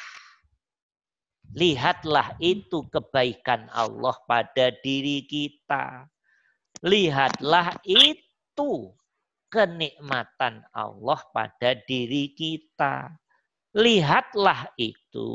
Lihatlah 1.52 2.40
itu 2.40 2.88
kebaikan 2.88 3.68
Allah 3.70 4.16
pada 4.24 4.72
diri 4.82 5.28
kita. 5.28 6.08
Lihatlah 6.82 7.76
itu 7.84 8.90
kenikmatan 9.52 10.64
Allah 10.72 11.20
pada 11.30 11.76
diri 11.84 12.32
kita. 12.32 13.12
Lihatlah 13.76 14.72
itu 14.80 15.28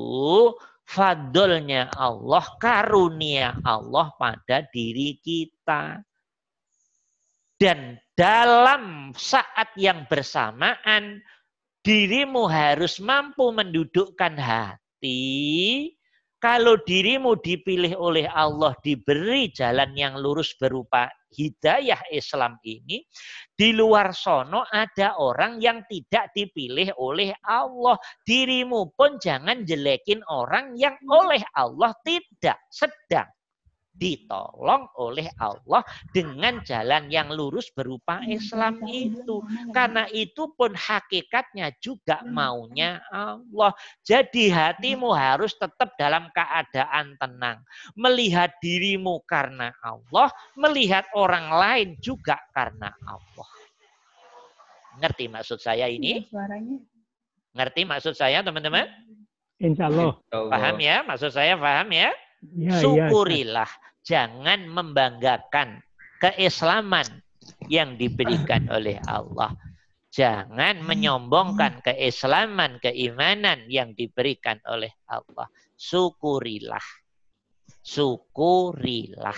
fadlnya 0.89 1.93
Allah, 1.93 2.45
karunia 2.57 3.53
Allah 3.61 4.09
pada 4.17 4.65
diri 4.73 5.21
kita. 5.21 6.01
Dan 7.57 7.97
dalam 8.13 9.17
saat 9.17 9.73
yang 9.81 10.05
bersamaan, 10.05 11.25
dirimu 11.81 12.45
harus 12.45 13.01
mampu 13.01 13.49
mendudukkan 13.49 14.37
hati. 14.37 15.89
Kalau 16.37 16.77
dirimu 16.85 17.33
dipilih 17.41 17.97
oleh 17.97 18.29
Allah, 18.29 18.77
diberi 18.85 19.49
jalan 19.49 19.89
yang 19.97 20.21
lurus 20.21 20.53
berupa 20.61 21.09
hidayah 21.33 21.97
Islam 22.13 22.61
ini, 22.61 23.01
di 23.57 23.73
luar 23.73 24.13
sono 24.13 24.61
ada 24.69 25.17
orang 25.17 25.57
yang 25.57 25.81
tidak 25.89 26.29
dipilih 26.37 26.93
oleh 27.01 27.33
Allah. 27.41 27.97
Dirimu 28.21 28.93
pun 28.93 29.17
jangan 29.17 29.65
jelekin 29.65 30.21
orang 30.29 30.77
yang 30.77 30.93
oleh 31.09 31.41
Allah 31.57 31.89
tidak 32.05 32.61
sedang 32.69 33.25
ditolong 33.97 34.87
oleh 34.97 35.27
Allah 35.41 35.81
dengan 36.13 36.61
jalan 36.63 37.09
yang 37.09 37.33
lurus 37.33 37.73
berupa 37.73 38.21
Islam 38.23 38.81
itu. 38.87 39.41
Karena 39.73 40.05
itu 40.13 40.53
pun 40.53 40.71
hakikatnya 40.77 41.73
juga 41.81 42.21
maunya 42.23 43.01
Allah. 43.09 43.73
Jadi 44.05 44.53
hatimu 44.53 45.11
harus 45.11 45.57
tetap 45.57 45.97
dalam 45.97 46.29
keadaan 46.31 47.17
tenang. 47.17 47.59
Melihat 47.97 48.53
dirimu 48.61 49.21
karena 49.25 49.73
Allah, 49.81 50.29
melihat 50.53 51.09
orang 51.17 51.49
lain 51.51 51.89
juga 51.99 52.37
karena 52.53 52.93
Allah. 53.03 53.49
Ngerti 54.97 55.29
maksud 55.29 55.61
saya 55.61 55.85
ini? 55.89 56.25
Iya, 56.25 56.57
Ngerti 57.53 57.81
maksud 57.85 58.13
saya 58.17 58.41
teman-teman? 58.45 58.85
Insya 59.57 59.89
Allah. 59.89 60.13
Paham 60.29 60.77
ya? 60.77 61.01
Maksud 61.05 61.33
saya 61.33 61.57
paham 61.57 61.89
ya? 61.89 62.13
Ya, 62.41 62.77
Syukurilah. 62.81 63.69
Ya, 63.69 63.85
Jangan 64.07 64.71
membanggakan 64.71 65.83
keislaman 66.23 67.05
yang 67.67 67.99
diberikan 67.99 68.69
oleh 68.77 69.01
Allah. 69.03 69.51
Jangan 70.07 70.81
menyombongkan 70.81 71.83
keislaman, 71.83 72.79
keimanan 72.81 73.67
yang 73.69 73.93
diberikan 73.93 74.57
oleh 74.65 74.89
Allah. 75.05 75.45
Syukurilah. 75.77 76.81
Syukurilah. 77.85 79.37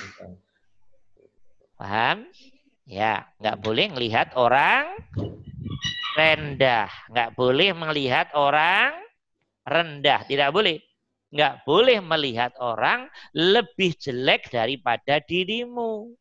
Paham? 1.76 2.30
Ya, 2.88 3.28
nggak 3.41 3.58
boleh 3.60 3.86
melihat 3.91 4.32
orang 4.39 4.97
rendah. 6.16 6.89
Nggak 7.12 7.30
boleh 7.36 7.70
melihat 7.76 8.28
orang 8.34 8.93
rendah. 9.68 10.26
Tidak 10.26 10.50
boleh 10.50 10.89
nggak 11.30 11.66
boleh 11.66 12.02
melihat 12.02 12.54
orang 12.58 13.06
lebih 13.34 13.94
jelek 13.98 14.50
daripada 14.50 15.22
dirimu. 15.22 16.14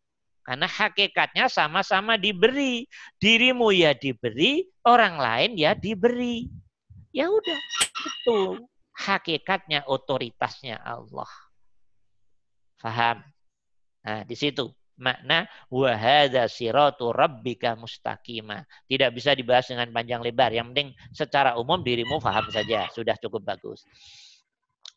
Karena 0.44 0.64
hakikatnya 0.64 1.52
sama-sama 1.52 2.16
diberi. 2.16 2.88
Dirimu 3.20 3.68
ya 3.68 3.92
diberi, 3.92 4.64
orang 4.88 5.20
lain 5.20 5.50
ya 5.60 5.76
diberi. 5.76 6.48
Ya 7.12 7.28
udah, 7.28 7.60
itu 8.04 8.64
hakikatnya 8.96 9.84
otoritasnya 9.84 10.80
Allah. 10.80 11.28
Faham? 12.80 13.20
Nah, 14.08 14.24
di 14.24 14.32
situ 14.38 14.72
makna 14.98 15.46
wahada 15.70 16.50
siratu 16.50 17.12
rabbika 17.12 17.76
mustaqima. 17.76 18.66
Tidak 18.88 19.10
bisa 19.12 19.36
dibahas 19.36 19.68
dengan 19.68 19.92
panjang 19.92 20.24
lebar. 20.24 20.50
Yang 20.50 20.66
penting 20.72 20.88
secara 21.12 21.60
umum 21.60 21.80
dirimu 21.84 22.18
faham 22.24 22.48
saja. 22.48 22.88
Sudah 22.90 23.14
cukup 23.20 23.44
bagus. 23.46 23.84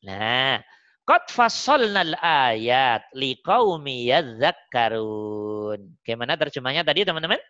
Nah, 0.02 0.58
Qad 1.02 1.34
fassalnal 1.34 2.14
ayat 2.22 3.10
liqaumi 3.18 4.14
yadzakkarun. 4.14 5.98
Gimana 6.06 6.38
terjemahnya 6.38 6.86
tadi 6.86 7.02
teman-teman? 7.02 7.42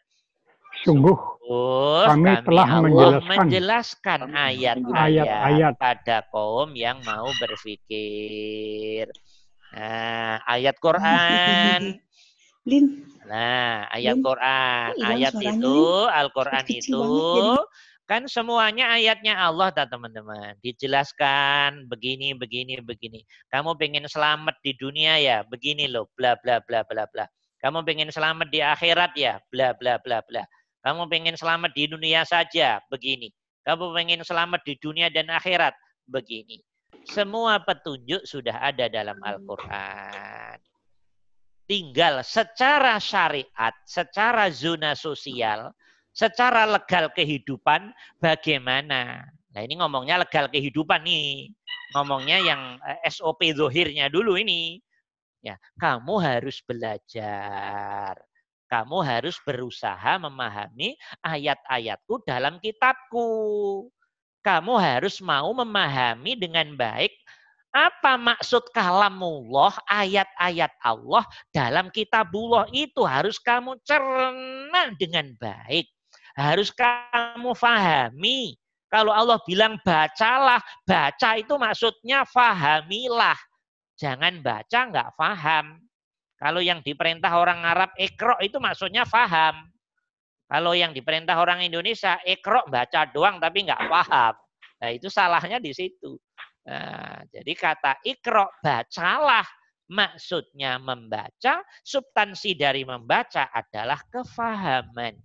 Sungguh 0.88 1.14
oh, 1.52 2.08
kami, 2.08 2.32
kami 2.32 2.47
telah 2.47 2.68
menjelaskan, 2.80 3.28
menjelaskan 3.28 4.20
ayat-ayat 4.34 5.76
pada 5.76 6.24
kaum 6.32 6.72
yang 6.74 7.04
mau 7.04 7.28
berpikir. 7.38 9.12
Nah, 9.76 10.39
ayat 10.47 10.76
Quran. 10.80 12.02
Nah, 13.28 13.91
ayat 13.91 14.16
Quran. 14.24 14.89
Ayat 15.06 15.34
itu, 15.38 15.80
Al-Quran 16.08 16.66
itu 16.72 17.04
Kan 18.12 18.28
semuanya 18.28 18.91
ayatnya 18.91 19.39
Allah 19.39 19.72
teman-teman. 19.72 20.59
Dijelaskan 20.59 21.88
begini, 21.88 22.36
begini, 22.36 22.76
begini. 22.84 23.24
Kamu 23.47 23.80
pengen 23.80 24.03
selamat 24.03 24.59
di 24.59 24.76
dunia 24.76 25.16
ya, 25.16 25.47
begini 25.47 25.88
loh, 25.88 26.12
bla 26.20 26.36
bla 26.43 26.59
bla 26.59 26.84
bla 26.84 27.07
bla. 27.07 27.24
Kamu 27.64 27.88
pengen 27.88 28.12
selamat 28.12 28.51
di 28.51 28.59
akhirat 28.59 29.16
ya, 29.16 29.39
bla 29.47 29.72
bla 29.80 29.95
bla 30.03 30.20
bla. 30.28 30.43
Kamu 30.84 31.07
pengen 31.07 31.39
selamat 31.39 31.72
di 31.72 31.88
dunia 31.88 32.28
saja, 32.28 32.84
begini. 32.91 33.32
Kamu 33.64 33.95
pengen 33.95 34.28
selamat 34.28 34.59
di 34.68 34.76
dunia 34.76 35.07
dan 35.07 35.32
akhirat, 35.32 35.72
begini. 36.03 36.59
Semua 37.07 37.64
petunjuk 37.64 38.28
sudah 38.28 38.59
ada 38.59 38.91
dalam 38.91 39.24
Al-Quran. 39.24 40.59
Tinggal 41.64 42.28
secara 42.28 42.99
syariat, 42.99 43.72
secara 43.88 44.51
zona 44.51 44.99
sosial, 44.99 45.72
secara 46.12 46.68
legal 46.68 47.09
kehidupan 47.16 47.91
bagaimana. 48.20 49.26
Nah 49.51 49.62
ini 49.64 49.80
ngomongnya 49.80 50.22
legal 50.24 50.47
kehidupan 50.51 51.03
nih. 51.03 51.51
Ngomongnya 51.91 52.38
yang 52.39 52.62
eh, 52.88 53.12
SOP 53.12 53.51
zohirnya 53.51 54.07
dulu 54.07 54.39
ini. 54.39 54.80
Ya, 55.41 55.57
kamu 55.82 56.22
harus 56.22 56.62
belajar. 56.62 58.16
Kamu 58.72 59.03
harus 59.03 59.36
berusaha 59.43 60.16
memahami 60.22 60.95
ayat-ayatku 61.26 62.24
dalam 62.24 62.62
kitabku. 62.62 63.28
Kamu 64.45 64.74
harus 64.80 65.20
mau 65.20 65.51
memahami 65.51 66.39
dengan 66.39 66.72
baik 66.80 67.12
apa 67.72 68.20
maksud 68.20 68.68
kalamullah, 68.76 69.72
ayat-ayat 69.88 70.76
Allah 70.84 71.24
dalam 71.55 71.88
kitabullah 71.88 72.68
itu 72.76 72.99
harus 73.07 73.39
kamu 73.39 73.80
cerna 73.88 74.91
dengan 74.99 75.32
baik 75.39 75.88
harus 76.36 76.71
kamu 76.71 77.51
fahami. 77.55 78.55
Kalau 78.91 79.15
Allah 79.15 79.39
bilang 79.47 79.79
bacalah, 79.79 80.59
baca 80.84 81.29
itu 81.39 81.55
maksudnya 81.55 82.27
fahamilah. 82.27 83.39
Jangan 83.95 84.43
baca 84.43 84.79
nggak 84.91 85.09
faham. 85.15 85.79
Kalau 86.36 86.59
yang 86.59 86.84
diperintah 86.84 87.32
orang 87.38 87.63
Arab 87.63 87.95
ekro 87.95 88.36
itu 88.43 88.59
maksudnya 88.59 89.07
faham. 89.07 89.69
Kalau 90.51 90.75
yang 90.75 90.91
diperintah 90.91 91.39
orang 91.39 91.63
Indonesia 91.63 92.19
ekro 92.27 92.67
baca 92.67 93.07
doang 93.07 93.39
tapi 93.39 93.63
nggak 93.63 93.88
paham. 93.88 94.36
Nah 94.84 94.89
itu 94.91 95.07
salahnya 95.07 95.63
di 95.63 95.71
situ. 95.71 96.19
Nah, 96.67 97.23
jadi 97.32 97.53
kata 97.55 98.03
ikro 98.03 98.49
bacalah 98.59 99.47
maksudnya 99.88 100.79
membaca, 100.79 101.63
substansi 101.84 102.59
dari 102.59 102.84
membaca 102.84 103.47
adalah 103.55 104.03
kefahaman 104.07 105.15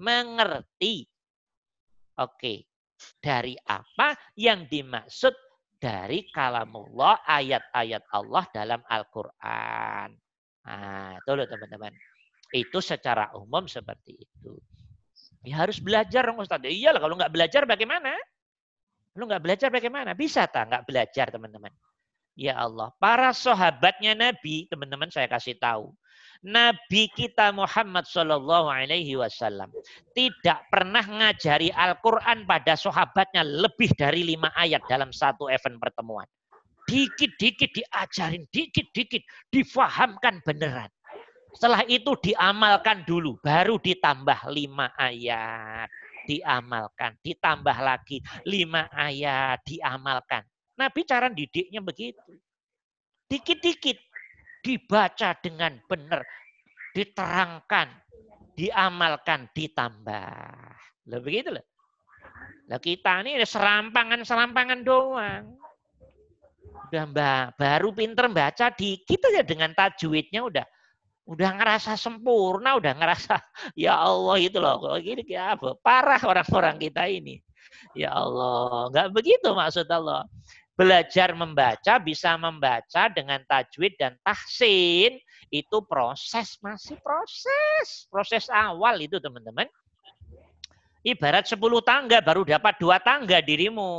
mengerti. 0.00 1.04
Oke, 2.16 2.64
dari 3.20 3.56
apa 3.68 4.16
yang 4.36 4.64
dimaksud 4.64 5.32
dari 5.80 6.28
kalamullah 6.28 7.24
ayat-ayat 7.24 8.04
Allah 8.12 8.44
dalam 8.52 8.80
Al-Quran. 8.84 10.08
Nah, 10.68 11.16
itu 11.16 11.30
loh 11.32 11.48
teman-teman. 11.48 11.92
Itu 12.52 12.84
secara 12.84 13.32
umum 13.32 13.64
seperti 13.64 14.20
itu. 14.20 14.52
Ya 15.40 15.64
harus 15.64 15.80
belajar 15.80 16.28
dong 16.28 16.44
Ustaz. 16.44 16.60
Ya 16.60 16.68
iyalah 16.68 17.00
kalau 17.00 17.16
nggak 17.16 17.32
belajar 17.32 17.64
bagaimana? 17.64 18.12
Lu 19.16 19.24
nggak 19.24 19.40
belajar 19.40 19.68
bagaimana? 19.72 20.12
Bisa 20.12 20.44
tak 20.44 20.68
nggak 20.68 20.84
belajar 20.84 21.32
teman-teman? 21.32 21.72
Ya 22.36 22.60
Allah, 22.60 22.92
para 23.00 23.32
sahabatnya 23.32 24.12
Nabi, 24.12 24.68
teman-teman 24.68 25.08
saya 25.08 25.26
kasih 25.26 25.56
tahu. 25.56 25.96
Nabi 26.40 27.12
kita 27.12 27.52
Muhammad 27.52 28.08
Shallallahu 28.08 28.72
Alaihi 28.72 29.12
Wasallam 29.12 29.68
tidak 30.16 30.64
pernah 30.72 31.04
ngajari 31.04 31.68
Al-Quran 31.68 32.48
pada 32.48 32.80
sahabatnya 32.80 33.44
lebih 33.44 33.92
dari 33.92 34.24
lima 34.24 34.48
ayat 34.56 34.80
dalam 34.88 35.12
satu 35.12 35.52
event 35.52 35.76
pertemuan. 35.76 36.24
Dikit-dikit 36.88 37.76
diajarin, 37.76 38.48
dikit-dikit 38.48 39.20
difahamkan 39.52 40.40
beneran. 40.40 40.88
Setelah 41.52 41.84
itu 41.84 42.16
diamalkan 42.24 43.04
dulu, 43.04 43.36
baru 43.44 43.76
ditambah 43.76 44.48
lima 44.48 44.96
ayat. 44.96 45.92
Diamalkan, 46.24 47.20
ditambah 47.20 47.76
lagi 47.84 48.24
lima 48.48 48.88
ayat, 48.96 49.60
diamalkan. 49.66 50.40
Nabi 50.80 51.04
cara 51.04 51.28
didiknya 51.28 51.84
begitu. 51.84 52.38
Dikit-dikit 53.28 54.09
dibaca 54.60 55.36
dengan 55.40 55.76
benar, 55.88 56.22
diterangkan, 56.92 57.88
diamalkan, 58.54 59.48
ditambah. 59.56 60.60
Loh 61.08 61.20
begitu 61.24 61.56
loh. 61.56 61.64
Lah 62.70 62.78
kita 62.78 63.24
ini 63.26 63.40
serampangan-serampangan 63.42 64.80
doang. 64.86 65.58
Udah 66.90 67.04
mbak, 67.06 67.58
baru 67.58 67.94
pinter 67.94 68.26
baca 68.30 68.66
dikit 68.74 69.30
aja 69.30 69.42
dengan 69.46 69.70
tajwidnya 69.74 70.42
udah 70.42 70.66
udah 71.30 71.50
ngerasa 71.54 71.94
sempurna, 71.94 72.74
udah 72.74 72.92
ngerasa 72.98 73.38
ya 73.78 73.94
Allah 73.98 74.36
itu 74.42 74.58
loh. 74.58 74.78
Kalau 74.82 74.98
gini 74.98 75.22
kayak 75.22 75.58
apa? 75.58 75.68
Parah 75.78 76.22
orang-orang 76.26 76.76
kita 76.82 77.06
ini. 77.06 77.38
Ya 77.94 78.10
Allah, 78.10 78.90
nggak 78.90 79.08
begitu 79.14 79.54
maksud 79.54 79.86
Allah 79.90 80.26
belajar 80.80 81.36
membaca, 81.36 82.00
bisa 82.00 82.40
membaca 82.40 83.12
dengan 83.12 83.44
tajwid 83.44 84.00
dan 84.00 84.16
tahsin, 84.24 85.20
itu 85.52 85.76
proses, 85.84 86.56
masih 86.64 86.96
proses. 87.04 88.08
Proses 88.08 88.48
awal 88.48 89.04
itu 89.04 89.20
teman-teman. 89.20 89.68
Ibarat 91.04 91.44
10 91.44 91.60
tangga, 91.84 92.24
baru 92.24 92.48
dapat 92.48 92.80
dua 92.80 92.96
tangga 92.96 93.44
dirimu. 93.44 93.92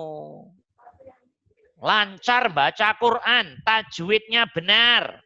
Lancar 1.77 2.49
baca 2.49 2.97
Quran, 2.97 3.61
tajwidnya 3.61 4.49
benar. 4.49 5.21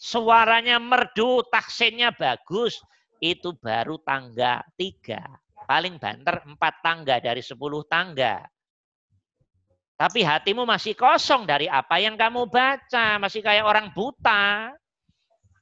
Suaranya 0.00 0.80
merdu, 0.80 1.44
tahsinnya 1.52 2.16
bagus. 2.16 2.80
Itu 3.20 3.52
baru 3.60 4.00
tangga 4.00 4.64
tiga. 4.80 5.20
Paling 5.68 6.00
banter 6.00 6.40
empat 6.48 6.74
tangga 6.80 7.20
dari 7.20 7.44
sepuluh 7.44 7.84
tangga. 7.84 8.44
Tapi 9.98 10.22
hatimu 10.22 10.62
masih 10.62 10.94
kosong 10.94 11.42
dari 11.42 11.66
apa 11.66 11.98
yang 11.98 12.14
kamu 12.14 12.46
baca. 12.46 13.18
Masih 13.18 13.42
kayak 13.42 13.66
orang 13.66 13.90
buta. 13.90 14.70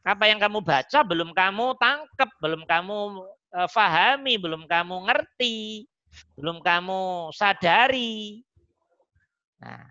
Apa 0.05 0.29
yang 0.29 0.37
kamu 0.37 0.61
baca 0.61 1.03
belum 1.03 1.33
kamu 1.33 1.75
tangkap, 1.81 2.31
belum 2.39 2.63
kamu 2.69 3.27
e, 3.51 3.61
fahami, 3.67 4.39
belum 4.39 4.69
kamu 4.71 5.09
ngerti, 5.11 5.89
belum 6.39 6.63
kamu 6.63 7.33
sadari. 7.35 8.45
Nah, 9.59 9.83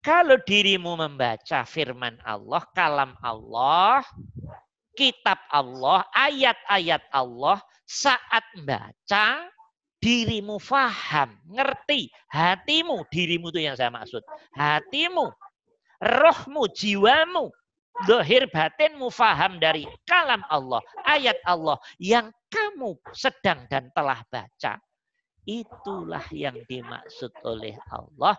kalau 0.00 0.38
dirimu 0.40 0.94
membaca 0.96 1.66
firman 1.66 2.16
Allah, 2.22 2.62
kalam 2.72 3.12
Allah, 3.20 4.06
kitab 4.96 5.42
Allah, 5.50 6.06
ayat-ayat 6.14 7.04
Allah, 7.12 7.58
saat 7.84 8.46
membaca, 8.54 9.50
dirimu 10.06 10.62
faham, 10.62 11.34
ngerti, 11.50 12.14
hatimu, 12.30 13.02
dirimu 13.10 13.50
itu 13.50 13.66
yang 13.66 13.74
saya 13.74 13.90
maksud. 13.90 14.22
Hatimu, 14.54 15.34
rohmu, 15.98 16.70
jiwamu, 16.70 17.50
dohir 18.06 18.46
batinmu 18.54 19.10
faham 19.10 19.58
dari 19.58 19.82
kalam 20.06 20.46
Allah, 20.46 20.78
ayat 21.10 21.34
Allah 21.42 21.74
yang 21.98 22.30
kamu 22.54 22.94
sedang 23.10 23.66
dan 23.66 23.90
telah 23.98 24.22
baca. 24.30 24.78
Itulah 25.42 26.26
yang 26.30 26.58
dimaksud 26.70 27.34
oleh 27.42 27.74
Allah. 27.90 28.38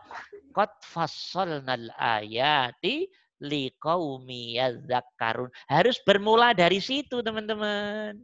Qad 0.55 0.71
fassalnal 0.83 1.91
ayati 1.99 3.07
liqaumi 3.43 4.59
yadzakarun. 4.59 5.51
Harus 5.71 5.99
bermula 6.03 6.51
dari 6.51 6.79
situ, 6.83 7.23
teman-teman. 7.23 8.19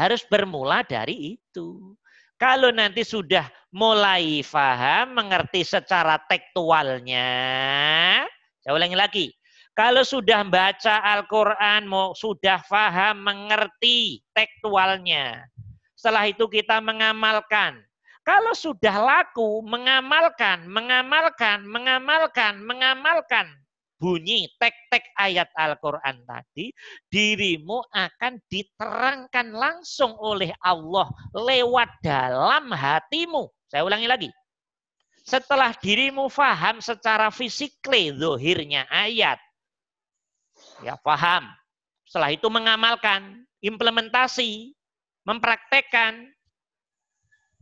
Harus 0.00 0.24
bermula 0.24 0.80
dari 0.80 1.36
itu. 1.36 1.92
Kalau 2.40 2.72
nanti 2.72 3.04
sudah 3.04 3.44
mulai 3.68 4.40
faham, 4.40 5.12
mengerti 5.12 5.60
secara 5.60 6.16
tekstualnya, 6.24 7.28
saya 8.64 8.72
ulangi 8.72 8.96
lagi. 8.96 9.26
Kalau 9.76 10.00
sudah 10.00 10.40
baca 10.48 11.04
Al-Quran, 11.04 11.84
sudah 12.16 12.64
faham, 12.64 13.20
mengerti 13.20 14.24
tekstualnya. 14.32 15.44
Setelah 15.92 16.32
itu 16.32 16.48
kita 16.48 16.80
mengamalkan. 16.80 17.84
Kalau 18.24 18.56
sudah 18.56 18.96
laku, 19.04 19.60
mengamalkan, 19.68 20.64
mengamalkan, 20.64 21.60
mengamalkan, 21.68 22.56
mengamalkan 22.64 23.59
bunyi 24.00 24.48
tek-tek 24.56 25.04
ayat 25.20 25.52
Al-Quran 25.52 26.24
tadi, 26.24 26.72
dirimu 27.12 27.84
akan 27.92 28.40
diterangkan 28.48 29.52
langsung 29.52 30.16
oleh 30.16 30.56
Allah 30.64 31.12
lewat 31.36 32.00
dalam 32.00 32.72
hatimu. 32.72 33.52
Saya 33.68 33.84
ulangi 33.84 34.08
lagi. 34.08 34.30
Setelah 35.20 35.76
dirimu 35.76 36.32
faham 36.32 36.80
secara 36.80 37.28
fisikly, 37.28 38.10
zohirnya 38.16 38.88
ayat. 38.88 39.36
Ya, 40.80 40.96
faham. 41.04 41.44
Setelah 42.08 42.32
itu 42.32 42.48
mengamalkan, 42.48 43.44
implementasi, 43.60 44.72
mempraktekkan. 45.28 46.32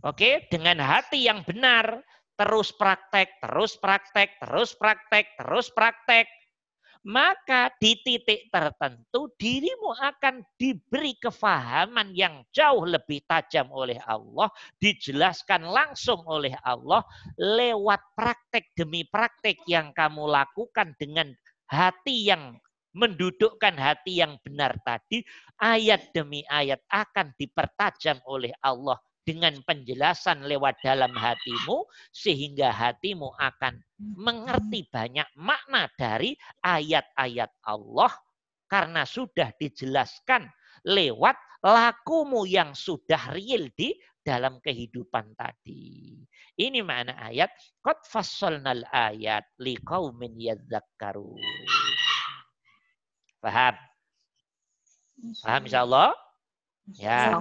Oke, 0.07 0.47
dengan 0.47 0.79
hati 0.79 1.27
yang 1.27 1.43
benar, 1.43 1.99
terus 2.39 2.71
praktek, 2.71 3.43
terus 3.43 3.75
praktek, 3.75 4.39
terus 4.39 4.71
praktek, 4.79 5.27
terus 5.35 5.67
praktek, 5.75 6.31
maka 7.03 7.71
di 7.83 7.99
titik 8.03 8.47
tertentu 8.51 9.31
dirimu 9.39 9.95
akan 9.99 10.47
diberi 10.55 11.19
kefahaman 11.19 12.15
yang 12.15 12.43
jauh 12.55 12.87
lebih 12.87 13.23
tajam 13.27 13.67
oleh 13.75 13.99
Allah, 14.07 14.47
dijelaskan 14.79 15.67
langsung 15.67 16.23
oleh 16.31 16.55
Allah 16.63 17.03
lewat 17.39 18.15
praktek 18.15 18.71
demi 18.79 19.03
praktek 19.07 19.59
yang 19.67 19.91
kamu 19.95 20.31
lakukan 20.31 20.95
dengan 20.99 21.35
hati 21.67 22.31
yang 22.31 22.55
mendudukkan 22.95 23.79
hati 23.79 24.23
yang 24.23 24.39
benar 24.43 24.75
tadi, 24.83 25.23
ayat 25.63 26.11
demi 26.11 26.43
ayat 26.51 26.83
akan 26.91 27.31
dipertajam 27.39 28.19
oleh 28.27 28.51
Allah 28.65 28.99
dengan 29.29 29.61
penjelasan 29.69 30.49
lewat 30.49 30.81
dalam 30.81 31.13
hatimu 31.13 31.85
sehingga 32.17 32.73
hatimu 32.73 33.29
akan 33.37 33.77
mengerti 34.01 34.89
banyak 34.89 35.29
makna 35.37 35.85
dari 36.01 36.33
ayat-ayat 36.65 37.53
Allah 37.69 38.09
karena 38.73 39.05
sudah 39.05 39.53
dijelaskan 39.61 40.49
lewat 40.89 41.37
lakumu 41.61 42.49
yang 42.49 42.73
sudah 42.73 43.37
real 43.37 43.69
di 43.77 43.93
dalam 44.25 44.65
kehidupan 44.65 45.37
tadi. 45.37 46.25
Ini 46.57 46.81
makna 46.81 47.21
ayat 47.21 47.53
qad 47.85 48.01
fassalnal 48.09 48.89
ayat 48.89 49.45
liqaumin 49.61 50.41
yadzakkarun. 50.41 51.37
Paham? 53.45 53.77
Paham 55.45 55.63
insyaallah? 55.69 56.28
Ya. 56.97 57.37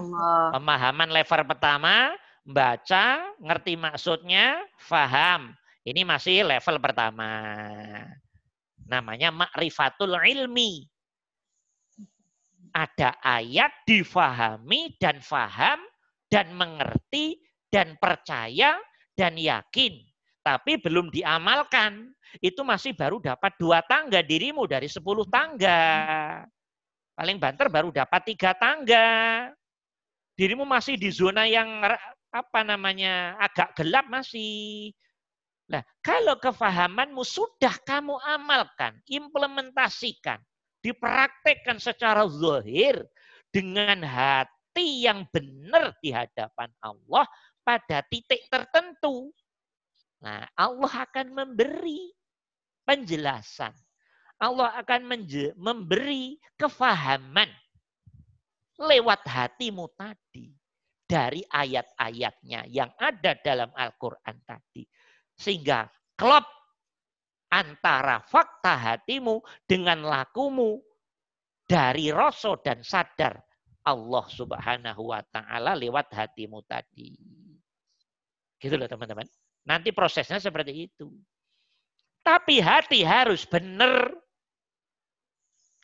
Pemahaman 0.52 1.08
level 1.08 1.42
pertama, 1.48 2.12
baca, 2.44 3.32
ngerti 3.40 3.80
maksudnya, 3.80 4.60
faham. 4.82 5.56
Ini 5.88 6.04
masih 6.04 6.44
level 6.44 6.84
pertama. 6.84 7.32
Namanya 8.84 9.32
makrifatul 9.32 10.20
ilmi. 10.20 10.84
Ada 12.76 13.16
ayat 13.24 13.72
difahami 13.88 15.00
dan 15.00 15.24
faham 15.24 15.80
dan 16.28 16.52
mengerti 16.52 17.40
dan 17.72 17.96
percaya 18.00 18.76
dan 19.16 19.40
yakin. 19.40 20.04
Tapi 20.44 20.80
belum 20.80 21.08
diamalkan. 21.12 22.12
Itu 22.44 22.68
masih 22.68 22.92
baru 22.92 23.24
dapat 23.24 23.56
dua 23.56 23.80
tangga 23.88 24.20
dirimu 24.20 24.68
dari 24.68 24.92
sepuluh 24.92 25.24
tangga. 25.28 26.44
Paling 27.18 27.42
banter 27.42 27.66
baru 27.66 27.90
dapat 27.90 28.22
tiga 28.30 28.54
tangga. 28.54 29.50
Dirimu 30.38 30.70
masih 30.70 31.02
di 31.02 31.10
zona 31.10 31.50
yang 31.50 31.82
apa 32.30 32.62
namanya 32.62 33.34
agak 33.42 33.74
gelap 33.74 34.06
masih. 34.06 34.94
Nah, 35.66 35.82
kalau 36.06 36.38
kefahamanmu 36.38 37.26
sudah 37.26 37.74
kamu 37.90 38.22
amalkan, 38.22 39.02
implementasikan, 39.10 40.38
dipraktekkan 40.86 41.82
secara 41.82 42.30
zahir 42.30 43.02
dengan 43.50 44.06
hati 44.06 45.10
yang 45.10 45.26
benar 45.34 45.98
di 46.06 46.14
hadapan 46.14 46.70
Allah 46.86 47.26
pada 47.66 48.06
titik 48.06 48.46
tertentu. 48.46 49.34
Nah, 50.22 50.46
Allah 50.54 50.94
akan 51.10 51.34
memberi 51.34 52.14
penjelasan 52.86 53.74
Allah 54.38 54.70
akan 54.78 55.02
memberi 55.58 56.38
kefahaman 56.58 57.50
lewat 58.78 59.26
hatimu 59.26 59.90
tadi 59.98 60.54
dari 61.08 61.42
ayat-ayatnya 61.50 62.70
yang 62.70 62.92
ada 63.02 63.34
dalam 63.42 63.74
Al-Quran 63.74 64.38
tadi. 64.46 64.86
Sehingga 65.34 65.90
klop 66.14 66.46
antara 67.50 68.22
fakta 68.28 68.76
hatimu 68.76 69.42
dengan 69.66 70.06
lakumu 70.06 70.78
dari 71.66 72.14
rasa 72.14 72.60
dan 72.62 72.84
sadar 72.84 73.40
Allah 73.88 74.26
subhanahu 74.28 75.16
wa 75.16 75.24
ta'ala 75.32 75.74
lewat 75.80 76.12
hatimu 76.12 76.62
tadi. 76.68 77.16
Gitu 78.60 78.76
loh 78.76 78.86
teman-teman. 78.86 79.26
Nanti 79.64 79.96
prosesnya 79.96 80.44
seperti 80.44 80.92
itu. 80.92 81.08
Tapi 82.20 82.60
hati 82.60 83.08
harus 83.08 83.48
benar 83.48 84.12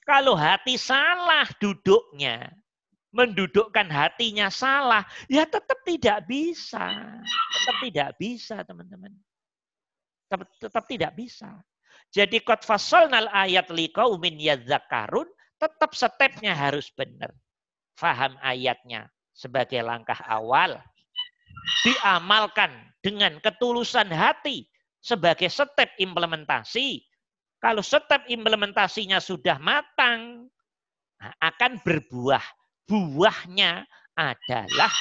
kalau 0.03 0.35
hati 0.35 0.75
salah 0.75 1.47
duduknya, 1.59 2.51
mendudukkan 3.13 3.87
hatinya 3.87 4.49
salah, 4.49 5.05
ya 5.29 5.45
tetap 5.45 5.79
tidak 5.85 6.25
bisa. 6.25 6.83
Tetap 7.53 7.77
tidak 7.85 8.09
bisa, 8.17 8.55
teman-teman. 8.65 9.13
Tetap, 10.27 10.49
tetap 10.59 10.83
tidak 10.89 11.11
bisa. 11.13 11.49
Jadi 12.09 12.41
kot 12.41 12.65
fasolnal 12.65 13.29
ayat 13.29 13.69
liqaumin 13.69 14.41
yadzakarun, 14.41 15.29
tetap 15.61 15.93
stepnya 15.93 16.57
harus 16.57 16.89
benar. 16.93 17.29
Faham 17.93 18.33
ayatnya 18.41 19.07
sebagai 19.31 19.79
langkah 19.85 20.17
awal. 20.25 20.81
Diamalkan 21.85 22.73
dengan 22.99 23.37
ketulusan 23.39 24.09
hati 24.11 24.67
sebagai 24.99 25.47
step 25.47 25.95
implementasi 26.01 27.05
kalau 27.63 27.79
step 27.79 28.27
implementasinya 28.27 29.23
sudah 29.23 29.55
matang, 29.55 30.51
akan 31.39 31.79
berbuah. 31.79 32.43
Buahnya 32.83 33.87
adalah 34.19 34.91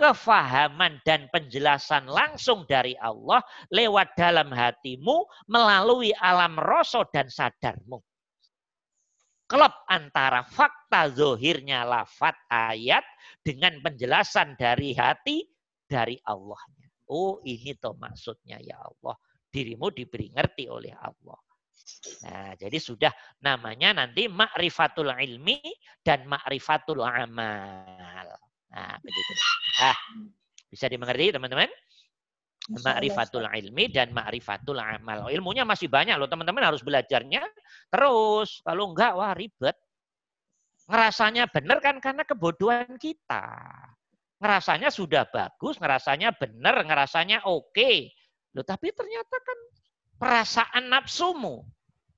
kefahaman 0.00 1.04
dan 1.04 1.28
penjelasan 1.28 2.08
langsung 2.08 2.64
dari 2.64 2.96
Allah 2.96 3.44
lewat 3.68 4.16
dalam 4.16 4.48
hatimu 4.48 5.28
melalui 5.52 6.16
alam 6.16 6.56
rasa 6.56 7.04
dan 7.12 7.28
sadarmu. 7.28 8.00
Klop 9.44 9.84
antara 9.92 10.48
fakta 10.48 11.12
zohirnya 11.12 11.84
lafat 11.84 12.32
ayat 12.48 13.04
dengan 13.44 13.76
penjelasan 13.84 14.56
dari 14.56 14.96
hati 14.96 15.44
dari 15.84 16.16
Allahnya. 16.24 16.88
Oh 17.12 17.44
ini 17.44 17.76
tuh 17.76 17.92
maksudnya 18.00 18.56
ya 18.64 18.80
Allah. 18.80 19.12
Dirimu 19.52 19.92
diberi 19.92 20.32
ngerti 20.32 20.72
oleh 20.72 20.96
Allah. 20.96 21.51
Nah, 22.22 22.54
jadi 22.54 22.78
sudah 22.78 23.12
namanya 23.42 24.04
nanti 24.04 24.30
ma'rifatul 24.30 25.10
ilmi 25.10 25.58
dan 26.02 26.26
ma'rifatul 26.26 27.02
amal. 27.02 28.26
Nah, 28.72 28.96
begitu. 29.02 29.32
Ah, 29.82 29.98
bisa 30.70 30.86
dimengerti 30.86 31.34
teman-teman? 31.34 31.68
Ma'rifatul 32.70 33.46
ilmi 33.50 33.90
dan 33.90 34.14
ma'rifatul 34.14 34.78
amal. 34.78 35.26
Ilmunya 35.28 35.66
masih 35.66 35.90
banyak 35.90 36.14
loh, 36.14 36.30
teman-teman 36.30 36.62
harus 36.62 36.80
belajarnya 36.86 37.42
terus. 37.90 38.62
Kalau 38.62 38.94
enggak, 38.94 39.12
wah 39.18 39.34
ribet. 39.34 39.74
Ngerasanya 40.86 41.50
benar 41.50 41.78
kan 41.82 41.98
karena 41.98 42.22
kebodohan 42.22 42.94
kita. 42.98 43.46
Ngerasanya 44.42 44.90
sudah 44.90 45.22
bagus, 45.30 45.78
ngerasanya 45.78 46.34
benar, 46.34 46.82
ngerasanya 46.82 47.46
oke. 47.46 47.70
Okay. 47.70 48.10
Loh, 48.52 48.66
tapi 48.66 48.90
ternyata 48.90 49.38
kan 49.38 49.58
perasaan 50.22 50.86
nafsumu, 50.86 51.66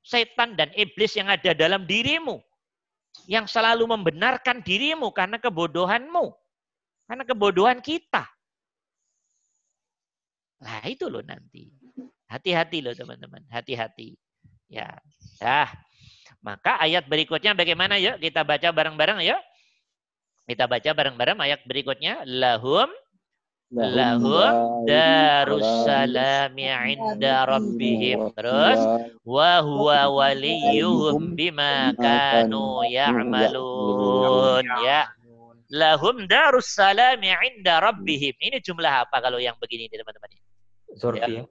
setan 0.04 0.52
dan 0.60 0.68
iblis 0.76 1.16
yang 1.16 1.32
ada 1.32 1.56
dalam 1.56 1.88
dirimu, 1.88 2.44
yang 3.24 3.48
selalu 3.48 3.88
membenarkan 3.88 4.60
dirimu 4.60 5.08
karena 5.16 5.40
kebodohanmu, 5.40 6.36
karena 7.08 7.24
kebodohan 7.24 7.80
kita. 7.80 8.28
Nah 10.60 10.84
itu 10.84 11.08
loh 11.08 11.24
nanti. 11.24 11.72
Hati-hati 12.28 12.84
loh 12.84 12.92
teman-teman, 12.92 13.40
hati-hati. 13.48 14.20
Ya. 14.68 15.00
Dah. 15.40 15.72
Maka 16.44 16.76
ayat 16.84 17.08
berikutnya 17.08 17.56
bagaimana 17.56 17.96
yuk? 17.96 18.20
Kita 18.20 18.44
baca 18.44 18.68
bareng-bareng 18.68 19.24
yuk. 19.24 19.40
Kita 20.44 20.68
baca 20.68 20.90
bareng-bareng 20.92 21.40
ayat 21.40 21.64
berikutnya. 21.64 22.20
Lahum 22.28 22.92
lahum 23.74 24.86
darussalami 24.86 26.66
inda 26.94 27.42
rabbihim. 27.44 28.30
Terus 28.38 28.80
wa 29.26 29.58
huwa 29.60 30.08
waliyuhum 30.14 31.34
bima 31.34 31.90
kanu 31.98 32.86
ya'malun. 32.86 34.64
Ya. 34.86 35.10
Lahum 35.74 36.30
darussalami 36.30 37.34
inda 37.34 37.82
rabbihim. 37.82 38.38
Ini 38.38 38.62
jumlah 38.62 39.10
apa 39.10 39.18
kalau 39.18 39.42
yang 39.42 39.58
begini 39.58 39.90
teman-teman? 39.90 40.30
Zorfi. 40.94 41.42
Ya. 41.42 41.44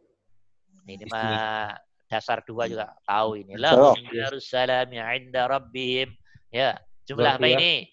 Ini 0.84 1.06
mah 1.12 1.76
dasar 2.08 2.40
dua 2.48 2.72
juga 2.72 2.96
tahu 3.04 3.44
ini. 3.44 3.60
Lahum 3.60 4.00
darussalami 4.16 5.00
inda 5.00 5.52
rabbihim. 5.52 6.08
Ya, 6.54 6.80
jumlah 7.10 7.36
apa 7.36 7.48
ini? 7.50 7.90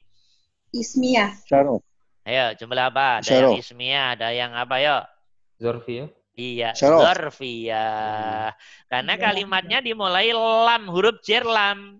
Ismiyah. 0.71 1.35
Syaruf. 1.49 1.83
Ayo, 2.31 2.55
jumlah 2.63 2.95
apa? 2.95 3.19
Ada 3.19 3.43
yang 3.43 3.59
ismiyah, 3.59 4.15
ada 4.15 4.31
yang 4.31 4.55
apa 4.55 4.79
ya? 4.79 5.03
Zorfiyah. 5.59 6.07
Iya, 6.39 6.71
Zorfiyah. 6.79 8.55
Karena 8.87 9.13
iya. 9.19 9.23
kalimatnya 9.27 9.79
dimulai 9.83 10.31
lam, 10.31 10.87
huruf 10.87 11.19
jer 11.27 11.43
lam. 11.43 11.99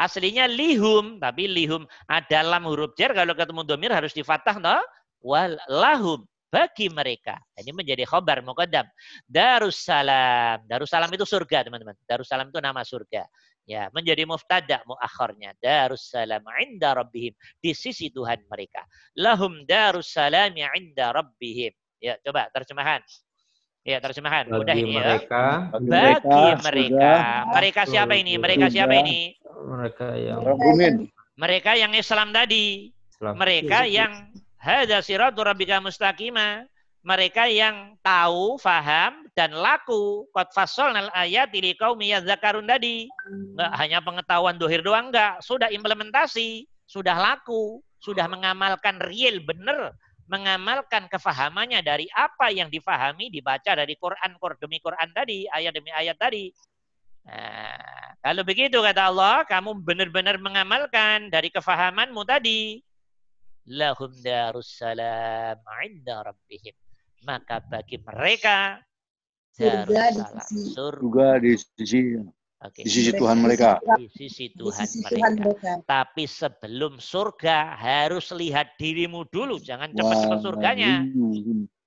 Aslinya 0.00 0.48
lihum, 0.48 1.20
tapi 1.20 1.44
lihum 1.44 1.84
ada 2.08 2.40
lam 2.40 2.64
huruf 2.64 2.96
jer 2.96 3.12
kalau 3.12 3.36
ketemu 3.36 3.62
domir 3.68 3.92
harus 3.92 4.16
difatah 4.16 4.56
no? 4.56 4.80
Wal 5.20 5.60
lahum 5.68 6.24
bagi 6.48 6.88
mereka. 6.88 7.36
Ini 7.52 7.76
menjadi 7.76 8.08
khobar 8.08 8.40
muqaddam. 8.40 8.88
Darussalam. 9.28 10.64
Darussalam 10.64 11.12
itu 11.12 11.28
surga, 11.28 11.68
teman-teman. 11.68 11.92
Darussalam 12.08 12.48
itu 12.48 12.64
nama 12.64 12.80
surga. 12.80 13.28
Ya, 13.66 13.90
menjadi 13.90 14.22
muftada 14.22 14.78
muakhirnya. 14.86 15.50
Darussalam 15.58 16.42
inda 16.62 16.94
rabbihim. 16.94 17.34
Di 17.58 17.74
sisi 17.74 18.14
Tuhan 18.14 18.46
mereka. 18.46 18.86
Lahum 19.18 19.66
darussalam 19.66 20.54
inda 20.54 21.10
rabbihim. 21.10 21.74
Ya, 21.98 22.14
coba 22.22 22.46
terjemahan. 22.54 23.02
Ya, 23.82 23.98
terjemahan. 23.98 24.46
Bagi 24.46 24.58
Mudah 24.62 24.76
ini 24.78 24.94
mereka, 24.94 25.44
ya. 25.50 25.70
Bagi 25.74 25.88
mereka. 25.90 26.42
Mereka, 26.62 27.14
mereka 27.50 27.80
siapa 27.90 28.14
ini? 28.14 28.32
Mereka 28.38 28.66
siapa 28.70 28.94
ini? 28.94 29.18
Mereka 29.66 30.06
yang 30.14 30.38
Mereka 31.36 31.70
yang 31.74 31.92
Islam 31.92 32.30
tadi. 32.30 32.94
Islam. 33.10 33.34
Mereka 33.34 33.78
yang 33.90 34.12
hada 34.62 34.98
siratu 35.02 35.42
rabbika 35.42 35.82
mustaqima 35.82 36.64
mereka 37.06 37.46
yang 37.46 37.94
tahu, 38.02 38.58
faham, 38.58 39.25
dan 39.36 39.52
laku. 39.52 40.24
Qad 40.32 40.50
fasolnal 40.56 41.12
ayat 41.12 41.52
ini 41.52 41.76
kaum 41.76 42.00
zakarun 42.00 42.64
tadi. 42.64 43.06
Enggak 43.28 43.72
hanya 43.76 43.98
pengetahuan 44.00 44.56
dohir 44.56 44.80
doang, 44.80 45.12
enggak. 45.12 45.38
Sudah 45.44 45.68
implementasi, 45.68 46.64
sudah 46.88 47.14
laku, 47.14 47.84
sudah 48.00 48.26
mengamalkan 48.26 48.98
real, 49.04 49.38
benar. 49.44 49.92
Mengamalkan 50.26 51.06
kefahamannya 51.06 51.86
dari 51.86 52.10
apa 52.10 52.50
yang 52.50 52.66
difahami, 52.66 53.30
dibaca 53.30 53.78
dari 53.78 53.94
Quran, 53.94 54.34
demi 54.58 54.82
Quran 54.82 55.08
tadi, 55.14 55.46
ayat 55.46 55.70
demi 55.70 55.94
ayat 55.94 56.18
tadi. 56.18 56.50
Nah, 57.26 58.18
kalau 58.24 58.42
begitu 58.42 58.82
kata 58.82 59.06
Allah, 59.06 59.46
kamu 59.46 59.86
benar-benar 59.86 60.42
mengamalkan 60.42 61.30
dari 61.30 61.46
kefahamanmu 61.54 62.26
tadi. 62.26 62.82
Lahum 63.70 64.10
darussalam 64.22 65.58
inda 65.82 66.22
rabbihim 66.22 66.74
maka 67.26 67.58
bagi 67.58 67.98
mereka 67.98 68.78
surga 69.56 70.02
di 70.12 70.22
sisi 70.22 70.58
surga 70.76 71.28
di 71.40 71.52
sisi 71.56 72.00
Okay. 72.56 72.88
Di 72.88 72.90
sisi 72.90 73.12
Tuhan 73.12 73.44
mereka. 73.44 73.76
Di 74.00 74.08
sisi 74.08 74.48
Tuhan, 74.56 74.80
di 74.80 74.88
sisi 74.88 75.04
Tuhan 75.12 75.32
mereka. 75.36 75.72
Tapi 75.84 76.24
sebelum 76.24 76.96
surga 76.96 77.76
harus 77.76 78.32
lihat 78.32 78.80
dirimu 78.80 79.28
dulu, 79.28 79.60
jangan 79.60 79.92
cepat-cepat 79.92 80.38
surganya. 80.40 81.04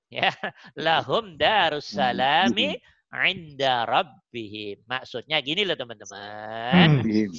Ya, 0.10 0.30
lahum 0.78 1.38
darussalami 1.42 2.78
inda 3.10 3.86
rabbihim. 3.90 4.86
Maksudnya 4.86 5.42
gini 5.42 5.66
loh 5.66 5.74
teman-teman. 5.74 7.02
Hmm. 7.02 7.34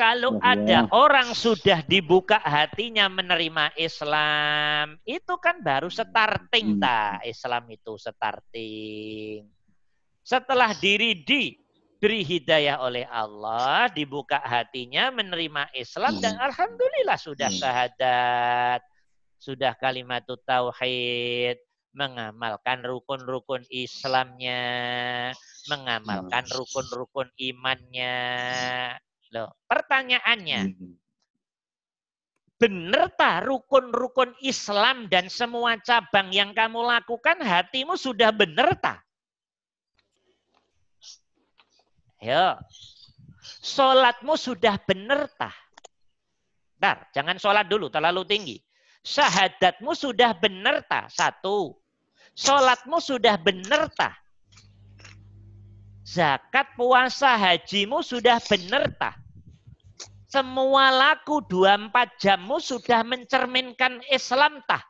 Kalau 0.00 0.40
ada 0.40 0.88
orang 0.96 1.36
sudah 1.36 1.84
dibuka 1.84 2.40
hatinya 2.40 3.04
menerima 3.12 3.76
Islam, 3.76 4.96
itu 5.04 5.36
kan 5.36 5.60
baru 5.60 5.92
starting 5.92 6.80
hmm. 6.80 6.80
ta 6.80 7.20
Islam 7.20 7.68
itu 7.68 8.00
starting. 8.00 9.44
Setelah 10.24 10.72
diri 10.80 11.20
diberi 11.20 12.24
hidayah 12.24 12.80
oleh 12.80 13.04
Allah, 13.12 13.92
dibuka 13.92 14.40
hatinya 14.40 15.12
menerima 15.12 15.68
Islam 15.76 16.16
dan 16.24 16.40
hmm. 16.40 16.48
alhamdulillah 16.48 17.18
sudah 17.20 17.52
hmm. 17.52 17.60
syahadat, 17.60 18.80
sudah 19.36 19.76
kalimat 19.76 20.24
tauhid, 20.24 21.60
mengamalkan 21.92 22.80
rukun-rukun 22.88 23.68
Islamnya, 23.68 24.64
mengamalkan 25.68 26.48
rukun-rukun 26.48 27.28
imannya, 27.36 28.16
Loh, 29.30 29.50
pertanyaannya, 29.70 30.60
hmm. 30.74 30.94
benar 32.58 33.14
tak 33.14 33.46
rukun-rukun 33.46 34.34
Islam 34.42 35.06
dan 35.06 35.30
semua 35.30 35.78
cabang 35.78 36.34
yang 36.34 36.50
kamu 36.50 36.82
lakukan 36.82 37.38
hatimu 37.38 37.94
sudah 37.94 38.34
benar 38.34 38.74
tak? 38.82 38.98
Ya. 42.20 42.58
Sholatmu 43.64 44.34
sudah 44.36 44.76
benar 44.84 45.30
tak? 45.38 45.56
Bentar, 46.80 47.12
jangan 47.12 47.36
sholat 47.36 47.68
dulu, 47.68 47.92
terlalu 47.92 48.24
tinggi. 48.24 48.56
Syahadatmu 49.04 49.92
sudah 49.92 50.32
benar 50.32 50.80
tak? 50.88 51.12
Satu. 51.12 51.76
Sholatmu 52.32 52.96
sudah 53.04 53.36
benar 53.36 53.92
tak? 53.92 54.16
Zakat, 56.10 56.74
puasa, 56.74 57.38
hajimu 57.38 58.02
sudah 58.02 58.42
benar 58.42 58.90
tak? 58.98 59.14
Semua 60.26 60.90
laku 60.90 61.38
24 61.46 61.90
jammu 62.18 62.58
sudah 62.58 63.06
mencerminkan 63.06 64.02
Islam 64.10 64.58
tah? 64.66 64.82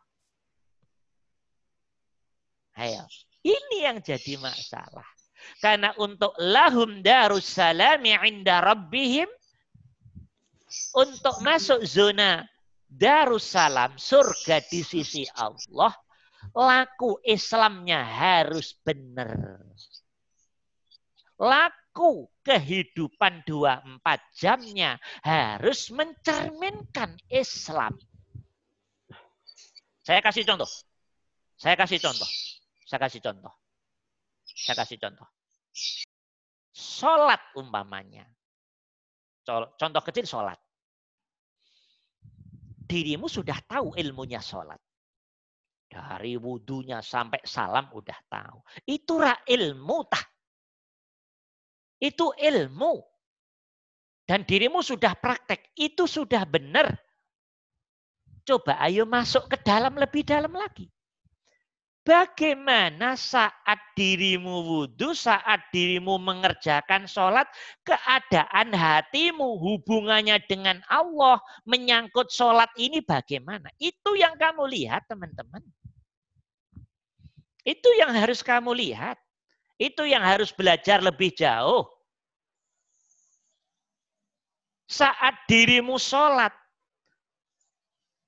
Ayo. 2.80 3.04
Ini 3.44 3.88
yang 3.88 4.00
jadi 4.00 4.40
masalah. 4.40 5.04
Karena 5.60 5.92
untuk 6.00 6.32
lahum 6.40 7.04
darussalami 7.04 8.16
inda 8.24 8.64
rabbihim 8.64 9.28
untuk 10.96 11.36
masuk 11.44 11.84
zona 11.84 12.44
darussalam 12.88 13.96
surga 13.96 14.60
di 14.68 14.80
sisi 14.84 15.24
Allah 15.36 15.92
laku 16.52 17.20
Islamnya 17.24 18.04
harus 18.04 18.76
benar 18.84 19.60
laku 21.41 22.28
kehidupan 22.45 23.49
24 23.49 23.97
jamnya 24.36 25.01
harus 25.24 25.88
mencerminkan 25.88 27.16
Islam. 27.32 27.97
Saya 30.05 30.20
kasih 30.20 30.45
contoh. 30.45 30.68
Saya 31.57 31.76
kasih 31.80 31.97
contoh. 31.97 32.28
Saya 32.84 33.01
kasih 33.01 33.20
contoh. 33.24 33.53
Saya 34.45 34.76
kasih 34.84 34.99
contoh. 35.01 35.28
Sholat 36.76 37.41
umpamanya. 37.57 38.28
Contoh 39.80 40.03
kecil 40.05 40.28
sholat. 40.28 40.61
Dirimu 42.84 43.30
sudah 43.30 43.57
tahu 43.64 43.97
ilmunya 43.97 44.43
sholat. 44.43 44.78
Dari 45.91 46.38
wudhunya 46.38 47.03
sampai 47.03 47.43
salam 47.47 47.91
udah 47.91 48.18
tahu. 48.30 48.59
Itulah 48.86 49.43
ilmu 49.47 50.07
tah 50.07 50.22
itu 52.01 52.32
ilmu. 52.34 53.05
Dan 54.24 54.46
dirimu 54.46 54.80
sudah 54.80 55.12
praktek, 55.18 55.74
itu 55.76 56.07
sudah 56.09 56.46
benar. 56.48 56.96
Coba 58.46 58.80
ayo 58.88 59.05
masuk 59.05 59.51
ke 59.53 59.61
dalam 59.61 59.94
lebih 59.98 60.24
dalam 60.24 60.51
lagi. 60.55 60.88
Bagaimana 62.01 63.12
saat 63.12 63.76
dirimu 63.92 64.64
wudhu, 64.64 65.12
saat 65.12 65.61
dirimu 65.68 66.16
mengerjakan 66.16 67.05
sholat, 67.05 67.44
keadaan 67.84 68.72
hatimu, 68.72 69.61
hubungannya 69.61 70.40
dengan 70.48 70.80
Allah, 70.88 71.36
menyangkut 71.68 72.32
sholat 72.32 72.72
ini 72.80 73.05
bagaimana? 73.05 73.68
Itu 73.76 74.16
yang 74.16 74.40
kamu 74.40 74.64
lihat 74.64 75.12
teman-teman. 75.12 75.61
Itu 77.68 77.92
yang 78.01 78.16
harus 78.16 78.40
kamu 78.40 78.72
lihat. 78.72 79.20
Itu 79.81 80.05
yang 80.05 80.20
harus 80.20 80.53
belajar 80.53 81.01
lebih 81.01 81.33
jauh. 81.33 81.89
Saat 84.85 85.49
dirimu 85.49 85.97
sholat, 85.97 86.53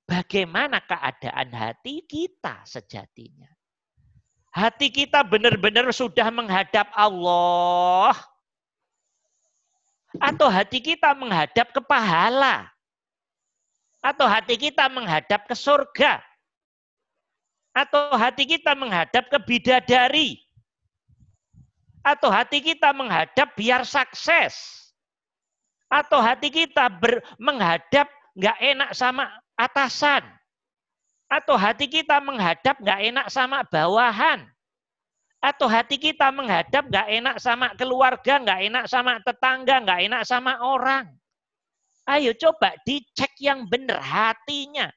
bagaimana 0.09 0.81
keadaan 0.81 1.53
hati 1.53 2.01
kita 2.09 2.65
sejatinya? 2.65 3.53
Hati 4.49 4.89
kita 4.89 5.21
benar-benar 5.21 5.93
sudah 5.93 6.33
menghadap 6.33 6.89
Allah. 6.97 8.17
Atau 10.17 10.49
hati 10.49 10.81
kita 10.81 11.13
menghadap 11.13 11.69
ke 11.69 11.81
pahala? 11.85 12.65
Atau 14.01 14.25
hati 14.25 14.57
kita 14.57 14.89
menghadap 14.89 15.45
ke 15.45 15.53
surga? 15.53 16.17
Atau 17.77 18.13
hati 18.17 18.49
kita 18.49 18.73
menghadap 18.73 19.29
ke 19.29 19.37
bidadari? 19.37 20.41
Atau 22.03 22.27
hati 22.27 22.59
kita 22.59 22.91
menghadap 22.91 23.55
biar 23.55 23.87
sukses? 23.87 24.83
Atau 25.87 26.19
hati 26.19 26.51
kita 26.51 26.91
ber, 26.91 27.23
menghadap 27.39 28.11
nggak 28.35 28.57
enak 28.59 28.91
sama 28.91 29.31
atasan? 29.55 30.27
Atau 31.31 31.55
hati 31.55 31.87
kita 31.87 32.19
menghadap 32.19 32.75
nggak 32.83 32.99
enak 33.07 33.27
sama 33.31 33.63
bawahan? 33.71 34.43
Atau 35.39 35.71
hati 35.71 35.95
kita 35.95 36.27
menghadap 36.31 36.91
nggak 36.91 37.07
enak 37.07 37.35
sama 37.39 37.71
keluarga, 37.79 38.39
nggak 38.39 38.59
enak 38.67 38.85
sama 38.91 39.19
tetangga, 39.23 39.75
nggak 39.83 39.99
enak 40.11 40.21
sama 40.27 40.59
orang? 40.59 41.07
Ayo 42.03 42.35
coba 42.35 42.75
dicek 42.83 43.31
yang 43.39 43.63
benar 43.71 44.03
hatinya 44.03 44.91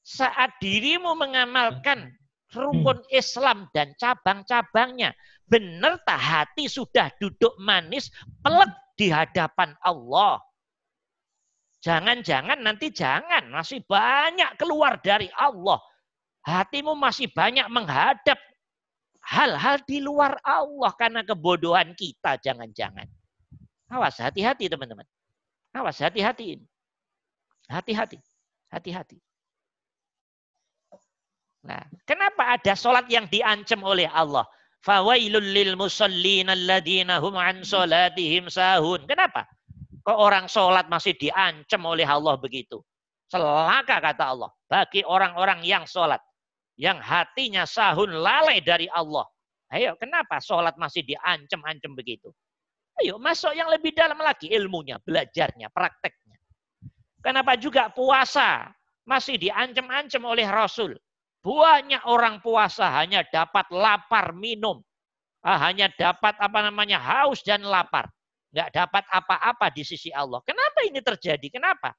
saat 0.00 0.56
dirimu 0.56 1.12
mengamalkan 1.20 2.16
rukun 2.48 3.04
Islam 3.12 3.68
dan 3.76 3.92
cabang-cabangnya, 4.00 5.12
benar 5.48 5.98
tak 6.04 6.20
hati 6.20 6.68
sudah 6.68 7.08
duduk 7.18 7.56
manis, 7.58 8.12
pelek 8.44 8.70
di 8.94 9.08
hadapan 9.08 9.72
Allah. 9.82 10.40
Jangan-jangan 11.82 12.58
nanti 12.60 12.90
jangan, 12.92 13.48
masih 13.48 13.80
banyak 13.86 14.54
keluar 14.60 14.98
dari 15.00 15.30
Allah. 15.34 15.78
Hatimu 16.44 16.96
masih 16.96 17.30
banyak 17.30 17.66
menghadap 17.70 18.38
hal-hal 19.22 19.78
di 19.84 20.00
luar 20.00 20.40
Allah 20.42 20.92
karena 20.96 21.20
kebodohan 21.22 21.92
kita, 21.94 22.40
jangan-jangan. 22.40 23.06
Awas, 23.88 24.20
hati-hati 24.20 24.68
teman-teman. 24.68 25.06
Awas, 25.72 26.00
hati-hati. 26.00 26.60
Hati-hati. 27.68 28.18
Hati-hati. 28.68 29.18
Nah, 31.68 31.84
kenapa 32.08 32.56
ada 32.56 32.72
sholat 32.72 33.08
yang 33.12 33.28
diancam 33.28 33.84
oleh 33.84 34.08
Allah? 34.08 34.48
Fawailul 34.78 35.42
lil 35.42 35.74
musallin 35.74 36.48
alladina 36.54 37.18
hum 37.18 37.34
an 37.34 37.66
sholatihim 37.66 38.46
sahun. 38.46 39.04
Kenapa? 39.10 39.46
Kok 40.06 40.18
orang 40.18 40.46
sholat 40.48 40.86
masih 40.88 41.18
diancam 41.18 41.82
oleh 41.84 42.06
Allah 42.06 42.38
begitu? 42.40 42.80
Celaka 43.28 44.00
kata 44.00 44.24
Allah. 44.32 44.50
Bagi 44.64 45.04
orang-orang 45.04 45.60
yang 45.66 45.84
sholat. 45.84 46.22
Yang 46.78 47.02
hatinya 47.02 47.66
sahun 47.66 48.16
lalai 48.16 48.62
dari 48.62 48.88
Allah. 48.88 49.26
Ayo, 49.68 49.98
kenapa 50.00 50.40
sholat 50.40 50.78
masih 50.80 51.04
diancam-ancam 51.04 51.92
begitu? 51.92 52.32
Ayo, 52.98 53.20
masuk 53.20 53.52
yang 53.52 53.68
lebih 53.68 53.92
dalam 53.92 54.16
lagi 54.16 54.48
ilmunya, 54.48 54.96
belajarnya, 55.04 55.68
prakteknya. 55.68 56.38
Kenapa 57.20 57.58
juga 57.60 57.92
puasa 57.92 58.72
masih 59.04 59.36
diancam-ancam 59.36 60.22
oleh 60.24 60.48
Rasul? 60.48 60.96
Banyak 61.42 62.02
orang 62.04 62.42
puasa 62.42 62.90
hanya 62.98 63.22
dapat 63.26 63.70
lapar 63.70 64.34
minum. 64.34 64.82
Ah, 65.38 65.70
hanya 65.70 65.86
dapat 65.94 66.34
apa 66.36 66.58
namanya 66.66 66.98
haus 66.98 67.40
dan 67.46 67.62
lapar. 67.62 68.10
Nggak 68.50 68.70
dapat 68.74 69.04
apa-apa 69.12 69.70
di 69.70 69.86
sisi 69.86 70.10
Allah. 70.10 70.42
Kenapa 70.42 70.82
ini 70.82 70.98
terjadi? 70.98 71.46
Kenapa? 71.46 71.94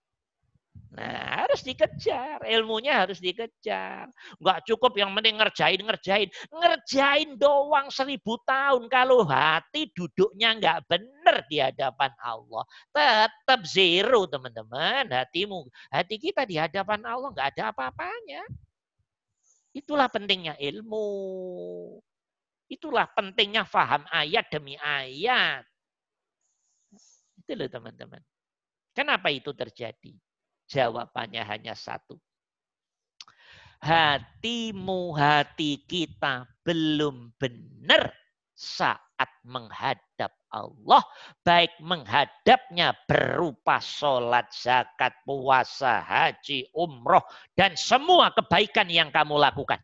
Nah, 0.90 1.46
harus 1.46 1.62
dikejar. 1.62 2.42
Ilmunya 2.50 3.06
harus 3.06 3.22
dikejar. 3.22 4.10
Nggak 4.42 4.60
cukup 4.66 4.98
yang 4.98 5.14
penting 5.14 5.38
ngerjain-ngerjain. 5.38 6.30
Ngerjain 6.50 7.38
doang 7.38 7.94
seribu 7.94 8.42
tahun. 8.42 8.90
Kalau 8.90 9.22
hati 9.30 9.94
duduknya 9.94 10.58
nggak 10.58 10.90
benar 10.90 11.46
di 11.46 11.62
hadapan 11.62 12.10
Allah. 12.18 12.66
Tetap 12.90 13.62
zero, 13.70 14.26
teman-teman. 14.26 15.14
Hatimu, 15.14 15.70
hati 15.94 16.18
kita 16.18 16.50
di 16.50 16.58
hadapan 16.58 17.06
Allah 17.06 17.30
nggak 17.38 17.50
ada 17.54 17.64
apa-apanya. 17.70 18.42
Itulah 19.74 20.10
pentingnya 20.10 20.58
ilmu. 20.58 21.08
Itulah 22.70 23.10
pentingnya 23.14 23.66
faham 23.66 24.06
ayat 24.14 24.46
demi 24.54 24.78
ayat. 24.78 25.66
Itu 27.42 27.58
loh 27.58 27.70
teman-teman. 27.70 28.22
Kenapa 28.94 29.34
itu 29.34 29.54
terjadi? 29.54 30.14
Jawabannya 30.70 31.42
hanya 31.50 31.74
satu. 31.74 32.14
Hatimu, 33.80 35.16
hati 35.18 35.82
kita 35.88 36.46
belum 36.62 37.34
benar 37.40 38.14
saat 38.54 39.09
menghadap 39.44 40.32
Allah, 40.50 41.04
baik 41.44 41.74
menghadapnya 41.84 42.96
berupa 43.06 43.78
sholat, 43.84 44.50
zakat, 44.54 45.14
puasa, 45.28 46.02
haji, 46.02 46.70
umroh, 46.74 47.24
dan 47.54 47.76
semua 47.76 48.32
kebaikan 48.34 48.88
yang 48.88 49.10
kamu 49.12 49.38
lakukan. 49.38 49.80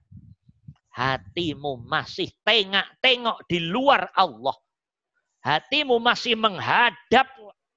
Hatimu 0.95 1.83
masih 1.83 2.31
tengok-tengok 2.47 3.43
di 3.51 3.59
luar 3.59 4.07
Allah. 4.15 4.55
Hatimu 5.43 5.99
masih 5.99 6.39
menghadap 6.39 7.27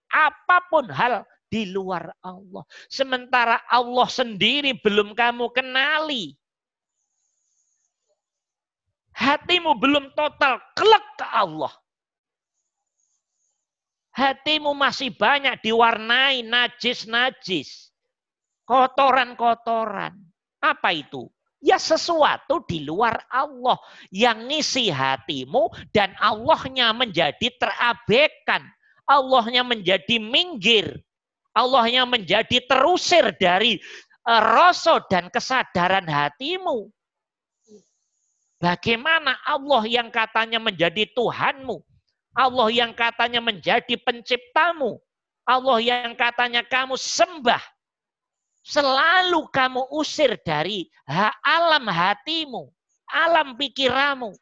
apa 0.09 0.57
pun 0.71 0.89
hal 0.89 1.27
di 1.51 1.69
luar 1.69 2.13
Allah. 2.23 2.65
Sementara 2.89 3.61
Allah 3.69 4.09
sendiri 4.09 4.77
belum 4.81 5.13
kamu 5.17 5.53
kenali. 5.53 6.37
Hatimu 9.19 9.75
belum 9.83 10.15
total 10.15 10.63
kelak 10.79 11.07
ke 11.19 11.27
Allah. 11.27 11.75
Hatimu 14.15 14.79
masih 14.79 15.11
banyak 15.11 15.59
diwarnai 15.59 16.47
najis-najis. 16.47 17.91
Kotoran-kotoran. 18.63 20.15
Apa 20.63 20.95
itu? 20.95 21.27
Ya 21.59 21.83
sesuatu 21.83 22.63
di 22.71 22.87
luar 22.87 23.19
Allah 23.27 23.83
yang 24.15 24.47
ngisi 24.47 24.95
hatimu 24.95 25.75
dan 25.91 26.15
Allahnya 26.23 26.95
menjadi 26.95 27.51
terabaikan. 27.59 28.63
Allahnya 29.03 29.67
menjadi 29.67 30.23
minggir. 30.23 30.95
Allahnya 31.59 32.07
menjadi 32.07 32.63
terusir 32.71 33.35
dari 33.35 33.83
uh, 34.31 34.43
rasa 34.43 35.03
dan 35.11 35.27
kesadaran 35.27 36.07
hatimu. 36.07 36.87
Bagaimana 38.59 39.39
Allah 39.47 39.87
yang 39.87 40.11
katanya 40.11 40.59
menjadi 40.59 41.07
Tuhanmu, 41.15 41.79
Allah 42.35 42.69
yang 42.71 42.95
katanya 42.95 43.43
menjadi 43.43 43.95
penciptamu. 43.99 44.99
Allah 45.49 45.79
yang 45.81 46.13
katanya 46.13 46.61
kamu 46.63 46.95
sembah. 46.95 47.63
Selalu 48.63 49.49
kamu 49.49 49.81
usir 49.97 50.37
dari 50.45 50.93
alam 51.41 51.89
hatimu, 51.89 52.69
alam 53.09 53.57
pikiranmu. 53.57 54.37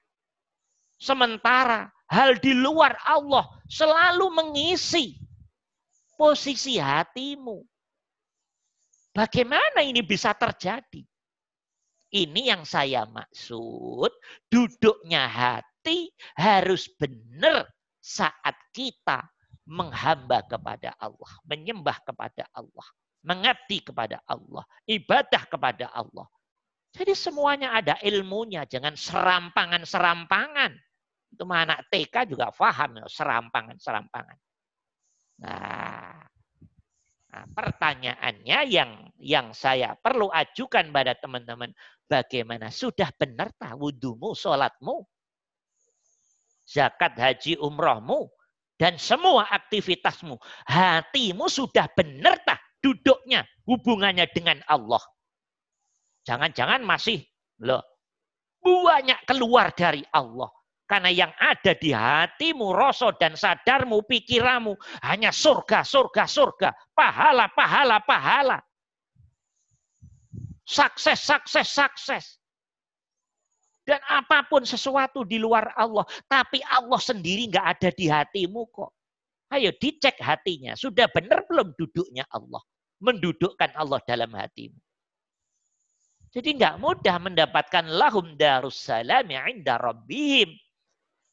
Sementara 0.99 1.93
hal 2.11 2.41
di 2.43 2.51
luar 2.57 2.99
Allah 3.07 3.47
selalu 3.71 4.33
mengisi 4.35 5.21
posisi 6.19 6.81
hatimu. 6.81 7.62
Bagaimana 9.14 9.87
ini 9.87 10.03
bisa 10.03 10.35
terjadi? 10.35 11.07
Ini 12.17 12.49
yang 12.49 12.64
saya 12.64 13.05
maksud, 13.05 14.09
duduknya 14.49 15.29
hati 15.29 16.09
harus 16.33 16.89
benar 16.97 17.69
saat 18.01 18.57
kita 18.73 19.21
menghamba 19.69 20.41
kepada 20.49 20.97
Allah, 20.97 21.33
menyembah 21.45 22.01
kepada 22.09 22.49
Allah, 22.57 22.89
mengabdi 23.21 23.85
kepada 23.85 24.17
Allah, 24.25 24.64
ibadah 24.89 25.45
kepada 25.45 25.93
Allah. 25.93 26.25
Jadi 26.97 27.12
semuanya 27.12 27.77
ada 27.77 28.01
ilmunya, 28.01 28.64
jangan 28.64 28.97
serampangan-serampangan. 28.97 30.73
Itu 31.37 31.45
anak 31.45 31.85
TK 31.93 32.33
juga 32.33 32.49
paham 32.49 33.05
ya, 33.05 33.05
serampangan-serampangan. 33.12 34.39
Nah, 35.45 36.25
nah, 37.37 37.45
pertanyaannya 37.53 38.59
yang 38.72 38.91
yang 39.20 39.53
saya 39.53 39.93
perlu 40.01 40.32
ajukan 40.32 40.89
pada 40.89 41.12
teman-teman, 41.20 41.68
bagaimana 42.09 42.72
sudah 42.72 43.12
benar 43.20 43.53
tak 43.61 43.76
wudhumu, 43.76 44.32
sholatmu? 44.32 45.05
zakat, 46.66 47.14
haji, 47.14 47.55
umrohmu, 47.62 48.26
dan 48.76 48.99
semua 48.99 49.47
aktivitasmu. 49.55 50.37
Hatimu 50.66 51.47
sudah 51.47 51.87
benar 51.95 52.43
tak 52.43 52.61
duduknya 52.82 53.47
hubungannya 53.64 54.26
dengan 54.34 54.61
Allah. 54.66 55.01
Jangan-jangan 56.26 56.82
masih 56.82 57.22
loh 57.62 57.80
banyak 58.66 59.22
keluar 59.30 59.70
dari 59.70 60.03
Allah. 60.11 60.51
Karena 60.87 61.11
yang 61.11 61.34
ada 61.34 61.74
di 61.74 61.91
hatimu, 61.91 62.70
rasa 62.70 63.11
dan 63.18 63.34
sadarmu, 63.34 64.07
pikiranmu 64.07 64.78
hanya 65.03 65.34
surga, 65.34 65.82
surga, 65.82 66.24
surga, 66.30 66.70
pahala, 66.95 67.51
pahala, 67.51 67.99
pahala. 68.07 68.59
Sukses, 70.62 71.18
sukses, 71.18 71.66
sukses 71.66 72.24
dan 73.87 74.03
apa 74.11 74.43
pun 74.51 74.66
sesuatu 74.66 75.22
di 75.22 75.39
luar 75.39 75.70
Allah. 75.78 76.03
Tapi 76.26 76.59
Allah 76.66 76.99
sendiri 76.99 77.47
nggak 77.47 77.66
ada 77.78 77.89
di 77.95 78.11
hatimu 78.11 78.66
kok. 78.74 78.91
Ayo 79.55 79.70
dicek 79.78 80.18
hatinya. 80.18 80.74
Sudah 80.74 81.07
benar 81.07 81.47
belum 81.47 81.70
duduknya 81.78 82.26
Allah? 82.34 82.59
Mendudukkan 82.99 83.78
Allah 83.78 84.03
dalam 84.03 84.34
hatimu. 84.34 84.74
Jadi 86.34 86.59
nggak 86.59 86.82
mudah 86.82 87.16
mendapatkan 87.22 87.87
lahum 87.87 88.34
darussalami 88.34 89.39
inda 89.55 89.78
rabbihim. 89.78 90.51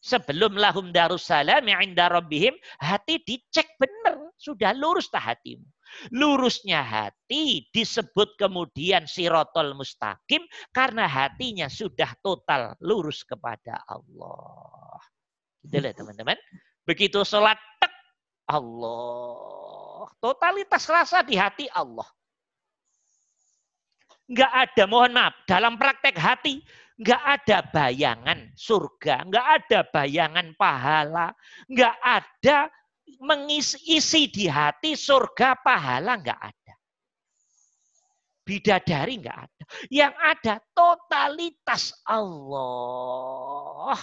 Sebelum 0.03 0.59
lahum 0.59 0.91
darussalami 0.91 1.71
inda 1.79 2.11
rabbihim, 2.11 2.51
hati 2.83 3.23
dicek 3.23 3.79
benar. 3.79 4.19
Sudah 4.35 4.75
lurus 4.75 5.07
tak 5.07 5.23
hatimu. 5.23 5.63
Lurusnya 6.11 6.83
hati 6.83 7.71
disebut 7.71 8.35
kemudian 8.35 9.07
sirotol 9.07 9.71
mustaqim 9.77 10.43
karena 10.75 11.07
hatinya 11.07 11.71
sudah 11.71 12.11
total 12.19 12.75
lurus 12.83 13.23
kepada 13.23 13.79
Allah. 13.87 14.99
Gitu 15.63 15.79
teman-teman. 15.79 16.35
Begitu 16.83 17.23
sholat, 17.23 17.55
tek, 17.79 17.93
Allah. 18.51 20.11
Totalitas 20.19 20.83
rasa 20.91 21.23
di 21.23 21.39
hati 21.39 21.71
Allah. 21.71 22.07
Enggak 24.27 24.51
ada, 24.51 24.83
mohon 24.87 25.11
maaf, 25.15 25.35
dalam 25.47 25.75
praktek 25.75 26.15
hati, 26.15 26.63
enggak 26.99 27.23
ada 27.23 27.57
bayangan 27.73 28.39
surga, 28.53 29.25
enggak 29.25 29.47
ada 29.61 29.79
bayangan 29.89 30.47
pahala, 30.57 31.27
enggak 31.69 31.97
ada 32.01 32.57
mengisi 33.23 34.29
di 34.29 34.45
hati 34.45 34.93
surga 34.93 35.57
pahala 35.61 36.19
enggak 36.19 36.41
ada. 36.41 36.73
Bidadari 38.43 39.23
enggak 39.23 39.39
ada. 39.47 39.63
Yang 39.87 40.13
ada 40.19 40.53
totalitas 40.75 41.95
Allah. 42.03 43.97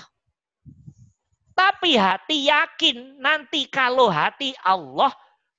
Tapi 1.53 1.93
hati 2.01 2.49
yakin 2.49 3.21
nanti 3.21 3.69
kalau 3.69 4.09
hati 4.09 4.57
Allah 4.65 5.13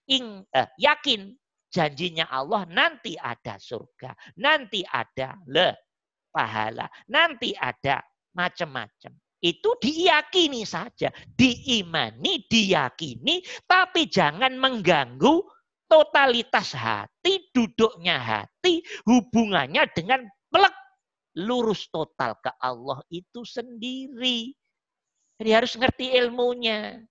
ing, 0.09 0.41
eh, 0.49 0.65
yakin 0.81 1.29
janjinya 1.69 2.25
Allah 2.25 2.65
nanti 2.65 3.13
ada 3.15 3.61
surga, 3.61 4.11
nanti 4.41 4.81
ada 4.81 5.37
le 5.45 5.90
pahala, 6.31 6.87
nanti 7.11 7.53
ada 7.53 8.01
macam-macam. 8.33 9.13
Itu 9.41 9.73
diyakini 9.81 10.63
saja, 10.63 11.09
diimani, 11.33 12.45
diyakini, 12.45 13.41
tapi 13.65 14.07
jangan 14.07 14.53
mengganggu 14.55 15.41
totalitas 15.89 16.71
hati, 16.77 17.51
duduknya 17.51 18.15
hati, 18.15 18.79
hubungannya 19.03 19.83
dengan 19.91 20.23
pelek 20.47 20.71
lurus 21.35 21.87
total 21.91 22.39
ke 22.39 22.51
Allah 22.59 22.99
itu 23.11 23.43
sendiri. 23.43 24.55
Jadi 25.41 25.49
harus 25.51 25.73
ngerti 25.73 26.13
ilmunya. 26.21 27.01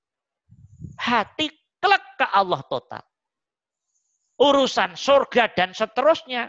Hati 0.97 1.51
kelak 1.83 2.05
ke 2.15 2.27
Allah 2.31 2.63
total. 2.69 3.03
Urusan 4.41 4.97
surga 4.97 5.51
dan 5.53 5.75
seterusnya. 5.75 6.49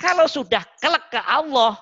Kalau 0.00 0.24
sudah 0.24 0.64
kelak 0.80 1.12
ke 1.12 1.20
Allah, 1.20 1.76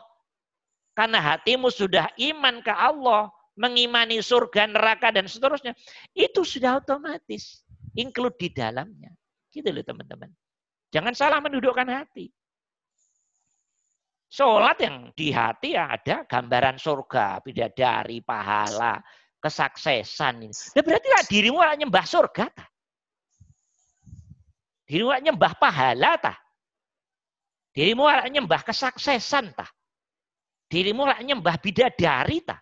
karena 0.98 1.22
hatimu 1.22 1.70
sudah 1.70 2.10
iman 2.18 2.58
ke 2.58 2.74
Allah, 2.74 3.30
mengimani 3.54 4.18
surga, 4.18 4.66
neraka, 4.66 5.14
dan 5.14 5.30
seterusnya. 5.30 5.74
Itu 6.10 6.42
sudah 6.42 6.82
otomatis. 6.82 7.62
Include 7.94 8.34
di 8.38 8.48
dalamnya. 8.50 9.14
Gitu 9.54 9.70
loh 9.70 9.86
teman-teman. 9.86 10.30
Jangan 10.90 11.14
salah 11.14 11.38
mendudukkan 11.38 11.86
hati. 11.86 12.30
Sholat 14.28 14.76
yang 14.82 15.08
di 15.16 15.32
hati 15.32 15.72
ya 15.72 15.94
ada 15.94 16.26
gambaran 16.26 16.76
surga, 16.76 17.40
bidadari, 17.40 18.20
pahala, 18.20 19.00
kesuksesan. 19.40 20.50
Ya 20.76 20.82
berarti 20.84 21.08
lah 21.08 21.22
dirimu 21.24 21.62
lah 21.62 21.78
nyembah 21.78 22.04
surga. 22.04 22.50
Tak? 22.52 22.68
Dirimu 24.84 25.14
lah 25.14 25.22
nyembah 25.24 25.52
pahala. 25.56 26.20
Tak? 26.20 26.36
Dirimu 27.78 28.10
lah 28.10 28.26
nyembah 28.26 28.66
kesuksesan. 28.66 29.54
Tak? 29.54 29.70
Dirimu 30.66 31.06
lah 31.06 31.22
nyembah 31.22 31.54
bidadari 31.62 32.42
tak? 32.42 32.58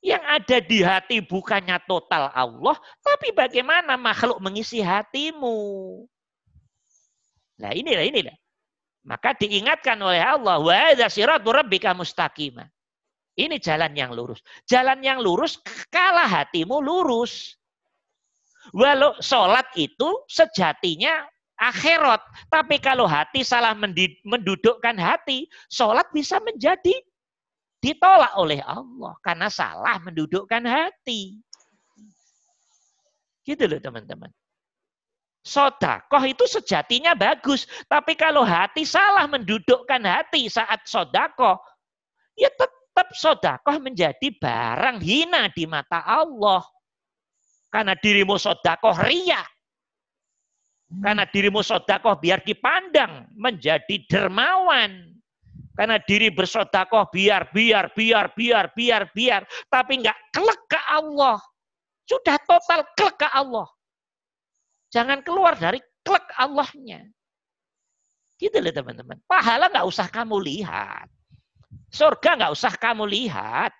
Yang 0.00 0.24
ada 0.24 0.56
di 0.64 0.78
hati 0.80 1.20
bukannya 1.20 1.76
total 1.84 2.32
Allah, 2.32 2.72
tapi 3.04 3.36
bagaimana 3.36 4.00
makhluk 4.00 4.40
mengisi 4.40 4.80
hatimu. 4.80 5.60
Nah 7.60 7.76
inilah, 7.76 8.08
inilah. 8.08 8.36
Maka 9.04 9.36
diingatkan 9.36 10.00
oleh 10.00 10.24
Allah, 10.24 10.56
wa 10.56 10.72
hadza 10.72 11.12
siratu 11.12 11.52
rabbika 11.52 11.92
mustaqimah. 11.92 12.64
Ini 13.36 13.60
jalan 13.60 13.92
yang 13.92 14.16
lurus. 14.16 14.40
Jalan 14.64 15.04
yang 15.04 15.20
lurus 15.20 15.60
kalah 15.92 16.28
hatimu 16.28 16.80
lurus. 16.80 17.60
Walau 18.72 19.20
sholat 19.20 19.68
itu 19.76 20.08
sejatinya 20.32 21.28
akhirat. 21.60 22.24
Tapi 22.48 22.80
kalau 22.80 23.04
hati 23.04 23.44
salah 23.44 23.76
mendudukkan 24.24 24.96
hati, 24.96 25.44
sholat 25.68 26.08
bisa 26.10 26.40
menjadi 26.40 26.96
ditolak 27.84 28.32
oleh 28.40 28.64
Allah. 28.64 29.12
Karena 29.20 29.52
salah 29.52 30.00
mendudukkan 30.00 30.64
hati. 30.64 31.36
Gitu 33.44 33.64
loh 33.68 33.76
teman-teman. 33.76 34.32
Sodakoh 35.40 36.20
itu 36.28 36.44
sejatinya 36.44 37.16
bagus. 37.16 37.64
Tapi 37.88 38.16
kalau 38.16 38.44
hati 38.44 38.84
salah 38.84 39.24
mendudukkan 39.24 40.00
hati 40.04 40.52
saat 40.52 40.84
sodakoh, 40.84 41.56
ya 42.36 42.52
tetap 42.52 43.08
sodakoh 43.16 43.80
menjadi 43.80 44.28
barang 44.36 45.00
hina 45.00 45.48
di 45.52 45.64
mata 45.64 46.04
Allah. 46.04 46.60
Karena 47.72 47.96
dirimu 47.96 48.36
sodakoh 48.36 48.92
riak. 49.00 49.59
Karena 50.90 51.22
dirimu 51.22 51.62
sodakoh 51.62 52.18
biar 52.18 52.42
dipandang 52.42 53.30
menjadi 53.38 53.94
dermawan. 54.10 55.14
Karena 55.78 56.02
diri 56.02 56.34
bersodakoh 56.34 57.06
biar, 57.14 57.54
biar, 57.54 57.94
biar, 57.94 58.34
biar, 58.34 58.66
biar, 58.74 59.02
biar. 59.14 59.42
Tapi 59.70 60.02
enggak 60.02 60.18
kelek 60.34 60.60
ke 60.66 60.80
Allah. 60.90 61.38
Sudah 62.10 62.36
total 62.42 62.82
kelek 62.98 63.16
ke 63.22 63.28
Allah. 63.30 63.70
Jangan 64.90 65.22
keluar 65.22 65.54
dari 65.54 65.78
kelek 66.02 66.26
Allahnya. 66.34 67.06
Gitu 68.36 68.58
loh 68.58 68.74
teman-teman. 68.74 69.22
Pahala 69.30 69.70
enggak 69.70 69.86
usah 69.86 70.10
kamu 70.10 70.42
lihat. 70.42 71.06
Surga 71.94 72.34
enggak 72.34 72.52
usah 72.52 72.74
kamu 72.74 73.06
lihat. 73.06 73.70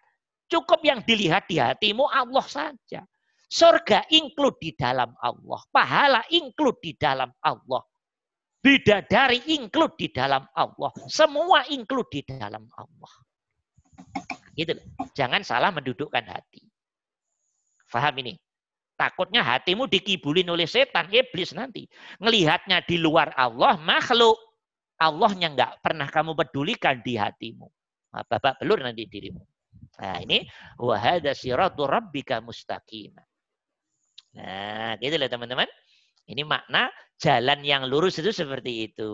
Cukup 0.47 0.81
yang 0.87 1.03
dilihat 1.03 1.51
di 1.51 1.59
hatimu 1.59 2.07
Allah 2.07 2.47
saja. 2.47 3.03
Surga 3.51 4.07
include 4.15 4.63
di 4.63 4.71
dalam 4.79 5.11
Allah. 5.19 5.61
Pahala 5.75 6.23
include 6.31 6.79
di 6.79 6.93
dalam 6.95 7.35
Allah. 7.43 7.83
Bidadari 8.63 9.43
include 9.59 9.99
di 9.99 10.09
dalam 10.15 10.47
Allah. 10.55 10.95
Semua 11.11 11.67
include 11.67 12.11
di 12.15 12.23
dalam 12.31 12.63
Allah. 12.79 13.13
Gitu. 14.55 14.79
Jangan 15.18 15.43
salah 15.43 15.75
mendudukkan 15.75 16.22
hati. 16.31 16.63
Faham 17.91 18.22
ini? 18.22 18.39
Takutnya 18.95 19.43
hatimu 19.43 19.89
dikibulin 19.89 20.47
oleh 20.53 20.68
setan, 20.68 21.09
iblis 21.11 21.57
nanti. 21.57 21.89
Ngelihatnya 22.21 22.85
di 22.87 23.01
luar 23.01 23.35
Allah, 23.35 23.81
makhluk. 23.81 24.37
Allahnya 25.01 25.57
nggak 25.57 25.72
pernah 25.81 26.07
kamu 26.07 26.37
pedulikan 26.37 27.01
di 27.01 27.17
hatimu. 27.17 27.67
Nah, 28.13 28.22
babak 28.29 28.61
belur 28.61 28.85
nanti 28.85 29.09
dirimu. 29.09 29.41
Nah 30.01 30.17
ini 30.21 30.45
wahada 30.77 31.33
siratu 31.33 31.89
rabbika 31.89 32.45
mustaqimah. 32.45 33.30
Nah, 34.37 34.95
gitu 35.03 35.15
loh 35.19 35.31
teman-teman. 35.31 35.67
Ini 36.31 36.43
makna 36.47 36.91
jalan 37.19 37.61
yang 37.67 37.91
lurus 37.91 38.23
itu 38.23 38.31
seperti 38.31 38.91
itu. 38.91 39.13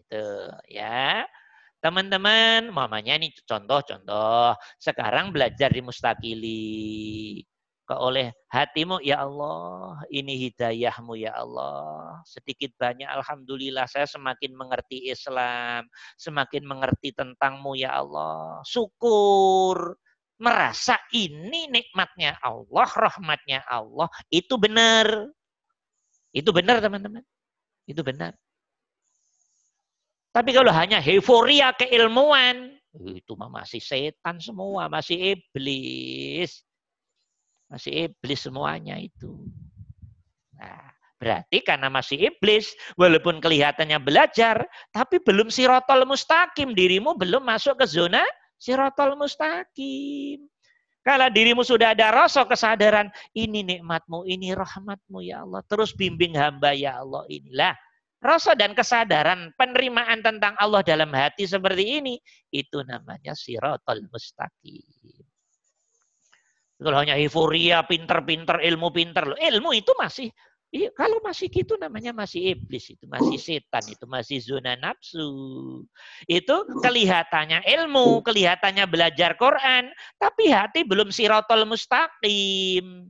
Itu 0.00 0.24
ya. 0.72 1.28
Teman-teman, 1.82 2.70
mamanya 2.70 3.18
ini 3.18 3.34
contoh-contoh. 3.42 4.54
Sekarang 4.78 5.34
belajar 5.34 5.68
di 5.74 5.82
mustakili. 5.82 7.42
Oleh 7.92 8.32
hatimu, 8.48 9.04
ya 9.04 9.20
Allah, 9.26 10.00
ini 10.08 10.48
hidayahmu 10.48 11.18
ya 11.18 11.36
Allah. 11.36 12.22
Sedikit 12.24 12.72
banyak, 12.80 13.04
Alhamdulillah, 13.04 13.84
saya 13.90 14.08
semakin 14.08 14.56
mengerti 14.56 15.10
Islam. 15.12 15.84
Semakin 16.16 16.64
mengerti 16.64 17.12
tentangmu 17.12 17.76
ya 17.76 18.00
Allah. 18.00 18.62
Syukur 18.64 19.98
merasa 20.40 20.98
ini 21.12 21.68
nikmatnya 21.68 22.38
Allah, 22.40 22.88
rahmatnya 22.88 23.64
Allah, 23.68 24.08
itu 24.32 24.56
benar. 24.56 25.28
Itu 26.32 26.50
benar 26.50 26.80
teman-teman. 26.80 27.22
Itu 27.84 28.00
benar. 28.00 28.32
Tapi 30.32 30.50
kalau 30.56 30.72
hanya 30.72 31.04
euforia 31.04 31.76
keilmuan, 31.76 32.72
itu 33.12 33.32
masih 33.36 33.84
setan 33.84 34.40
semua, 34.40 34.88
masih 34.88 35.36
iblis. 35.36 36.64
Masih 37.68 38.08
iblis 38.08 38.40
semuanya 38.40 38.96
itu. 38.96 39.32
Nah, 40.56 40.92
berarti 41.20 41.60
karena 41.60 41.92
masih 41.92 42.32
iblis, 42.32 42.72
walaupun 42.96 43.44
kelihatannya 43.44 44.00
belajar, 44.00 44.64
tapi 44.88 45.20
belum 45.20 45.52
sirotol 45.52 46.08
mustaqim, 46.08 46.72
dirimu 46.72 47.12
belum 47.12 47.44
masuk 47.44 47.80
ke 47.80 47.86
zona 47.88 48.24
Sirotol 48.62 49.18
mustaqim. 49.18 50.46
Kalau 51.02 51.26
dirimu 51.34 51.66
sudah 51.66 51.98
ada 51.98 52.14
rasa 52.14 52.46
kesadaran, 52.46 53.10
ini 53.34 53.66
nikmatmu, 53.66 54.22
ini 54.22 54.54
rahmatmu 54.54 55.18
ya 55.18 55.42
Allah. 55.42 55.66
Terus 55.66 55.90
bimbing 55.98 56.38
hamba 56.38 56.70
ya 56.70 57.02
Allah 57.02 57.26
inilah. 57.26 57.74
Rasa 58.22 58.54
dan 58.54 58.70
kesadaran 58.70 59.50
penerimaan 59.58 60.22
tentang 60.22 60.54
Allah 60.62 60.78
dalam 60.86 61.10
hati 61.10 61.42
seperti 61.42 61.98
ini, 61.98 62.14
itu 62.54 62.86
namanya 62.86 63.34
siratul 63.34 64.06
mustaqim. 64.14 65.26
Kalau 66.78 66.98
hanya 67.02 67.18
euforia, 67.18 67.82
pinter-pinter, 67.82 68.62
ilmu 68.62 68.94
pinter. 68.94 69.26
Ilmu 69.26 69.74
itu 69.74 69.90
masih 69.98 70.30
kalau 70.96 71.20
masih 71.20 71.52
gitu 71.52 71.76
namanya 71.76 72.16
masih 72.16 72.56
iblis 72.56 72.88
itu, 72.88 73.04
masih 73.04 73.36
setan 73.36 73.84
itu, 73.84 74.08
masih 74.08 74.40
zona 74.40 74.72
nafsu. 74.80 75.28
Itu 76.24 76.64
kelihatannya 76.80 77.60
ilmu, 77.68 78.24
kelihatannya 78.24 78.88
belajar 78.88 79.36
Quran, 79.36 79.92
tapi 80.16 80.48
hati 80.48 80.80
belum 80.88 81.12
sirotol 81.12 81.68
mustaqim. 81.68 83.04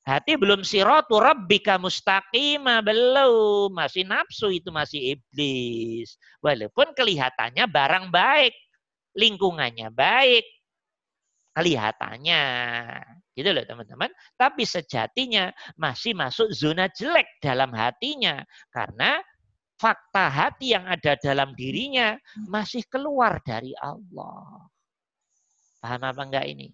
Hati 0.00 0.34
belum 0.34 0.66
sirotu 0.66 1.22
rabbika 1.22 1.78
mustaqima, 1.78 2.82
belum. 2.82 3.70
Masih 3.70 4.02
nafsu 4.08 4.50
itu 4.50 4.72
masih 4.74 5.14
iblis. 5.14 6.18
Walaupun 6.42 6.96
kelihatannya 6.96 7.68
barang 7.70 8.10
baik, 8.10 8.56
lingkungannya 9.14 9.92
baik, 9.94 10.42
kelihatannya. 11.54 12.42
Gitu 13.34 13.50
loh 13.50 13.62
teman-teman. 13.62 14.10
Tapi 14.34 14.66
sejatinya 14.66 15.54
masih 15.78 16.12
masuk 16.18 16.50
zona 16.50 16.90
jelek 16.90 17.26
dalam 17.38 17.70
hatinya. 17.72 18.42
Karena 18.74 19.22
fakta 19.80 20.28
hati 20.28 20.76
yang 20.76 20.84
ada 20.84 21.16
dalam 21.16 21.56
dirinya 21.56 22.18
masih 22.50 22.84
keluar 22.90 23.40
dari 23.40 23.72
Allah. 23.80 24.68
Paham 25.80 26.02
apa 26.04 26.22
enggak 26.28 26.46
ini? 26.52 26.68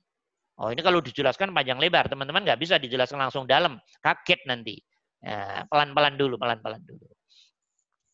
Oh 0.56 0.72
ini 0.72 0.80
kalau 0.80 1.04
dijelaskan 1.04 1.52
panjang 1.52 1.76
lebar, 1.76 2.08
teman-teman 2.08 2.40
nggak 2.42 2.58
bisa 2.58 2.80
dijelaskan 2.80 3.20
langsung 3.20 3.44
dalam, 3.44 3.76
kaget 4.00 4.40
nanti. 4.48 4.80
Ya, 5.20 5.68
pelan-pelan 5.68 6.16
dulu, 6.16 6.40
pelan-pelan 6.40 6.80
dulu. 6.82 7.04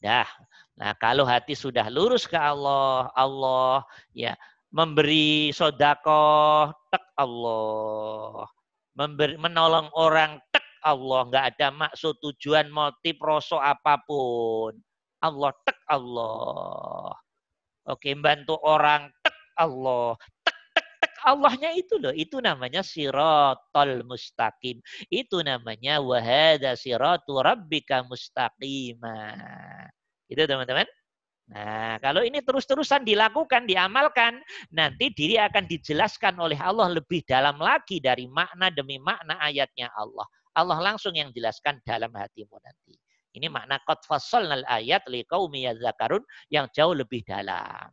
Dah. 0.03 0.27
Nah 0.75 0.91
kalau 0.99 1.23
hati 1.23 1.55
sudah 1.55 1.87
lurus 1.87 2.27
ke 2.27 2.35
Allah, 2.35 3.07
Allah 3.15 3.87
ya 4.11 4.35
memberi 4.75 5.55
sodako 5.55 6.75
Allah. 7.23 8.45
Memberi, 8.99 9.39
menolong 9.39 9.89
orang 9.95 10.43
tek 10.51 10.67
Allah. 10.83 11.21
Nggak 11.31 11.45
ada 11.57 11.69
maksud 11.71 12.19
tujuan 12.21 12.69
motif 12.69 13.17
rosok 13.23 13.63
apa 13.63 14.03
pun. 14.03 14.75
Allah 15.23 15.51
tek 15.63 15.79
Allah. 15.87 17.15
Oke, 17.87 18.11
bantu 18.19 18.59
orang 18.63 19.09
tek 19.23 19.39
Allah. 19.59 20.19
Tek 20.43 20.59
tek 20.75 20.91
tek 21.03 21.15
Allahnya 21.23 21.71
itu 21.79 21.95
loh. 22.03 22.15
Itu 22.15 22.43
namanya 22.43 22.83
sirotol 22.83 24.03
mustaqim. 24.03 24.83
Itu 25.07 25.41
namanya 25.47 26.03
wahada 26.03 26.75
siratu 26.75 27.39
rabbika 27.39 28.03
mustaqimah. 28.07 29.87
Itu 30.27 30.43
teman-teman. 30.47 30.87
Nah, 31.51 31.99
kalau 31.99 32.23
ini 32.23 32.39
terus-terusan 32.39 33.03
dilakukan, 33.03 33.67
diamalkan, 33.67 34.39
nanti 34.71 35.11
diri 35.11 35.37
akan 35.43 35.67
dijelaskan 35.67 36.39
oleh 36.39 36.57
Allah 36.57 36.95
lebih 36.95 37.27
dalam 37.27 37.59
lagi 37.59 37.99
dari 37.99 38.31
makna 38.31 38.71
demi 38.71 39.03
makna 39.03 39.37
ayatnya 39.43 39.91
Allah. 39.99 40.25
Allah 40.55 40.79
langsung 40.79 41.17
yang 41.17 41.35
jelaskan 41.35 41.83
dalam 41.83 42.13
hatimu 42.15 42.57
nanti. 42.63 42.95
Ini 43.33 43.49
makna 43.49 43.81
qad 43.83 44.05
fassalnal 44.05 44.63
ayat 44.69 45.09
liqaumi 45.09 45.65
yadzakarun 45.65 46.21
yang 46.53 46.69
jauh 46.71 46.93
lebih 46.93 47.25
dalam. 47.25 47.89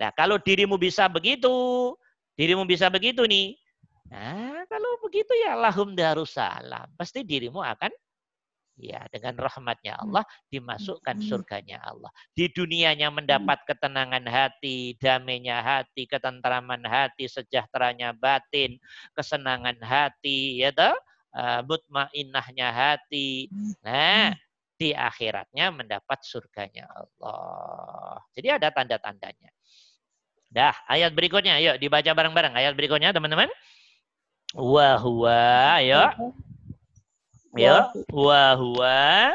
Nah, 0.00 0.10
kalau 0.16 0.40
dirimu 0.40 0.80
bisa 0.80 1.06
begitu, 1.12 1.52
dirimu 2.34 2.64
bisa 2.64 2.88
begitu 2.88 3.28
nih. 3.28 3.52
Nah, 4.08 4.64
kalau 4.68 5.00
begitu 5.04 5.32
ya 5.44 5.56
lahum 5.56 5.92
darussalam. 5.92 6.88
Pasti 6.96 7.20
dirimu 7.24 7.60
akan 7.60 7.92
Ya, 8.80 9.04
dengan 9.12 9.36
rahmatnya 9.36 10.00
hmm. 10.00 10.02
Allah 10.08 10.24
dimasukkan 10.48 11.20
hmm. 11.20 11.28
surganya 11.28 11.78
Allah. 11.84 12.08
Di 12.32 12.48
dunianya 12.48 13.12
mendapat 13.12 13.60
hmm. 13.62 13.68
ketenangan 13.68 14.24
hati, 14.24 14.96
damainya 14.96 15.60
hati, 15.60 16.08
ketentraman 16.08 16.80
hati, 16.88 17.28
sejahteranya 17.28 18.16
batin, 18.16 18.80
kesenangan 19.12 19.76
hati, 19.84 20.64
ya 20.64 20.72
toh? 20.72 20.96
Uh, 21.32 21.64
mutmainnahnya 21.64 22.68
hati. 22.68 23.48
Nah, 23.80 24.36
di 24.76 24.92
akhiratnya 24.92 25.72
mendapat 25.72 26.20
surganya 26.20 26.84
Allah. 26.92 28.20
Jadi 28.36 28.48
ada 28.52 28.68
tanda-tandanya. 28.68 29.48
Dah, 30.52 30.76
ayat 30.84 31.16
berikutnya, 31.16 31.56
yuk 31.64 31.80
dibaca 31.80 32.12
bareng-bareng. 32.12 32.52
Ayat 32.52 32.76
berikutnya, 32.76 33.16
teman-teman. 33.16 33.48
Wahwa, 34.52 35.80
yuk 35.80 36.12
ya 37.56 37.92
wa 38.12 38.56
huwa 38.56 39.32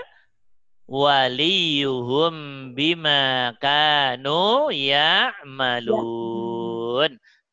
waliyuhum 0.87 2.33
bima 2.73 3.53
kanu 3.59 4.71
ya'malun. 4.71 6.01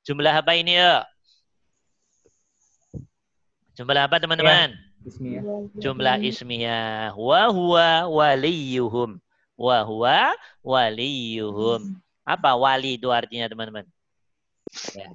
Jumlah 0.07 0.35
apa 0.39 0.55
ini 0.55 0.79
ya? 0.79 1.03
Jumlah 3.75 4.07
apa 4.07 4.23
teman-teman? 4.23 4.71
Ya. 5.19 5.43
Jumlah 5.83 6.23
ismiyah. 6.23 7.13
Wa 7.19 7.51
huwa 7.51 8.07
waliyuhum. 8.07 9.19
Wa 9.59 9.83
huwa 9.83 10.33
waliyuhum. 10.63 11.99
Apa 12.25 12.57
wali 12.57 12.97
itu 12.97 13.13
artinya 13.13 13.51
teman-teman? 13.51 13.85
Ya. 14.97 15.13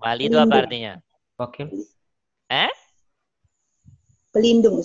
Wali 0.00 0.30
itu 0.30 0.38
apa 0.40 0.64
artinya? 0.64 1.02
Wakil. 1.36 1.68
Eh? 2.48 2.72
Pelindung. 4.30 4.82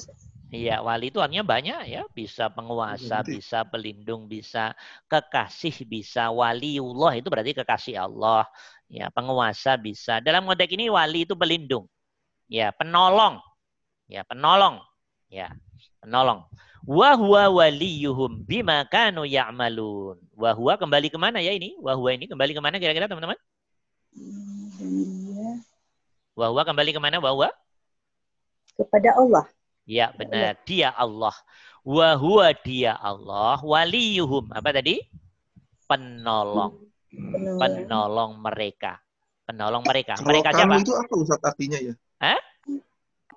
Iya, 0.53 0.79
wali 0.85 1.09
itu 1.09 1.19
artinya 1.19 1.43
banyak 1.43 1.81
ya, 1.89 2.05
bisa 2.13 2.47
penguasa, 2.53 3.25
bisa 3.25 3.65
pelindung, 3.65 4.29
bisa 4.29 4.77
kekasih, 5.09 5.83
bisa 5.89 6.29
waliullah 6.29 7.17
itu 7.17 7.27
berarti 7.27 7.51
kekasih 7.57 7.97
Allah. 8.07 8.45
Ya, 8.85 9.09
penguasa 9.09 9.75
bisa. 9.75 10.21
Dalam 10.21 10.45
konteks 10.45 10.71
ini 10.71 10.87
wali 10.87 11.25
itu 11.25 11.33
pelindung. 11.33 11.89
Ya, 12.45 12.69
penolong. 12.71 13.41
Ya, 14.05 14.21
penolong. 14.21 14.79
Ya, 15.27 15.49
penolong. 15.99 16.45
Wa 16.85 17.17
huwa 17.17 17.49
waliyuhum 17.49 18.45
bima 18.45 18.85
kanu 18.85 19.25
ya'malun. 19.25 20.21
Wa 20.37 20.53
huwa 20.53 20.77
kembali 20.77 21.09
ke 21.09 21.17
mana 21.17 21.41
ya 21.41 21.51
ini? 21.57 21.73
Wa 21.81 21.97
huwa 21.97 22.13
ini 22.13 22.29
kembali 22.29 22.53
ke 22.53 22.61
mana 22.61 22.77
kira-kira 22.77 23.09
teman-teman? 23.09 23.35
Wa 26.37 26.53
huwa 26.53 26.61
kembali 26.61 26.93
ke 26.93 27.01
mana? 27.01 27.17
Wa 27.17 27.33
huwa? 27.33 27.49
Kepada 28.75 29.09
Allah. 29.15 29.45
Ya 29.85 30.09
benar, 30.13 30.57
dia 30.65 30.89
Allah. 30.91 31.33
Wa 31.85 32.17
huwa 32.17 32.49
dia 32.65 32.97
Allah, 32.97 33.61
waliyuhum. 33.61 34.49
Apa 34.49 34.73
tadi? 34.73 35.05
Penolong. 35.85 36.81
Penolong, 37.13 37.85
Penolong 37.85 38.31
mereka. 38.41 38.97
Penolong 39.45 39.83
mereka. 39.85 40.17
Kalau 40.17 40.29
mereka 40.33 40.49
kanu 40.49 40.57
siapa? 40.57 40.75
itu 40.81 40.93
apa 40.97 41.13
Ustaz 41.21 41.41
artinya 41.45 41.77
ya? 41.77 41.93
Hah? 42.17 42.41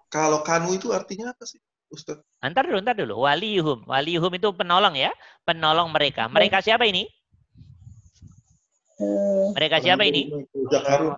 Kalau 0.08 0.40
kanu 0.40 0.72
itu 0.72 0.88
artinya 0.96 1.36
apa 1.36 1.44
sih? 1.44 1.60
Ustaz. 1.92 2.24
Antar 2.40 2.64
dulu, 2.64 2.80
antar 2.80 2.96
dulu. 2.96 3.14
Waliyuhum. 3.28 3.84
Waliyuhum 3.84 4.32
itu 4.40 4.48
penolong 4.56 4.96
ya. 4.96 5.12
Penolong 5.44 5.92
mereka. 5.92 6.32
Mereka 6.32 6.64
siapa 6.64 6.88
ini? 6.88 7.04
Eh, 8.98 9.46
mereka 9.52 9.84
siapa 9.84 10.02
ini? 10.08 10.32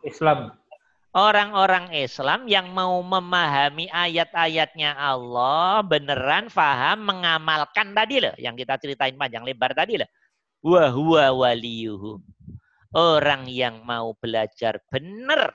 Islam 0.02 0.59
orang-orang 1.10 1.90
Islam 1.94 2.46
yang 2.46 2.70
mau 2.70 3.02
memahami 3.02 3.90
ayat-ayatnya 3.90 4.94
Allah, 4.94 5.82
beneran 5.82 6.46
faham, 6.46 7.02
mengamalkan 7.06 7.90
tadi 7.94 8.22
loh, 8.22 8.34
yang 8.38 8.54
kita 8.54 8.78
ceritain 8.78 9.18
panjang 9.18 9.42
lebar 9.42 9.74
tadi 9.74 9.98
loh. 9.98 10.10
Wahwa 10.62 11.32
waliyuhum. 11.34 12.20
Orang 12.90 13.46
yang 13.46 13.86
mau 13.86 14.18
belajar 14.18 14.82
benar 14.90 15.54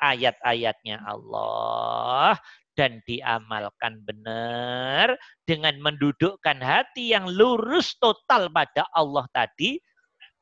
ayat-ayatnya 0.00 1.04
Allah 1.04 2.36
dan 2.76 3.00
diamalkan 3.08 4.04
benar 4.04 5.16
dengan 5.48 5.80
mendudukkan 5.80 6.60
hati 6.60 7.16
yang 7.16 7.24
lurus 7.28 7.96
total 7.96 8.52
pada 8.52 8.84
Allah 8.92 9.24
tadi, 9.32 9.80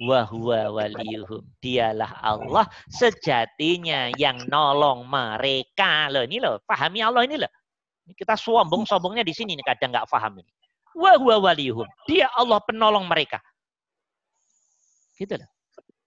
Wahwa 0.03 0.75
waliyuhum. 0.75 1.43
Dialah 1.63 2.19
Allah 2.19 2.67
sejatinya 2.91 4.11
yang 4.19 4.43
nolong 4.51 5.07
mereka. 5.07 6.11
Loh 6.11 6.27
ini 6.27 6.43
loh, 6.43 6.59
pahami 6.67 6.99
Allah 6.99 7.23
ini 7.23 7.39
loh. 7.39 7.51
Kita 8.11 8.35
sombong-sombongnya 8.35 9.25
di 9.25 9.33
sini 9.33 9.55
kadang 9.63 9.95
nggak 9.95 10.11
paham 10.11 10.43
ini. 10.43 10.51
Wahwa 10.99 11.39
waliyuhum. 11.51 11.87
Dia 12.11 12.27
Allah 12.35 12.59
penolong 12.67 13.07
mereka. 13.07 13.39
Gitu 15.15 15.39
loh. 15.39 15.49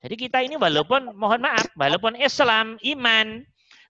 Jadi 0.03 0.15
kita 0.15 0.45
ini 0.45 0.55
walaupun 0.59 1.15
mohon 1.17 1.41
maaf, 1.41 1.67
walaupun 1.73 2.13
Islam, 2.21 2.77
iman, 2.79 3.41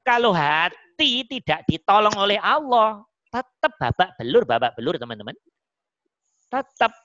kalau 0.07 0.32
hati 0.32 1.28
tidak 1.28 1.68
ditolong 1.68 2.15
oleh 2.15 2.40
Allah, 2.40 3.03
tetap 3.28 3.76
babak 3.76 4.10
belur, 4.15 4.48
babak 4.48 4.72
belur 4.80 4.95
teman-teman. 4.95 5.36
Tetap 6.48 6.95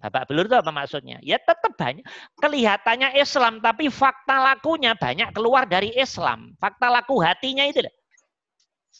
Bapak 0.00 0.32
belur 0.32 0.48
itu 0.48 0.56
apa 0.56 0.72
maksudnya? 0.72 1.20
Ya 1.20 1.36
tetap 1.36 1.76
banyak. 1.76 2.00
Kelihatannya 2.40 3.20
Islam, 3.20 3.60
tapi 3.60 3.92
fakta 3.92 4.40
lakunya 4.40 4.96
banyak 4.96 5.36
keluar 5.36 5.68
dari 5.68 5.92
Islam. 5.92 6.56
Fakta 6.56 6.88
laku 6.88 7.20
hatinya 7.20 7.68
itu 7.68 7.84
lah. 7.84 7.94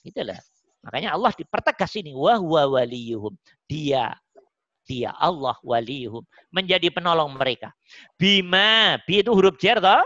Itulah. 0.05 0.39
Makanya 0.85 1.17
Allah 1.17 1.33
dipertegas 1.33 1.93
ini. 1.97 2.13
Wahwa 2.13 2.81
waliyuhum. 2.81 3.33
Dia. 3.65 4.13
Dia 4.85 5.13
Allah 5.17 5.57
waliyuhum. 5.65 6.25
Menjadi 6.53 6.93
penolong 6.93 7.33
mereka. 7.37 7.73
Bima. 8.21 9.01
Bi 9.09 9.25
itu 9.25 9.33
huruf 9.33 9.57
jer 9.57 9.81
toh? 9.81 10.05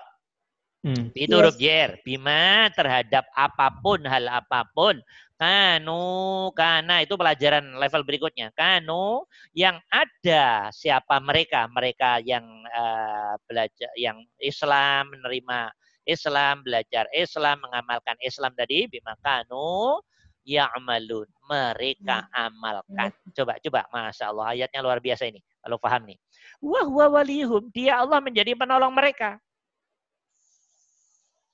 Hmm. 0.84 1.08
Itu 1.16 1.40
yes. 1.40 1.56
jer. 1.56 1.90
Bima 2.04 2.68
terhadap 2.76 3.24
apa 3.32 3.72
pun, 3.80 4.04
hal 4.04 4.28
apa 4.28 4.68
pun. 4.76 5.00
Kanu, 5.34 6.52
kana 6.54 7.02
itu 7.02 7.16
pelajaran 7.16 7.80
level 7.80 8.04
berikutnya. 8.04 8.52
Kanu 8.52 9.24
yang 9.56 9.80
ada 9.88 10.68
siapa 10.70 11.18
mereka? 11.24 11.64
Mereka 11.72 12.20
yang 12.28 12.44
uh, 12.68 13.34
belajar, 13.48 13.90
yang 13.96 14.20
Islam 14.38 15.10
menerima 15.10 15.72
Islam, 16.04 16.60
belajar 16.60 17.08
Islam, 17.16 17.64
mengamalkan 17.64 18.20
Islam 18.20 18.52
tadi. 18.52 18.84
Bima 18.84 19.16
kanu 19.24 20.04
ya'malun. 20.44 21.26
Mereka 21.48 22.28
hmm. 22.28 22.44
amalkan. 22.44 23.10
Coba, 23.32 23.56
coba. 23.56 23.88
Masya 23.88 24.36
Allah. 24.36 24.52
Ayatnya 24.52 24.84
luar 24.84 25.00
biasa 25.00 25.32
ini. 25.32 25.40
Kalau 25.64 25.80
paham 25.80 26.12
nih. 26.12 26.20
Wah, 26.60 27.08
walihum. 27.08 27.72
Dia 27.72 28.04
Allah 28.04 28.20
menjadi 28.20 28.52
penolong 28.52 28.92
mereka 28.92 29.40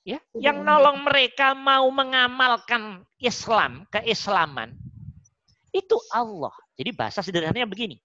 ya 0.01 0.19
yang 0.37 0.65
nolong 0.65 1.05
mereka 1.05 1.53
mau 1.53 1.87
mengamalkan 1.93 3.05
Islam 3.21 3.85
keislaman. 3.93 4.73
Itu 5.71 5.97
Allah. 6.11 6.51
Jadi 6.75 6.91
bahasa 6.91 7.23
sederhananya 7.23 7.69
begini. 7.69 7.95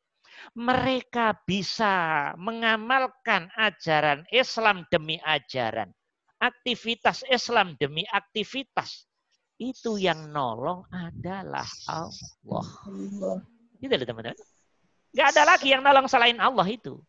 Mereka 0.55 1.43
bisa 1.49 2.31
mengamalkan 2.39 3.51
ajaran 3.57 4.23
Islam 4.31 4.87
demi 4.93 5.19
ajaran. 5.25 5.91
Aktivitas 6.39 7.25
Islam 7.27 7.75
demi 7.81 8.05
aktivitas. 8.13 9.09
Itu 9.57 9.97
yang 9.97 10.31
nolong 10.31 10.85
adalah 10.93 11.65
Allah. 11.89 12.67
Itu 13.81 13.89
teman-teman. 13.89 14.37
Gak 15.17 15.33
ada 15.33 15.43
lagi 15.49 15.73
yang 15.73 15.81
nolong 15.81 16.07
selain 16.07 16.37
Allah 16.37 16.69
itu. 16.69 17.01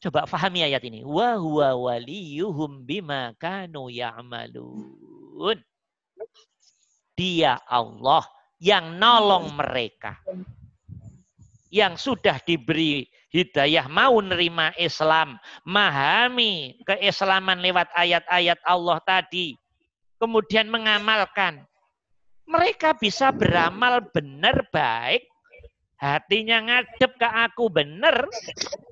Coba 0.00 0.24
fahami 0.24 0.64
ayat 0.64 0.80
ini. 0.88 1.04
Wa 1.04 1.36
huwa 1.36 1.76
waliyuhum 1.76 2.88
bima 2.88 3.36
kanu 3.36 3.92
ya'malun. 3.92 5.60
Dia 7.12 7.60
Allah 7.68 8.24
yang 8.56 8.96
nolong 8.96 9.52
mereka. 9.60 10.16
Yang 11.68 12.00
sudah 12.00 12.40
diberi 12.42 13.06
hidayah 13.30 13.86
mau 13.86 14.18
nerima 14.18 14.74
Islam, 14.74 15.38
memahami 15.62 16.82
keislaman 16.82 17.62
lewat 17.62 17.86
ayat-ayat 17.94 18.58
Allah 18.66 18.98
tadi, 19.06 19.54
kemudian 20.18 20.66
mengamalkan. 20.66 21.62
Mereka 22.50 22.98
bisa 22.98 23.30
beramal 23.30 24.02
benar 24.10 24.66
baik, 24.74 25.22
hatinya 25.94 26.58
ngadep 26.58 27.14
ke 27.14 27.28
aku 27.30 27.70
benar, 27.70 28.26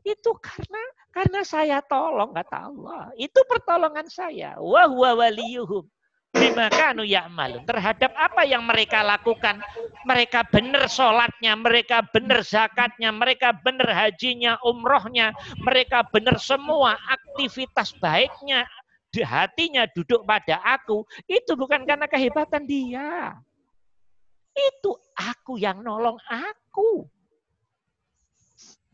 itu 0.07 0.31
karena 0.39 0.83
karena 1.19 1.43
saya 1.43 1.83
tolong, 1.83 2.31
kata 2.31 2.71
Allah. 2.71 3.11
Itu 3.19 3.43
pertolongan 3.51 4.07
saya. 4.07 4.55
Wa 4.63 4.87
huwa 4.87 5.19
waliyuhum. 5.19 5.83
Bima 6.31 6.71
kanu 6.71 7.03
ya'malun. 7.03 7.67
Terhadap 7.67 8.15
apa 8.15 8.47
yang 8.47 8.63
mereka 8.63 9.03
lakukan. 9.03 9.59
Mereka 10.07 10.47
benar 10.55 10.87
sholatnya, 10.87 11.59
mereka 11.59 12.07
benar 12.15 12.47
zakatnya, 12.47 13.11
mereka 13.11 13.51
benar 13.51 13.91
hajinya, 13.91 14.63
umrohnya. 14.63 15.35
Mereka 15.59 16.07
benar 16.15 16.39
semua 16.39 16.95
aktivitas 17.11 17.99
baiknya. 17.99 18.63
Di 19.11 19.27
hatinya 19.27 19.91
duduk 19.91 20.23
pada 20.23 20.63
aku. 20.63 21.03
Itu 21.27 21.59
bukan 21.59 21.83
karena 21.83 22.07
kehebatan 22.07 22.63
dia. 22.63 23.35
Itu 24.55 24.95
aku 25.19 25.59
yang 25.59 25.83
nolong 25.83 26.23
aku. 26.31 27.11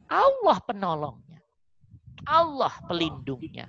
Allah 0.09 0.57
penolongnya. 0.65 1.44
Allah 2.25 2.73
pelindungnya. 2.89 3.69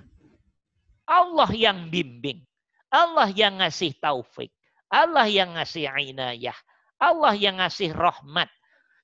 Allah 1.06 1.50
yang 1.54 1.86
bimbing. 1.92 2.42
Allah 2.90 3.30
yang 3.30 3.62
ngasih 3.62 3.94
taufik. 4.02 4.50
Allah 4.90 5.26
yang 5.30 5.54
ngasih 5.54 5.86
inayah. 5.90 6.56
Allah 6.96 7.36
yang 7.36 7.60
ngasih 7.60 7.92
rahmat. 7.92 8.48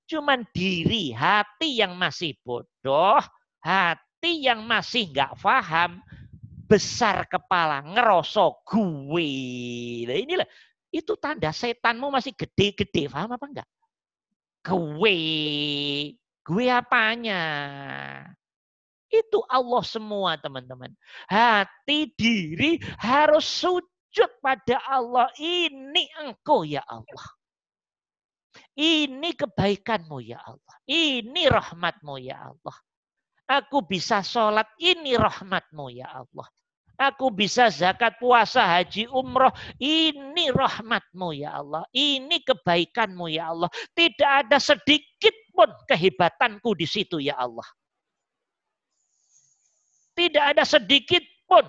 Cuman 0.09 0.45
diri, 0.51 1.15
hati 1.15 1.79
yang 1.79 1.95
masih 1.95 2.35
bodoh, 2.43 3.23
hati 3.63 4.45
yang 4.45 4.67
masih 4.67 5.09
nggak 5.09 5.39
paham, 5.39 6.03
besar 6.67 7.29
kepala, 7.29 7.85
ngerosok 7.85 8.65
gue. 8.67 9.33
Nah, 10.09 10.17
inilah 10.19 10.49
itu 10.93 11.17
tanda 11.17 11.53
setanmu 11.53 12.13
masih 12.13 12.37
gede-gede, 12.37 13.09
paham 13.09 13.37
apa 13.37 13.47
enggak? 13.49 13.69
Gue, 14.63 15.19
gue 16.45 16.67
apanya? 16.69 17.43
Itu 19.13 19.45
Allah 19.53 19.85
semua 19.85 20.41
teman-teman. 20.41 20.89
Hati 21.29 22.09
diri 22.17 22.81
harus 22.97 23.45
sujud 23.45 24.31
pada 24.41 24.81
Allah. 24.89 25.29
Ini 25.37 26.09
engkau 26.25 26.65
ya 26.65 26.81
Allah. 26.89 27.27
Ini 28.73 29.37
kebaikanmu 29.37 30.25
ya 30.25 30.41
Allah. 30.41 30.75
Ini 30.89 31.53
rahmatmu 31.53 32.15
ya 32.25 32.41
Allah. 32.41 32.77
Aku 33.53 33.85
bisa 33.85 34.25
sholat, 34.25 34.65
ini 34.81 35.13
rahmatmu 35.13 35.93
ya 35.93 36.09
Allah. 36.09 36.49
Aku 36.97 37.35
bisa 37.35 37.69
zakat, 37.69 38.17
puasa, 38.17 38.65
haji, 38.65 39.11
umroh. 39.11 39.53
Ini 39.77 40.55
rahmatmu 40.55 41.37
ya 41.37 41.61
Allah. 41.61 41.85
Ini 41.93 42.41
kebaikanmu 42.47 43.29
ya 43.29 43.53
Allah. 43.53 43.69
Tidak 43.93 44.31
ada 44.47 44.57
sedikit 44.57 45.35
pun 45.53 45.69
kehebatanku 45.89 46.73
di 46.79 46.87
situ 46.89 47.19
ya 47.21 47.37
Allah. 47.37 47.67
Tidak 50.13 50.45
ada 50.45 50.65
sedikit 50.69 51.25
pun 51.49 51.65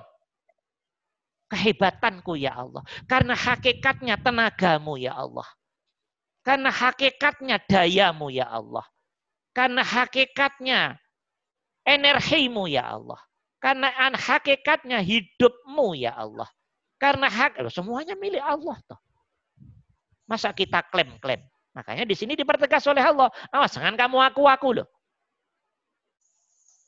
kehebatanku 1.53 2.33
ya 2.35 2.57
Allah. 2.57 2.81
Karena 3.05 3.37
hakikatnya 3.37 4.17
tenagamu 4.19 4.97
ya 4.97 5.13
Allah. 5.13 5.45
Karena 6.43 6.73
hakikatnya 6.73 7.61
dayamu 7.63 8.33
ya 8.33 8.49
Allah. 8.49 8.83
Karena 9.53 9.85
hakikatnya 9.85 10.97
energimu 11.85 12.67
ya 12.67 12.83
Allah. 12.89 13.21
Karena 13.61 13.87
hakikatnya 14.17 14.99
hidupmu 14.99 15.95
ya 15.95 16.11
Allah. 16.17 16.49
Karena 16.99 17.31
hak 17.31 17.63
semuanya 17.71 18.15
milik 18.19 18.43
Allah 18.43 18.75
toh. 18.87 18.99
Masa 20.27 20.51
kita 20.55 20.83
klaim-klaim? 20.87 21.39
Makanya 21.75 22.03
di 22.07 22.15
sini 22.15 22.35
dipertegas 22.35 22.83
oleh 22.87 23.03
Allah. 23.03 23.27
Awas 23.51 23.75
jangan 23.75 23.95
kamu 23.95 24.19
aku-aku 24.31 24.83
loh. 24.83 24.87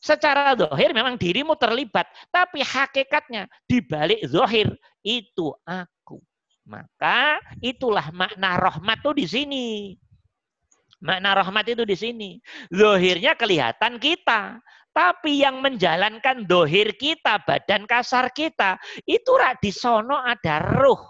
Secara 0.05 0.53
zohir 0.53 0.93
memang 0.93 1.17
dirimu 1.17 1.57
terlibat, 1.57 2.05
tapi 2.29 2.61
hakikatnya 2.61 3.49
di 3.65 3.81
balik 3.81 4.21
zohir 4.29 4.69
itu 5.01 5.49
aku. 5.65 6.21
Maka 6.69 7.41
itulah 7.57 8.13
makna 8.13 8.61
rahmat 8.61 9.01
itu 9.01 9.11
di 9.17 9.25
sini. 9.25 9.67
Makna 11.01 11.41
rahmat 11.41 11.65
itu 11.73 11.81
di 11.89 11.97
sini. 11.97 12.29
Zohirnya 12.69 13.33
kelihatan 13.33 13.97
kita. 13.97 14.61
Tapi 14.93 15.41
yang 15.41 15.59
menjalankan 15.59 16.45
dohir 16.45 16.93
kita, 16.95 17.41
badan 17.41 17.83
kasar 17.89 18.29
kita, 18.31 18.77
itu 19.03 19.33
di 19.59 19.73
sono 19.73 20.21
ada 20.21 20.61
ruh. 20.71 21.01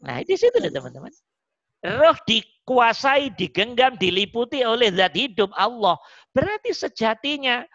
Nah, 0.00 0.18
di 0.24 0.34
situ 0.34 0.58
teman-teman. 0.58 1.12
Roh 1.84 2.16
dikuasai, 2.60 3.32
digenggam, 3.34 3.96
diliputi 3.96 4.62
oleh 4.62 4.92
zat 4.94 5.16
hidup 5.16 5.50
Allah. 5.56 5.96
Berarti 6.30 6.70
sejatinya 6.70 7.66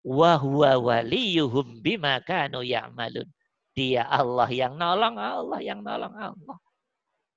wahwa 0.00 0.80
waliyuhum 0.80 1.82
bima 1.84 2.22
kanu 2.24 2.64
ya'malun. 2.64 3.28
Dia 3.76 4.08
Allah 4.08 4.48
yang 4.48 4.80
nolong, 4.80 5.20
Allah 5.20 5.60
yang 5.60 5.84
nolong 5.84 6.14
Allah. 6.16 6.56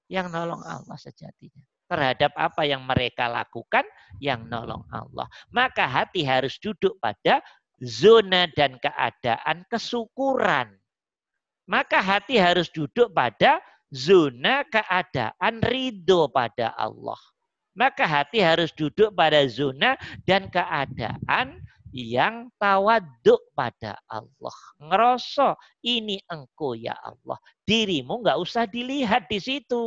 Yang 0.07 0.27
nolong 0.31 0.63
Allah 0.63 0.95
sejatinya. 0.95 1.59
Terhadap 1.91 2.31
apa 2.39 2.63
yang 2.63 2.87
mereka 2.87 3.27
lakukan, 3.27 3.83
yang 4.23 4.47
nolong 4.47 4.87
Allah. 4.87 5.27
Maka 5.51 5.83
hati 5.83 6.23
harus 6.23 6.55
duduk 6.55 6.95
pada 7.03 7.43
zona 7.83 8.47
dan 8.55 8.79
keadaan 8.79 9.67
kesyukuran. 9.67 10.71
Maka 11.67 11.99
hati 11.99 12.39
harus 12.39 12.71
duduk 12.71 13.11
pada 13.11 13.59
zona 13.93 14.65
keadaan 14.67 15.61
ridho 15.61 16.27
pada 16.33 16.73
Allah. 16.73 17.21
Maka 17.73 18.05
hati 18.05 18.41
harus 18.41 18.73
duduk 18.73 19.13
pada 19.13 19.45
zona 19.49 19.97
dan 20.25 20.49
keadaan 20.49 21.61
yang 21.93 22.49
tawaduk 22.57 23.41
pada 23.53 23.97
Allah. 24.09 24.57
Ngerosok, 24.81 25.55
ini 25.85 26.17
engkau 26.25 26.73
ya 26.73 26.97
Allah. 26.97 27.37
Dirimu 27.69 28.25
nggak 28.25 28.41
usah 28.41 28.65
dilihat 28.65 29.29
di 29.29 29.37
situ. 29.37 29.85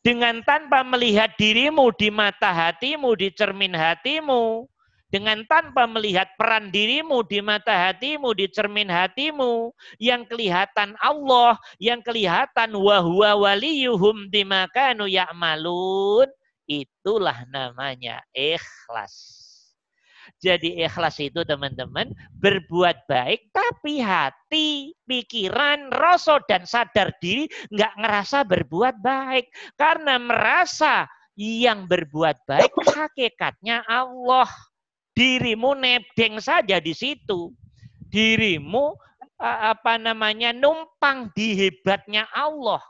Dengan 0.00 0.40
tanpa 0.40 0.80
melihat 0.80 1.36
dirimu 1.36 1.92
di 1.92 2.08
mata 2.08 2.48
hatimu, 2.48 3.12
di 3.20 3.28
cermin 3.36 3.76
hatimu, 3.76 4.64
dengan 5.10 5.42
tanpa 5.50 5.90
melihat 5.90 6.30
peran 6.38 6.70
dirimu 6.70 7.26
di 7.26 7.42
mata 7.42 7.90
hatimu, 7.90 8.30
di 8.32 8.46
cermin 8.46 8.86
hatimu, 8.86 9.74
yang 9.98 10.22
kelihatan 10.24 10.94
Allah, 11.02 11.58
yang 11.82 11.98
kelihatan 12.00 12.78
wahwa 12.78 13.34
waliyuhum 13.34 14.30
dimakanu 14.30 15.10
ya'malun, 15.10 16.30
itulah 16.70 17.42
namanya 17.50 18.22
ikhlas. 18.30 19.42
Jadi 20.40 20.80
ikhlas 20.80 21.20
itu 21.20 21.42
teman-teman 21.42 22.14
berbuat 22.38 23.04
baik 23.10 23.50
tapi 23.52 24.00
hati, 24.00 24.94
pikiran, 25.04 25.90
rasa 25.92 26.40
dan 26.46 26.64
sadar 26.64 27.12
diri 27.18 27.50
nggak 27.68 27.98
ngerasa 27.98 28.46
berbuat 28.46 29.02
baik. 29.04 29.50
Karena 29.74 30.16
merasa 30.16 31.10
yang 31.36 31.84
berbuat 31.90 32.46
baik 32.46 32.72
hakikatnya 32.88 33.84
Allah. 33.84 34.48
Dirimu 35.14 35.74
nebeng 35.76 36.38
saja 36.38 36.78
di 36.78 36.94
situ. 36.94 37.50
Dirimu 38.10 38.94
apa 39.40 39.96
namanya 39.96 40.52
numpang 40.52 41.32
di 41.32 41.56
hebatnya 41.56 42.28
Allah. 42.30 42.82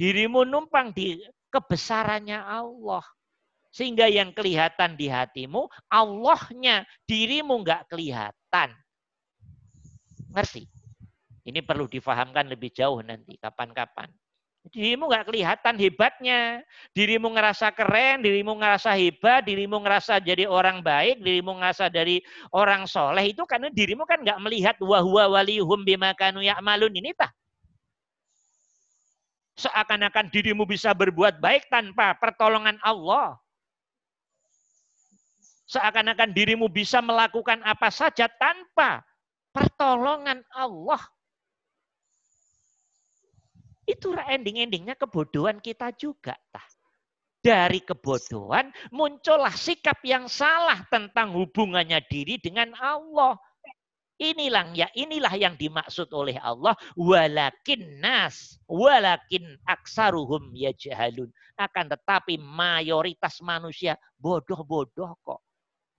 Dirimu 0.00 0.48
numpang 0.48 0.90
di 0.96 1.20
kebesarannya 1.52 2.40
Allah. 2.40 3.04
Sehingga 3.72 4.04
yang 4.04 4.36
kelihatan 4.36 5.00
di 5.00 5.08
hatimu, 5.08 5.64
Allahnya, 5.88 6.84
dirimu 7.08 7.64
nggak 7.64 7.88
kelihatan. 7.88 8.76
Ngerti? 10.28 10.68
Ini 11.48 11.64
perlu 11.64 11.88
difahamkan 11.88 12.52
lebih 12.52 12.68
jauh 12.68 13.00
nanti, 13.00 13.40
kapan-kapan. 13.40 14.12
Dirimu 14.70 15.10
nggak 15.10 15.26
kelihatan 15.26 15.74
hebatnya. 15.74 16.62
Dirimu 16.94 17.34
ngerasa 17.34 17.74
keren, 17.74 18.22
dirimu 18.22 18.54
ngerasa 18.62 18.94
hebat, 18.94 19.42
dirimu 19.42 19.82
ngerasa 19.82 20.22
jadi 20.22 20.46
orang 20.46 20.86
baik, 20.86 21.18
dirimu 21.18 21.58
ngerasa 21.58 21.90
dari 21.90 22.22
orang 22.54 22.86
soleh. 22.86 23.34
Itu 23.34 23.42
karena 23.42 23.74
dirimu 23.74 24.06
kan 24.06 24.22
nggak 24.22 24.38
melihat 24.38 24.76
wahwa 24.78 25.34
walihum 25.34 25.82
bimakanu 25.82 26.46
ya'malun 26.46 26.94
ini 26.94 27.10
tah. 27.10 27.34
Seakan-akan 29.58 30.30
dirimu 30.30 30.62
bisa 30.62 30.94
berbuat 30.94 31.42
baik 31.42 31.66
tanpa 31.66 32.14
pertolongan 32.22 32.78
Allah. 32.86 33.34
Seakan-akan 35.66 36.30
dirimu 36.30 36.70
bisa 36.70 37.02
melakukan 37.02 37.60
apa 37.66 37.90
saja 37.90 38.30
tanpa 38.30 39.02
pertolongan 39.50 40.40
Allah. 40.54 41.02
Itu 43.92 44.16
ending-endingnya 44.16 44.96
kebodohan 44.96 45.60
kita 45.60 45.92
juga. 46.00 46.32
Tah. 46.48 46.64
Dari 47.42 47.82
kebodohan 47.82 48.70
muncullah 48.94 49.52
sikap 49.52 49.98
yang 50.06 50.30
salah 50.30 50.86
tentang 50.88 51.34
hubungannya 51.34 51.98
diri 52.06 52.38
dengan 52.38 52.70
Allah. 52.78 53.36
Inilah 54.22 54.70
ya 54.70 54.86
inilah 54.94 55.34
yang 55.34 55.58
dimaksud 55.58 56.06
oleh 56.14 56.38
Allah 56.38 56.78
walakin 56.94 57.98
nas 57.98 58.54
walakin 58.70 59.58
aksaruhum 59.66 60.54
yajhalun 60.54 61.26
akan 61.58 61.90
tetapi 61.90 62.38
mayoritas 62.38 63.42
manusia 63.42 63.98
bodoh-bodoh 64.22 65.18
kok 65.26 65.42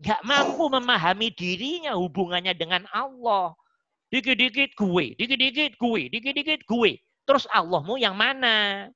nggak 0.03 0.21
mampu 0.27 0.67
memahami 0.67 1.31
dirinya 1.31 1.95
hubungannya 1.95 2.51
dengan 2.51 2.83
Allah. 2.91 3.55
Dikit-dikit 4.11 4.77
gue, 4.77 5.17
dikit-dikit 5.17 5.73
gue, 5.79 6.01
dikit-dikit 6.11 6.61
gue. 6.69 6.91
Terus 7.23 7.47
Allahmu 7.51 7.95
yang 7.95 8.15
mana? 8.15 8.87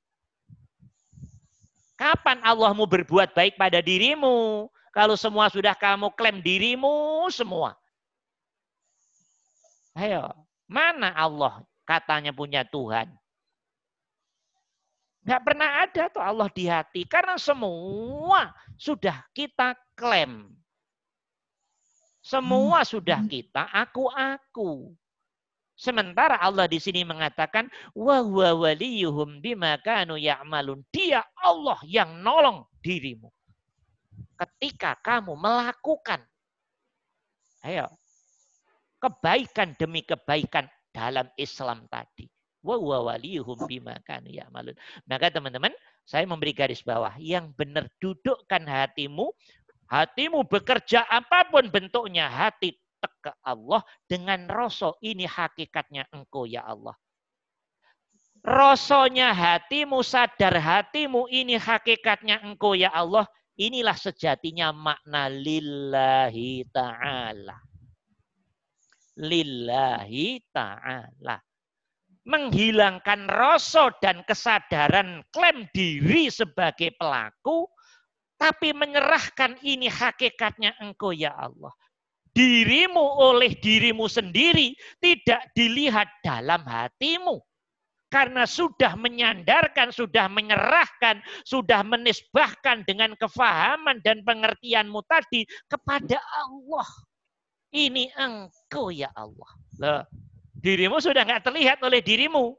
Kapan 1.98 2.44
Allahmu 2.46 2.86
berbuat 2.86 3.34
baik 3.34 3.58
pada 3.58 3.82
dirimu? 3.82 4.70
Kalau 4.94 5.18
semua 5.18 5.50
sudah 5.50 5.74
kamu 5.74 6.14
klaim 6.14 6.42
dirimu 6.42 7.26
semua. 7.34 7.74
Ayo, 9.98 10.30
mana 10.70 11.10
Allah 11.18 11.66
katanya 11.88 12.30
punya 12.30 12.62
Tuhan? 12.62 13.10
Nggak 15.28 15.44
pernah 15.44 15.70
ada 15.84 16.04
tuh 16.08 16.24
Allah 16.24 16.48
di 16.54 16.72
hati. 16.72 17.04
Karena 17.04 17.36
semua 17.36 18.54
sudah 18.80 19.28
kita 19.36 19.76
klaim. 19.98 20.48
Semua 22.24 22.88
sudah 22.88 23.24
hmm. 23.24 23.32
kita 23.32 23.68
aku-aku. 23.72 24.96
Sementara 25.78 26.42
Allah 26.42 26.66
di 26.66 26.82
sini 26.82 27.06
mengatakan 27.06 27.70
wa 27.94 28.18
huwa 28.26 28.66
waliyuhum 28.66 29.46
bima 29.46 29.78
kanu 29.86 30.18
ya'malun. 30.18 30.82
Dia 30.90 31.22
Allah 31.38 31.78
yang 31.86 32.18
nolong 32.26 32.66
dirimu. 32.82 33.30
Ketika 34.38 34.98
kamu 35.06 35.38
melakukan 35.38 36.26
ayo 37.62 37.86
kebaikan 38.98 39.78
demi 39.78 40.02
kebaikan 40.02 40.66
dalam 40.90 41.30
Islam 41.38 41.86
tadi. 41.94 42.26
Wa 42.66 42.82
huwa 42.82 43.14
waliyuhum 43.14 43.70
bima 43.70 44.02
kanu 44.02 44.34
ya'malun. 44.34 44.74
Maka 45.06 45.30
teman-teman, 45.30 45.72
saya 46.02 46.26
memberi 46.26 46.58
garis 46.58 46.82
bawah 46.82 47.14
yang 47.22 47.54
benar 47.54 47.86
dudukkan 48.02 48.66
hatimu 48.66 49.30
Hatimu 49.88 50.44
bekerja 50.44 51.08
apa 51.08 51.48
pun 51.48 51.72
bentuknya, 51.72 52.28
hati 52.28 52.76
ke 53.02 53.32
Allah 53.46 53.82
dengan 54.10 54.48
rasa 54.50 54.94
ini 55.04 55.30
hakikatnya 55.30 56.10
engkau 56.10 56.48
ya 56.50 56.66
Allah. 56.66 56.96
Rasanya 58.46 59.34
hatimu 59.34 60.00
sadar 60.06 60.56
hatimu 60.56 61.28
ini 61.28 61.60
hakikatnya 61.60 62.40
engkau 62.46 62.78
ya 62.78 62.94
Allah. 62.94 63.28
Inilah 63.58 63.98
sejatinya 63.98 64.70
makna 64.70 65.34
lillahi 65.34 66.62
ta'ala. 66.70 67.58
Lillahi 69.18 70.46
ta'ala. 70.54 71.42
Menghilangkan 72.28 73.26
rasa 73.26 73.90
dan 73.98 74.22
kesadaran 74.28 75.26
klaim 75.34 75.66
diri 75.74 76.30
sebagai 76.30 76.94
pelaku 77.00 77.66
tapi 78.38 78.70
menyerahkan 78.72 79.58
ini 79.66 79.90
hakikatnya 79.90 80.78
engkau 80.78 81.10
ya 81.10 81.34
Allah. 81.34 81.74
Dirimu 82.38 83.02
oleh 83.18 83.58
dirimu 83.58 84.06
sendiri 84.06 84.78
tidak 85.02 85.50
dilihat 85.58 86.06
dalam 86.22 86.62
hatimu. 86.62 87.42
Karena 88.14 88.46
sudah 88.46 88.94
menyandarkan, 88.94 89.90
sudah 89.90 90.30
menyerahkan, 90.30 91.20
sudah 91.44 91.82
menisbahkan 91.82 92.86
dengan 92.86 93.18
kefahaman 93.18 94.00
dan 94.06 94.22
pengertianmu 94.22 95.02
tadi 95.10 95.50
kepada 95.66 96.22
Allah. 96.46 96.88
Ini 97.74 98.14
engkau 98.16 98.94
ya 98.94 99.12
Allah. 99.12 99.52
Loh, 99.82 100.02
dirimu 100.62 101.02
sudah 101.04 101.26
nggak 101.26 101.52
terlihat 101.52 101.82
oleh 101.84 102.00
dirimu. 102.00 102.56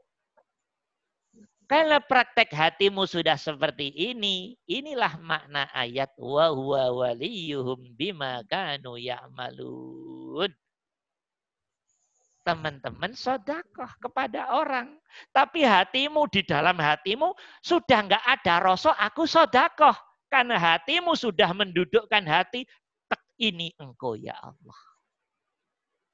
Kalau 1.69 2.01
praktek 2.01 2.49
hatimu 2.49 3.05
sudah 3.05 3.37
seperti 3.37 3.93
ini, 3.93 4.57
inilah 4.65 5.21
makna 5.21 5.69
ayat 5.69 6.09
wa 6.17 6.49
huwa 6.49 6.89
waliyuhum 6.89 7.93
bima 7.93 8.41
kanu 8.49 8.97
ya'malun. 8.97 10.49
Teman-teman 12.41 13.13
sodakoh 13.13 13.85
kepada 14.01 14.57
orang. 14.57 14.97
Tapi 15.29 15.61
hatimu 15.61 16.25
di 16.33 16.41
dalam 16.41 16.73
hatimu 16.73 17.37
sudah 17.61 18.01
nggak 18.01 18.25
ada 18.25 18.65
rasa 18.65 18.97
aku 18.97 19.29
sodakoh. 19.29 19.93
Karena 20.25 20.57
hatimu 20.57 21.13
sudah 21.13 21.53
mendudukkan 21.53 22.25
hati, 22.25 22.65
tek 23.05 23.21
ini 23.37 23.69
engkau 23.77 24.17
ya 24.17 24.33
Allah. 24.41 24.79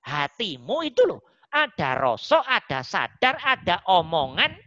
Hatimu 0.04 0.84
itu 0.84 1.00
loh, 1.08 1.24
ada 1.48 1.96
rasa, 1.96 2.44
ada 2.44 2.84
sadar, 2.84 3.40
ada 3.40 3.80
omongan, 3.88 4.65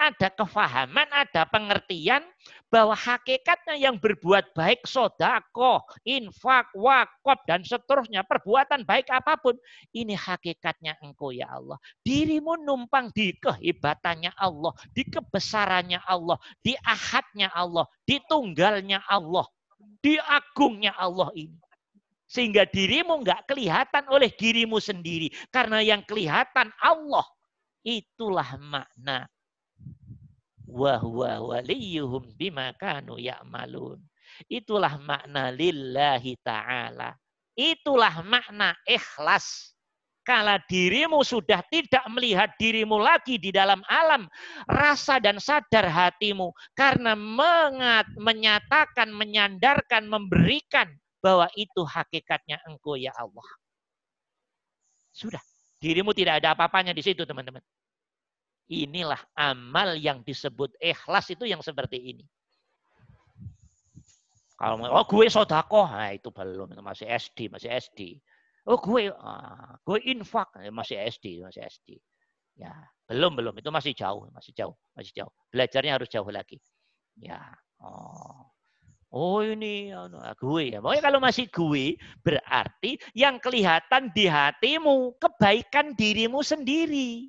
ada 0.00 0.32
kefahaman, 0.32 1.04
ada 1.12 1.44
pengertian 1.44 2.24
bahwa 2.72 2.96
hakikatnya 2.96 3.76
yang 3.76 4.00
berbuat 4.00 4.56
baik 4.56 4.88
sodako, 4.88 5.84
infak, 6.08 6.72
wakop, 6.72 7.36
dan 7.44 7.60
seterusnya. 7.60 8.24
Perbuatan 8.24 8.88
baik 8.88 9.12
apa 9.12 9.36
pun. 9.36 9.60
Ini 9.92 10.16
hakikatnya 10.16 10.96
engkau 11.04 11.36
ya 11.36 11.52
Allah. 11.52 11.76
Dirimu 12.00 12.56
numpang 12.64 13.12
di 13.12 13.36
kehebatannya 13.36 14.32
Allah, 14.40 14.72
di 14.96 15.04
kebesarannya 15.04 16.00
Allah, 16.08 16.40
di 16.64 16.72
ahadnya 16.80 17.52
Allah, 17.52 17.84
di 18.08 18.16
tunggalnya 18.24 19.04
Allah, 19.04 19.44
di 20.00 20.16
agungnya 20.16 20.96
Allah 20.96 21.28
ini. 21.36 21.60
Sehingga 22.24 22.64
dirimu 22.64 23.20
nggak 23.20 23.52
kelihatan 23.52 24.08
oleh 24.08 24.32
dirimu 24.32 24.80
sendiri. 24.80 25.28
Karena 25.52 25.84
yang 25.84 26.00
kelihatan 26.08 26.72
Allah. 26.80 27.26
Itulah 27.80 28.60
makna 28.60 29.24
wa 30.70 30.94
huwa 31.02 31.42
waliyuhum 31.54 32.34
bima 32.38 32.72
kanu 32.78 33.18
ya'malun. 33.18 33.98
Itulah 34.46 34.96
makna 35.02 35.50
lillahi 35.50 36.38
ta'ala. 36.40 37.18
Itulah 37.58 38.22
makna 38.22 38.78
ikhlas. 38.86 39.74
kala 40.20 40.62
dirimu 40.68 41.24
sudah 41.26 41.64
tidak 41.72 42.04
melihat 42.12 42.52
dirimu 42.60 43.00
lagi 43.00 43.40
di 43.40 43.50
dalam 43.50 43.80
alam 43.88 44.28
rasa 44.68 45.18
dan 45.18 45.40
sadar 45.42 45.88
hatimu 45.90 46.54
karena 46.76 47.16
mengat, 47.18 48.06
menyatakan, 48.14 49.10
menyandarkan, 49.10 50.06
memberikan 50.06 50.86
bahwa 51.24 51.48
itu 51.56 51.82
hakikatnya 51.82 52.62
engkau 52.68 52.94
ya 52.94 53.10
Allah. 53.16 53.48
Sudah, 55.10 55.42
dirimu 55.82 56.14
tidak 56.14 56.44
ada 56.44 56.54
apa-apanya 56.54 56.94
di 56.94 57.02
situ 57.02 57.24
teman-teman. 57.26 57.64
Inilah 58.70 59.18
amal 59.34 59.98
yang 59.98 60.22
disebut 60.22 60.78
ikhlas 60.78 61.34
itu 61.34 61.42
yang 61.42 61.58
seperti 61.58 62.14
ini. 62.14 62.24
Kalau 64.54 64.76
oh 64.78 65.04
gue 65.08 65.26
sodako, 65.26 65.88
nah 65.88 66.12
itu 66.12 66.28
belum, 66.30 66.78
masih 66.84 67.08
SD, 67.08 67.50
masih 67.50 67.72
SD. 67.80 68.20
Oh 68.68 68.76
gue, 68.76 69.08
ah, 69.08 69.74
gue 69.82 69.98
infak, 70.04 70.52
eh, 70.60 70.68
masih 70.68 71.00
SD, 71.00 71.40
masih 71.40 71.64
SD. 71.64 71.96
Ya, 72.60 72.76
belum, 73.08 73.40
belum, 73.40 73.56
itu 73.56 73.72
masih 73.72 73.96
jauh, 73.96 74.28
masih 74.30 74.52
jauh, 74.52 74.76
masih 74.92 75.16
jauh. 75.16 75.32
Belajarnya 75.48 75.96
harus 75.96 76.12
jauh 76.12 76.28
lagi. 76.28 76.60
Ya, 77.16 77.40
oh. 77.80 78.52
Oh 79.10 79.42
ini 79.42 79.90
ah, 79.90 80.06
gue 80.38 80.70
ya. 80.70 80.78
Pokoknya 80.78 81.02
kalau 81.02 81.18
masih 81.18 81.50
gue 81.50 81.98
berarti 82.22 82.94
yang 83.16 83.42
kelihatan 83.42 84.14
di 84.14 84.30
hatimu 84.30 85.18
kebaikan 85.18 85.98
dirimu 85.98 86.46
sendiri. 86.46 87.26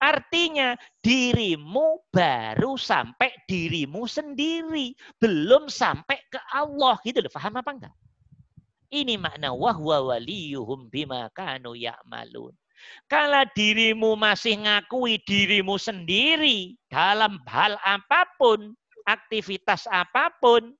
Artinya 0.00 0.80
dirimu 1.04 2.08
baru 2.08 2.80
sampai 2.80 3.36
dirimu 3.44 4.08
sendiri, 4.08 4.96
belum 5.20 5.68
sampai 5.68 6.16
ke 6.32 6.40
Allah 6.56 6.96
gitu 7.04 7.20
loh. 7.20 7.28
Paham 7.28 7.60
apa 7.60 7.70
enggak? 7.76 7.94
Ini 8.90 9.20
makna 9.20 9.52
wahwa 9.52 10.10
waliyuhum 10.10 10.88
bima 10.88 11.28
kanu 11.36 11.76
ya'malun. 11.76 12.56
Kalau 13.06 13.44
dirimu 13.52 14.16
masih 14.16 14.56
ngakui 14.64 15.20
dirimu 15.22 15.76
sendiri 15.76 16.80
dalam 16.88 17.36
hal 17.44 17.76
apa 17.84 18.24
pun, 18.40 18.72
aktivitas 19.04 19.84
apa 19.84 20.32
pun, 20.40 20.72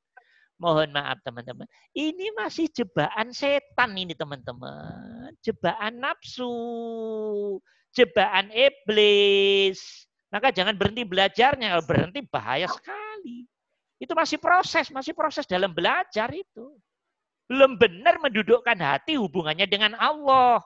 mohon 0.57 0.89
maaf 0.97 1.21
teman-teman. 1.25 1.69
Ini 1.93 2.33
masih 2.37 2.73
jebakan 2.73 3.37
setan 3.37 3.97
ini 4.01 4.17
teman-teman. 4.17 5.33
Jebakan 5.45 6.01
nafsu 6.01 6.53
jebakan 8.01 8.49
iblis. 8.51 10.09
Maka 10.33 10.55
jangan 10.55 10.79
berhenti 10.79 11.03
belajarnya. 11.05 11.77
Kalau 11.77 11.85
berhenti 11.85 12.21
bahaya 12.25 12.71
sekali. 12.71 13.45
Itu 14.01 14.17
masih 14.17 14.41
proses, 14.41 14.89
masih 14.89 15.13
proses 15.13 15.45
dalam 15.45 15.77
belajar 15.77 16.33
itu. 16.33 16.73
Belum 17.51 17.77
benar 17.77 18.17
mendudukkan 18.23 18.79
hati 18.79 19.19
hubungannya 19.21 19.67
dengan 19.69 19.93
Allah. 19.99 20.63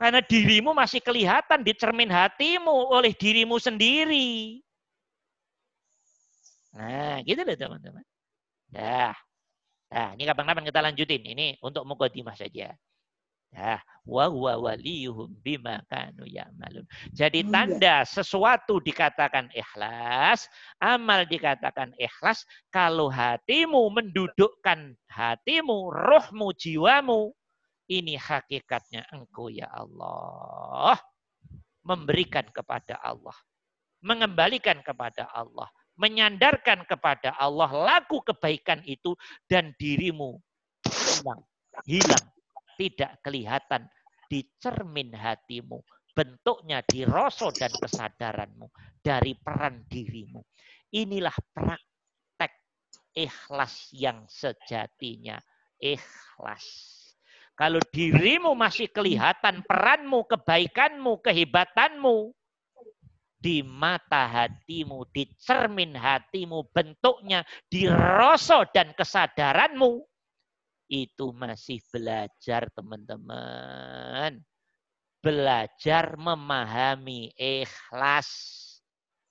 Karena 0.00 0.24
dirimu 0.24 0.72
masih 0.72 1.04
kelihatan 1.04 1.60
di 1.60 1.76
cermin 1.76 2.08
hatimu 2.08 2.72
oleh 2.88 3.12
dirimu 3.12 3.60
sendiri. 3.60 4.64
Nah, 6.72 7.20
gitu 7.26 7.42
deh 7.44 7.58
teman-teman. 7.58 8.00
Nah, 8.72 9.12
nah 9.90 10.08
ini 10.16 10.24
kapan-kapan 10.24 10.64
kita 10.64 10.80
lanjutin. 10.80 11.20
Ini 11.20 11.60
untuk 11.60 11.84
mukodimah 11.84 12.32
saja. 12.32 12.72
Ya, 13.50 13.82
wa 14.06 14.30
huwa 14.30 14.54
waliyuhum 14.62 15.34
bima 15.42 15.82
kanu 15.90 16.22
ya'malun. 16.22 16.86
Jadi 17.10 17.42
iya. 17.42 17.50
tanda 17.50 17.96
sesuatu 18.06 18.78
dikatakan 18.78 19.50
ikhlas, 19.50 20.46
amal 20.78 21.26
dikatakan 21.26 21.90
ikhlas 21.98 22.46
kalau 22.70 23.10
hatimu 23.10 23.90
mendudukkan 23.90 24.94
hatimu, 25.10 25.90
rohmu, 25.90 26.54
jiwamu. 26.54 27.34
Ini 27.90 28.14
hakikatnya 28.22 29.10
engkau 29.10 29.50
ya 29.50 29.66
Allah. 29.66 30.94
Memberikan 31.82 32.46
kepada 32.54 33.02
Allah. 33.02 33.34
Mengembalikan 33.98 34.78
kepada 34.78 35.26
Allah. 35.34 35.66
Menyandarkan 35.98 36.86
kepada 36.86 37.34
Allah 37.34 37.66
laku 37.74 38.22
kebaikan 38.22 38.78
itu 38.86 39.18
dan 39.50 39.74
dirimu 39.74 40.38
hilang. 40.86 41.42
Hilang 41.82 42.24
tidak 42.80 43.20
kelihatan 43.20 43.84
di 44.32 44.40
cermin 44.56 45.12
hatimu. 45.12 45.84
Bentuknya 46.16 46.80
di 46.88 47.04
rasa 47.04 47.52
dan 47.52 47.68
kesadaranmu 47.76 48.72
dari 49.04 49.36
peran 49.36 49.84
dirimu. 49.84 50.40
Inilah 50.96 51.36
praktek 51.52 52.52
ikhlas 53.12 53.92
yang 53.92 54.24
sejatinya. 54.24 55.36
Ikhlas. 55.76 56.64
Kalau 57.52 57.84
dirimu 57.92 58.56
masih 58.56 58.88
kelihatan 58.88 59.60
peranmu, 59.68 60.24
kebaikanmu, 60.24 61.20
kehebatanmu, 61.20 62.32
di 63.40 63.64
mata 63.64 64.28
hatimu, 64.28 65.08
di 65.12 65.24
cermin 65.40 65.96
hatimu, 65.96 66.68
bentuknya 66.72 67.40
di 67.72 67.88
rasa 67.88 68.68
dan 68.68 68.92
kesadaranmu, 68.92 70.09
itu 70.90 71.30
masih 71.30 71.78
belajar 71.94 72.66
teman-teman. 72.74 74.42
Belajar 75.22 76.18
memahami 76.18 77.30
ikhlas. 77.38 78.28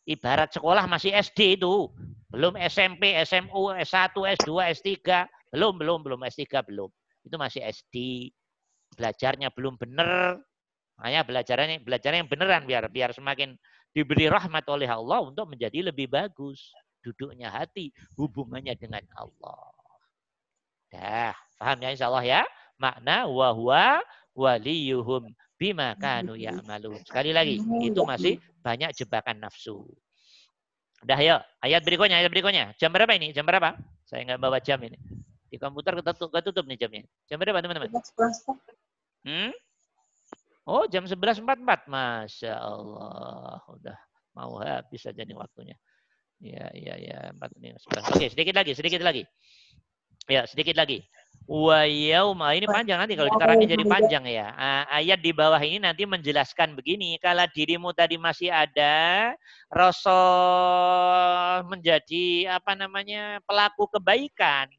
Ibarat 0.07 0.55
sekolah 0.55 0.87
masih 0.87 1.11
SD 1.11 1.59
itu. 1.59 1.91
Belum 2.31 2.55
SMP, 2.55 3.11
SMU, 3.27 3.75
S1, 3.75 4.15
S2, 4.15 4.49
S3. 4.79 5.27
Belum, 5.51 5.75
belum, 5.75 5.99
belum. 5.99 6.19
S3 6.23 6.63
belum. 6.63 6.89
Itu 7.27 7.35
masih 7.35 7.61
SD. 7.67 8.31
Belajarnya 8.95 9.51
belum 9.51 9.75
benar. 9.75 10.39
Makanya 10.99 11.21
belajarnya 11.23 11.75
belajarnya 11.83 12.19
yang 12.27 12.31
beneran 12.31 12.63
biar 12.67 12.83
biar 12.91 13.15
semakin 13.15 13.55
diberi 13.95 14.27
rahmat 14.27 14.67
oleh 14.67 14.87
Allah 14.87 15.23
untuk 15.23 15.47
menjadi 15.47 15.87
lebih 15.91 16.11
bagus 16.11 16.75
duduknya 16.99 17.47
hati 17.47 17.95
hubungannya 18.19 18.75
dengan 18.75 19.03
Allah. 19.15 19.71
Dah, 20.91 21.37
paham 21.59 21.77
ya 21.83 21.89
insya 21.91 22.07
Allah 22.07 22.23
ya? 22.23 22.41
Makna 22.79 23.27
wahwa 23.27 23.99
waliyuhum 24.31 25.27
bima 25.59 25.93
kanu 25.99 26.39
ya'malun. 26.39 27.03
Sekali 27.03 27.35
lagi, 27.35 27.59
itu 27.83 28.01
masih 28.07 28.39
banyak 28.63 28.95
jebakan 28.95 29.43
nafsu. 29.43 29.83
Dah 31.03 31.19
ya, 31.19 31.43
ayat 31.63 31.83
berikutnya, 31.83 32.23
ayat 32.23 32.31
berikutnya. 32.31 32.71
Jam 32.79 32.91
berapa 32.91 33.11
ini? 33.15 33.35
Jam 33.35 33.43
berapa? 33.43 33.75
Saya 34.07 34.23
nggak 34.23 34.39
bawa 34.39 34.63
jam 34.63 34.79
ini. 34.83 34.95
Di 35.49 35.59
komputer 35.59 35.95
ketutup, 35.99 36.29
ketutup 36.31 36.63
nih 36.67 36.77
jamnya. 36.79 37.03
Jam 37.27 37.39
berapa 37.39 37.59
teman-teman? 37.59 37.91
Hmm? 39.27 39.51
Oh, 40.69 40.85
jam 40.85 41.07
11.44. 41.07 41.89
Masya 41.89 42.53
Allah. 42.53 43.57
Udah 43.73 43.97
mau 44.37 44.61
habis 44.61 45.01
aja 45.07 45.23
nih 45.25 45.33
waktunya. 45.33 45.75
Ya, 46.39 46.69
ya, 46.71 46.95
ya. 46.95 47.17
Empat 47.33 47.51
ini. 47.57 47.73
Oke, 47.75 48.29
sedikit 48.29 48.55
lagi, 48.55 48.71
sedikit 48.77 49.01
lagi. 49.01 49.25
Ya, 50.29 50.45
sedikit 50.45 50.77
lagi. 50.77 51.01
Wa 51.49 51.89
yauma 51.89 52.53
ini 52.53 52.69
panjang 52.69 53.01
nanti 53.01 53.17
kalau 53.17 53.33
kita 53.33 53.57
jadi 53.65 53.81
panjang 53.89 54.21
ya. 54.29 54.53
Ayat 54.85 55.17
di 55.17 55.33
bawah 55.33 55.57
ini 55.57 55.81
nanti 55.81 56.05
menjelaskan 56.05 56.77
begini, 56.77 57.17
kalau 57.17 57.49
dirimu 57.49 57.89
tadi 57.97 58.21
masih 58.21 58.53
ada 58.53 59.33
rasul 59.73 61.65
menjadi 61.73 62.53
apa 62.53 62.77
namanya? 62.77 63.41
pelaku 63.49 63.89
kebaikan 63.89 64.69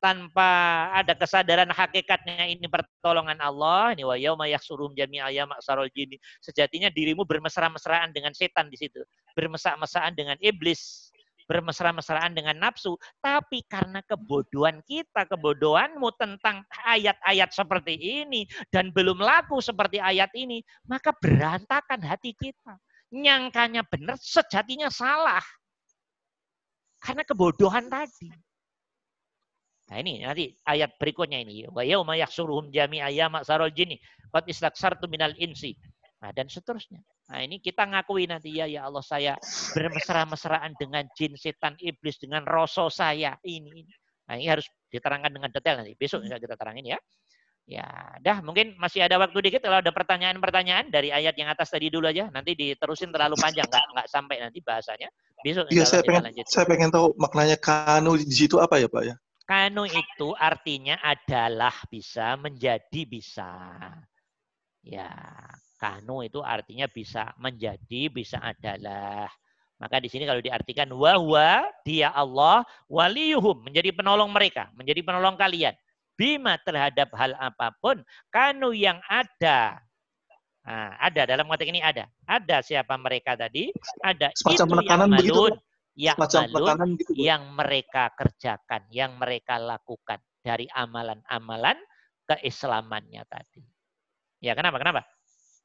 tanpa 0.00 0.48
ada 0.92 1.12
kesadaran 1.12 1.68
hakikatnya 1.72 2.48
ini 2.48 2.64
pertolongan 2.68 3.36
Allah 3.40 3.92
ini 3.96 4.04
wa 4.04 4.16
yauma 4.16 4.46
yahsurum 4.48 4.92
jami'a 4.92 5.32
ya 5.32 5.48
maksarul 5.48 5.88
jini 5.90 6.20
sejatinya 6.44 6.92
dirimu 6.92 7.24
bermesra-mesraan 7.24 8.12
dengan 8.12 8.30
setan 8.36 8.68
di 8.68 8.76
situ 8.76 9.02
bermesra-mesraan 9.34 10.12
dengan 10.12 10.36
iblis 10.44 11.05
bermesra-mesraan 11.46 12.34
dengan 12.34 12.58
nafsu, 12.58 12.98
tapi 13.22 13.62
karena 13.70 14.02
kebodohan 14.04 14.82
kita, 14.84 15.24
kebodohanmu 15.30 16.10
tentang 16.18 16.66
ayat-ayat 16.84 17.50
seperti 17.54 17.96
ini 18.26 18.44
dan 18.74 18.90
belum 18.90 19.22
laku 19.22 19.62
seperti 19.62 20.02
ayat 20.02 20.30
ini, 20.34 20.60
maka 20.90 21.14
berantakan 21.16 22.02
hati 22.02 22.34
kita. 22.36 22.76
Nyangkanya 23.14 23.86
benar, 23.86 24.18
sejatinya 24.18 24.90
salah. 24.90 25.42
Karena 26.98 27.22
kebodohan 27.22 27.86
tadi. 27.86 28.34
Nah 29.86 29.96
ini 30.02 30.26
nanti 30.26 30.50
ayat 30.66 30.98
berikutnya 30.98 31.38
ini. 31.46 31.70
Wa 31.70 31.86
yauma 31.86 32.18
yahsuruhum 32.18 32.74
jami'a 32.74 33.06
ya 33.14 33.30
ma'sarul 33.30 33.70
jinni 33.70 34.02
qad 34.34 34.42
istaksartu 34.50 35.06
minal 35.06 35.30
insi. 35.38 35.78
Nah, 36.18 36.34
dan 36.34 36.50
seterusnya. 36.50 36.98
Nah, 37.26 37.42
ini 37.42 37.58
kita 37.58 37.82
ngakui 37.90 38.30
nanti 38.30 38.54
ya 38.54 38.70
ya 38.70 38.86
Allah 38.86 39.02
saya 39.02 39.34
bermesra-mesraan 39.74 40.78
dengan 40.78 41.02
jin, 41.18 41.34
setan, 41.34 41.74
iblis 41.82 42.22
dengan 42.22 42.46
rasa 42.46 42.86
saya 42.86 43.34
ini. 43.42 43.82
Nah, 44.30 44.38
ini 44.38 44.46
harus 44.46 44.66
diterangkan 44.90 45.34
dengan 45.34 45.50
detail 45.50 45.82
nanti. 45.82 45.98
Besok 45.98 46.22
bisa 46.22 46.38
kita 46.38 46.54
terangin 46.54 46.94
ya. 46.94 46.98
Ya, 47.66 47.82
dah 48.22 48.46
mungkin 48.46 48.78
masih 48.78 49.02
ada 49.02 49.18
waktu 49.18 49.42
dikit 49.42 49.58
kalau 49.58 49.82
ada 49.82 49.90
pertanyaan-pertanyaan 49.90 50.86
dari 50.86 51.10
ayat 51.10 51.34
yang 51.34 51.50
atas 51.50 51.74
tadi 51.74 51.90
dulu 51.90 52.06
aja. 52.06 52.30
Nanti 52.30 52.54
diterusin 52.54 53.10
terlalu 53.10 53.34
panjang, 53.34 53.66
nggak 53.66 53.86
nggak 53.90 54.06
sampai 54.06 54.38
nanti 54.38 54.62
bahasanya. 54.62 55.10
Besok 55.42 55.66
Iya, 55.74 55.82
saya 55.82 56.06
pengen 56.06 56.30
lanjut. 56.30 56.46
saya 56.46 56.62
pengen 56.70 56.94
tahu 56.94 57.10
maknanya 57.18 57.58
kanu 57.58 58.14
di 58.22 58.30
situ 58.30 58.62
apa 58.62 58.78
ya, 58.78 58.86
Pak 58.86 59.02
ya? 59.02 59.14
Kanu 59.50 59.82
itu 59.82 60.30
artinya 60.38 60.94
adalah 61.02 61.74
bisa 61.90 62.38
menjadi 62.38 63.02
bisa. 63.02 63.50
Ya, 64.86 65.10
kanu 65.76 66.24
itu 66.24 66.40
artinya 66.40 66.88
bisa 66.88 67.32
menjadi, 67.40 68.08
bisa 68.10 68.40
adalah. 68.40 69.28
Maka 69.76 70.00
di 70.00 70.08
sini 70.08 70.24
kalau 70.24 70.40
diartikan 70.40 70.88
wahwa 70.88 71.68
dia 71.84 72.08
Allah 72.10 72.64
waliyuhum 72.88 73.68
menjadi 73.68 73.92
penolong 73.92 74.32
mereka, 74.32 74.72
menjadi 74.72 75.04
penolong 75.04 75.36
kalian. 75.36 75.76
Bima 76.16 76.56
terhadap 76.64 77.12
hal 77.12 77.36
apa 77.36 77.76
pun 77.76 78.00
kanu 78.32 78.72
yang 78.72 78.96
ada. 79.04 79.76
Nah, 80.66 80.96
ada 80.98 81.28
dalam 81.28 81.44
konteks 81.46 81.68
ini 81.68 81.84
ada. 81.84 82.08
Ada 82.24 82.64
siapa 82.64 82.96
mereka 82.96 83.36
tadi? 83.36 83.70
Ada 84.00 84.32
Semacam 84.34 84.66
itu 84.66 84.88
yang 84.88 85.00
begitu, 85.12 85.32
malun, 85.36 85.54
yang 85.94 86.16
malun, 86.18 86.90
gitu. 86.98 87.12
Yang 87.14 87.42
mereka 87.52 88.04
kerjakan, 88.16 88.82
yang 88.90 89.12
mereka 89.20 89.60
lakukan 89.60 90.18
dari 90.40 90.66
amalan-amalan 90.72 91.78
keislamannya 92.26 93.22
tadi. 93.30 93.62
Ya, 94.42 94.58
kenapa? 94.58 94.82
Kenapa? 94.82 95.06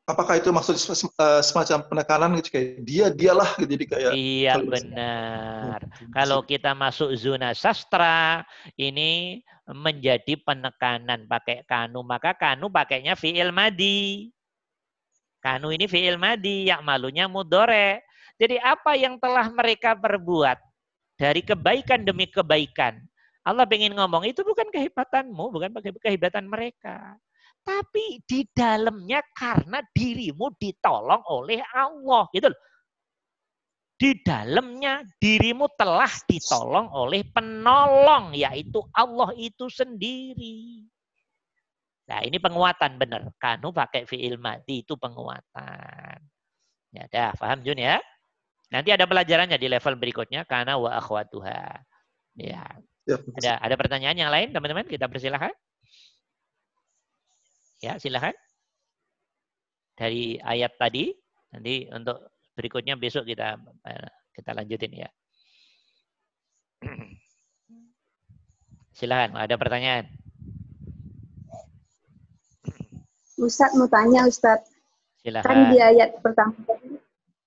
Apakah 0.09 0.41
itu 0.41 0.49
maksud 0.49 0.75
sem- 0.81 1.13
eh, 1.13 1.41
semacam 1.45 1.77
penekanan 1.85 2.29
gitu 2.41 2.49
kayak 2.57 2.69
dia 2.81 3.05
dialah 3.13 3.53
gitu 3.61 3.69
jadi 3.69 3.85
kayak 3.85 4.11
Iya 4.17 4.53
benar. 4.59 5.79
Kalau 6.09 6.41
kita 6.41 6.73
masuk 6.73 7.13
zona 7.15 7.53
sastra, 7.53 8.41
ini 8.75 9.39
menjadi 9.69 10.35
penekanan 10.41 11.29
pakai 11.29 11.63
kanu. 11.69 12.01
Maka 12.01 12.33
kanu 12.33 12.67
pakainya 12.73 13.13
fi'il 13.13 13.53
madi. 13.53 14.33
Kanu 15.37 15.69
ini 15.69 15.85
fi'il 15.85 16.17
madi, 16.17 16.65
yang 16.69 16.81
malunya 16.81 17.29
mudore. 17.29 18.01
Jadi 18.41 18.57
apa 18.57 18.97
yang 18.97 19.21
telah 19.21 19.53
mereka 19.53 19.93
perbuat 19.93 20.57
dari 21.13 21.45
kebaikan 21.45 22.01
demi 22.01 22.25
kebaikan. 22.25 22.97
Allah 23.45 23.69
ingin 23.69 23.93
ngomong, 23.97 24.25
itu 24.25 24.41
bukan 24.41 24.69
kehebatanmu, 24.69 25.45
bukan 25.49 25.69
kehebatan 26.01 26.45
mereka. 26.49 27.17
Tapi 27.61 28.25
di 28.25 28.41
dalamnya 28.49 29.21
karena 29.37 29.85
dirimu 29.93 30.49
ditolong 30.57 31.21
oleh 31.29 31.61
Allah. 31.73 32.25
Gitu 32.33 32.49
loh. 32.49 32.61
Di 34.01 34.17
dalamnya 34.25 35.05
dirimu 35.21 35.69
telah 35.77 36.09
ditolong 36.25 36.89
oleh 36.89 37.21
penolong, 37.21 38.33
yaitu 38.33 38.81
Allah 38.97 39.29
itu 39.37 39.69
sendiri. 39.69 40.89
Nah 42.09 42.25
ini 42.25 42.41
penguatan 42.41 42.97
benar. 42.97 43.29
Kanu 43.37 43.69
pakai 43.69 44.09
fi'il 44.09 44.41
mati 44.41 44.81
itu 44.81 44.97
penguatan. 44.97 46.17
Ya 46.91 47.05
dah, 47.07 47.31
paham 47.37 47.61
Jun 47.61 47.77
ya? 47.77 48.01
Nanti 48.73 48.89
ada 48.89 49.05
pelajarannya 49.05 49.55
di 49.61 49.67
level 49.69 49.95
berikutnya 50.01 50.49
karena 50.49 50.81
wa 50.81 50.97
akhwatuha. 50.97 51.85
Ya, 52.41 52.63
ya, 53.05 53.15
ada 53.37 53.51
ada 53.59 53.75
pertanyaan 53.77 54.17
yang 54.17 54.31
lain 54.33 54.49
teman-teman? 54.49 54.87
Kita 54.89 55.05
persilahkan. 55.05 55.53
Ya, 57.81 57.97
silakan. 57.97 58.37
Dari 59.97 60.37
ayat 60.37 60.77
tadi, 60.77 61.09
nanti 61.49 61.89
untuk 61.89 62.29
berikutnya 62.53 62.93
besok 62.93 63.25
kita 63.25 63.57
eh, 63.89 64.09
kita 64.37 64.53
lanjutin 64.53 65.01
ya. 65.01 65.09
Silakan, 68.97 69.33
ada 69.33 69.57
pertanyaan. 69.57 70.05
Ustadz 73.41 73.73
mau 73.73 73.89
tanya 73.89 74.29
Ustadz, 74.29 74.69
kan 75.25 75.41
Silakan. 75.41 75.73
di 75.73 75.77
ayat 75.81 76.21
pertama 76.21 76.53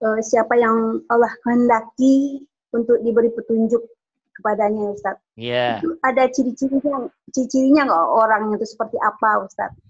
eh, 0.02 0.18
siapa 0.18 0.58
yang 0.58 0.98
Allah 1.06 1.30
kehendaki 1.46 2.42
untuk 2.74 2.98
diberi 3.06 3.30
petunjuk 3.30 3.86
kepadanya 4.34 4.98
Ustadz. 4.98 5.22
Ya, 5.38 5.78
Itu 5.78 5.94
ada 6.02 6.26
ciri-cirinya, 6.26 7.06
ciri-cirinya 7.30 7.86
nggak 7.86 8.06
orangnya 8.10 8.58
itu 8.58 8.74
seperti 8.74 8.98
apa 8.98 9.46
Ustadz? 9.46 9.83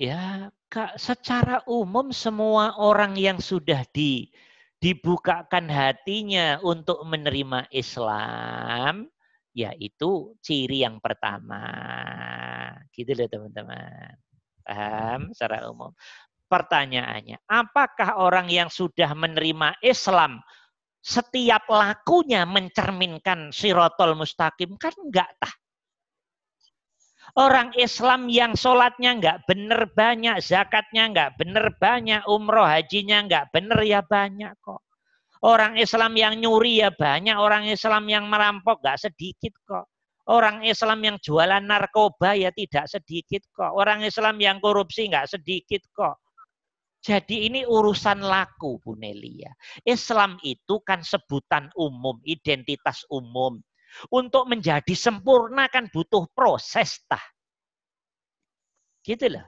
Ya 0.00 0.48
Kak, 0.70 0.96
secara 0.96 1.60
umum 1.68 2.14
semua 2.14 2.78
orang 2.80 3.18
yang 3.18 3.36
sudah 3.42 3.84
di 3.92 4.32
dibukakan 4.80 5.68
hatinya 5.68 6.56
untuk 6.64 7.04
menerima 7.04 7.68
Islam, 7.68 9.12
yaitu 9.52 10.34
ciri 10.40 10.88
yang 10.88 11.02
pertama. 11.04 11.60
Gitu 12.96 13.12
loh 13.12 13.28
teman-teman. 13.28 14.16
Paham 14.64 15.20
secara 15.36 15.68
umum. 15.68 15.92
Pertanyaannya, 16.48 17.44
apakah 17.46 18.18
orang 18.18 18.48
yang 18.48 18.72
sudah 18.72 19.12
menerima 19.14 19.76
Islam 19.84 20.40
setiap 21.04 21.68
lakunya 21.68 22.48
mencerminkan 22.48 23.52
sirotol 23.52 24.16
mustaqim? 24.16 24.74
Kan 24.80 24.96
enggak 24.96 25.30
tah. 25.36 25.54
Orang 27.38 27.70
Islam 27.78 28.26
yang 28.26 28.58
sholatnya 28.58 29.14
enggak 29.14 29.38
bener 29.46 29.86
banyak, 29.94 30.42
zakatnya 30.42 31.06
enggak 31.06 31.30
bener 31.38 31.70
banyak, 31.78 32.26
umroh 32.26 32.66
hajinya 32.66 33.22
enggak 33.22 33.44
bener 33.54 33.78
ya 33.86 34.02
banyak 34.02 34.50
kok. 34.58 34.82
Orang 35.40 35.78
Islam 35.78 36.18
yang 36.18 36.36
nyuri 36.36 36.82
ya 36.82 36.90
banyak, 36.90 37.38
orang 37.38 37.70
Islam 37.70 38.10
yang 38.10 38.26
merampok 38.26 38.82
enggak 38.82 38.98
sedikit 38.98 39.54
kok. 39.62 39.86
Orang 40.30 40.62
Islam 40.62 41.00
yang 41.02 41.16
jualan 41.22 41.64
narkoba 41.64 42.34
ya 42.38 42.50
tidak 42.54 42.86
sedikit 42.90 43.42
kok. 43.54 43.72
Orang 43.72 44.02
Islam 44.02 44.38
yang 44.42 44.58
korupsi 44.58 45.06
enggak 45.06 45.30
sedikit 45.30 45.82
kok. 45.94 46.18
Jadi 47.00 47.48
ini 47.48 47.64
urusan 47.64 48.20
laku, 48.20 48.76
Bu 48.76 48.92
Nelia. 48.92 49.48
Islam 49.88 50.36
itu 50.44 50.84
kan 50.84 51.00
sebutan 51.00 51.72
umum, 51.72 52.20
identitas 52.28 53.08
umum. 53.08 53.56
Untuk 54.10 54.46
menjadi 54.46 54.94
sempurna 54.94 55.66
kan 55.66 55.90
butuh 55.90 56.28
proses 56.32 57.02
tah. 57.06 57.22
Gitu 59.02 59.32
loh. 59.32 59.46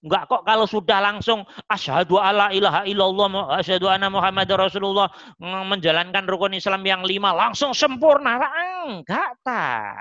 Enggak 0.00 0.32
kok 0.32 0.42
kalau 0.48 0.64
sudah 0.64 0.96
langsung 1.04 1.44
asyhadu 1.68 2.16
alla 2.16 2.48
ilaha 2.56 2.88
illallah 2.88 3.60
asyhadu 3.60 3.84
anna 3.84 4.08
muhammad 4.08 4.48
rasulullah 4.48 5.12
menjalankan 5.44 6.24
rukun 6.24 6.56
Islam 6.56 6.80
yang 6.88 7.04
lima 7.04 7.36
langsung 7.36 7.76
sempurna. 7.76 8.40
Enggak 8.88 9.36
ta. 9.44 9.92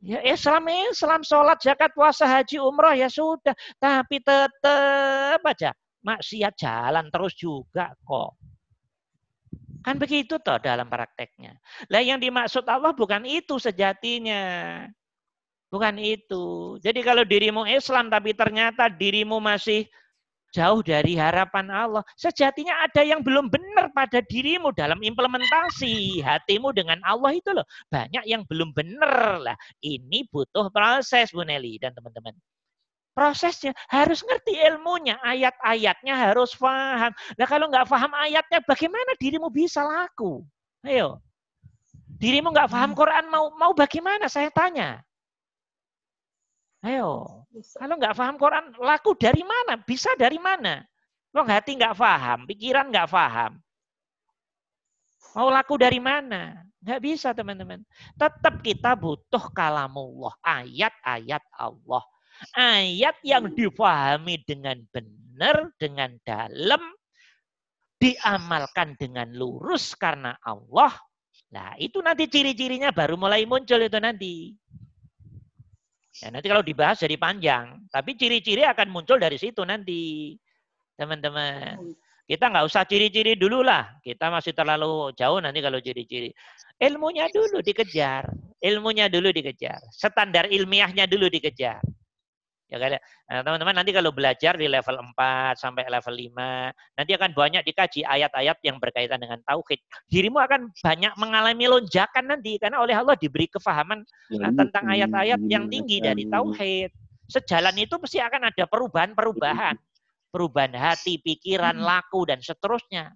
Ya 0.00 0.24
Islam 0.24 0.66
Islam 0.88 1.20
sholat 1.20 1.60
zakat 1.60 1.92
puasa 1.92 2.24
haji 2.24 2.58
umroh 2.64 2.96
ya 2.96 3.12
sudah. 3.12 3.52
Tapi 3.76 4.24
tetap 4.24 5.44
aja 5.44 5.76
maksiat 6.02 6.56
jalan 6.56 7.06
terus 7.12 7.36
juga 7.36 7.92
kok. 8.02 8.40
Kan 9.82 9.98
begitu 9.98 10.38
toh 10.38 10.58
dalam 10.62 10.86
prakteknya. 10.86 11.58
Lah 11.90 12.02
yang 12.02 12.22
dimaksud 12.22 12.62
Allah 12.70 12.94
bukan 12.94 13.26
itu 13.26 13.58
sejatinya. 13.58 14.42
Bukan 15.72 15.96
itu. 15.98 16.76
Jadi 16.84 17.00
kalau 17.00 17.24
dirimu 17.26 17.66
Islam 17.66 18.12
tapi 18.12 18.36
ternyata 18.36 18.92
dirimu 18.92 19.40
masih 19.42 19.88
jauh 20.52 20.84
dari 20.84 21.16
harapan 21.16 21.72
Allah. 21.72 22.04
Sejatinya 22.14 22.84
ada 22.84 23.00
yang 23.02 23.24
belum 23.24 23.48
benar 23.48 23.88
pada 23.96 24.20
dirimu 24.20 24.70
dalam 24.76 25.00
implementasi 25.00 26.20
hatimu 26.20 26.76
dengan 26.76 27.00
Allah 27.08 27.32
itu 27.32 27.50
loh. 27.56 27.64
Banyak 27.88 28.28
yang 28.28 28.44
belum 28.44 28.76
benar 28.76 29.40
lah. 29.40 29.56
Ini 29.80 30.28
butuh 30.28 30.68
proses 30.68 31.32
Bu 31.32 31.42
Nelly 31.42 31.80
dan 31.80 31.96
teman-teman. 31.96 32.36
Prosesnya 33.12 33.76
harus 33.92 34.24
ngerti 34.24 34.56
ilmunya, 34.56 35.20
ayat-ayatnya 35.20 36.16
harus 36.16 36.56
paham. 36.56 37.12
Nah 37.36 37.46
kalau 37.46 37.68
nggak 37.68 37.84
paham 37.84 38.12
ayatnya, 38.16 38.64
bagaimana 38.64 39.12
dirimu 39.20 39.52
bisa 39.52 39.84
laku? 39.84 40.40
Ayo, 40.80 41.20
dirimu 42.16 42.48
nggak 42.48 42.72
paham 42.72 42.96
Quran 42.96 43.28
mau 43.28 43.52
mau 43.60 43.76
bagaimana? 43.76 44.32
Saya 44.32 44.48
tanya. 44.48 45.04
Ayo, 46.82 47.44
kalau 47.76 47.94
nggak 48.00 48.16
paham 48.16 48.36
Quran, 48.40 48.64
laku 48.80 49.12
dari 49.14 49.44
mana? 49.44 49.76
Bisa 49.76 50.16
dari 50.16 50.40
mana? 50.40 50.80
Wong 51.36 51.48
hati 51.52 51.76
nggak 51.76 51.94
paham, 51.94 52.48
pikiran 52.48 52.88
nggak 52.88 53.12
paham. 53.12 53.60
Mau 55.36 55.48
laku 55.52 55.76
dari 55.76 56.00
mana? 56.00 56.64
Nggak 56.80 57.00
bisa 57.00 57.32
teman-teman. 57.32 57.80
Tetap 58.16 58.60
kita 58.64 58.96
butuh 58.96 59.52
kalamullah, 59.52 60.32
ayat-ayat 60.44 61.44
Allah. 61.54 62.04
Ayat 62.56 63.16
yang 63.22 63.50
difahami 63.54 64.42
dengan 64.42 64.82
benar, 64.90 65.70
dengan 65.78 66.10
dalam, 66.26 66.82
diamalkan 68.02 68.98
dengan 68.98 69.30
lurus 69.30 69.94
karena 69.94 70.34
Allah. 70.42 70.90
Nah 71.54 71.78
itu 71.78 72.02
nanti 72.02 72.26
ciri-cirinya 72.26 72.90
baru 72.90 73.14
mulai 73.14 73.46
muncul 73.46 73.78
itu 73.78 73.98
nanti. 74.02 74.56
Ya, 76.20 76.28
nanti 76.28 76.46
kalau 76.50 76.66
dibahas 76.66 77.00
jadi 77.00 77.16
panjang. 77.16 77.78
Tapi 77.88 78.18
ciri-ciri 78.18 78.66
akan 78.66 78.88
muncul 78.90 79.16
dari 79.22 79.38
situ 79.38 79.62
nanti. 79.62 80.34
Teman-teman. 80.98 81.78
Kita 82.26 82.48
nggak 82.48 82.66
usah 82.66 82.82
ciri-ciri 82.84 83.38
dulu 83.38 83.62
lah. 83.64 83.98
Kita 84.02 84.28
masih 84.28 84.52
terlalu 84.52 85.12
jauh 85.16 85.38
nanti 85.40 85.62
kalau 85.62 85.78
ciri-ciri. 85.78 86.34
Ilmunya 86.82 87.30
dulu 87.30 87.62
dikejar. 87.62 88.28
Ilmunya 88.58 89.06
dulu 89.06 89.30
dikejar. 89.30 89.78
Standar 89.94 90.50
ilmiahnya 90.50 91.06
dulu 91.06 91.30
dikejar. 91.30 91.80
Ya 92.72 92.80
kan? 92.80 92.96
Nah, 93.28 93.40
teman-teman 93.44 93.74
nanti 93.76 93.92
kalau 93.92 94.16
belajar 94.16 94.56
di 94.56 94.64
level 94.64 94.96
4 95.12 95.60
sampai 95.60 95.84
level 95.92 96.16
5, 96.16 96.72
nanti 96.72 97.12
akan 97.12 97.30
banyak 97.36 97.62
dikaji 97.68 98.00
ayat-ayat 98.00 98.56
yang 98.64 98.80
berkaitan 98.80 99.20
dengan 99.20 99.44
tauhid. 99.44 99.76
Dirimu 100.08 100.40
akan 100.40 100.72
banyak 100.80 101.12
mengalami 101.20 101.68
lonjakan 101.68 102.32
nanti 102.32 102.56
karena 102.56 102.80
oleh 102.80 102.96
Allah 102.96 103.12
diberi 103.20 103.44
kefahaman 103.52 104.00
nah, 104.40 104.52
tentang 104.56 104.88
ayat-ayat 104.88 105.44
yang 105.52 105.68
tinggi 105.68 106.00
dari 106.00 106.24
tauhid. 106.24 106.88
sejalan 107.28 107.76
itu 107.76 107.96
pasti 108.00 108.20
akan 108.24 108.48
ada 108.48 108.64
perubahan-perubahan. 108.64 109.76
Perubahan 110.32 110.72
hati, 110.72 111.20
pikiran, 111.20 111.76
laku, 111.76 112.24
dan 112.24 112.40
seterusnya. 112.40 113.12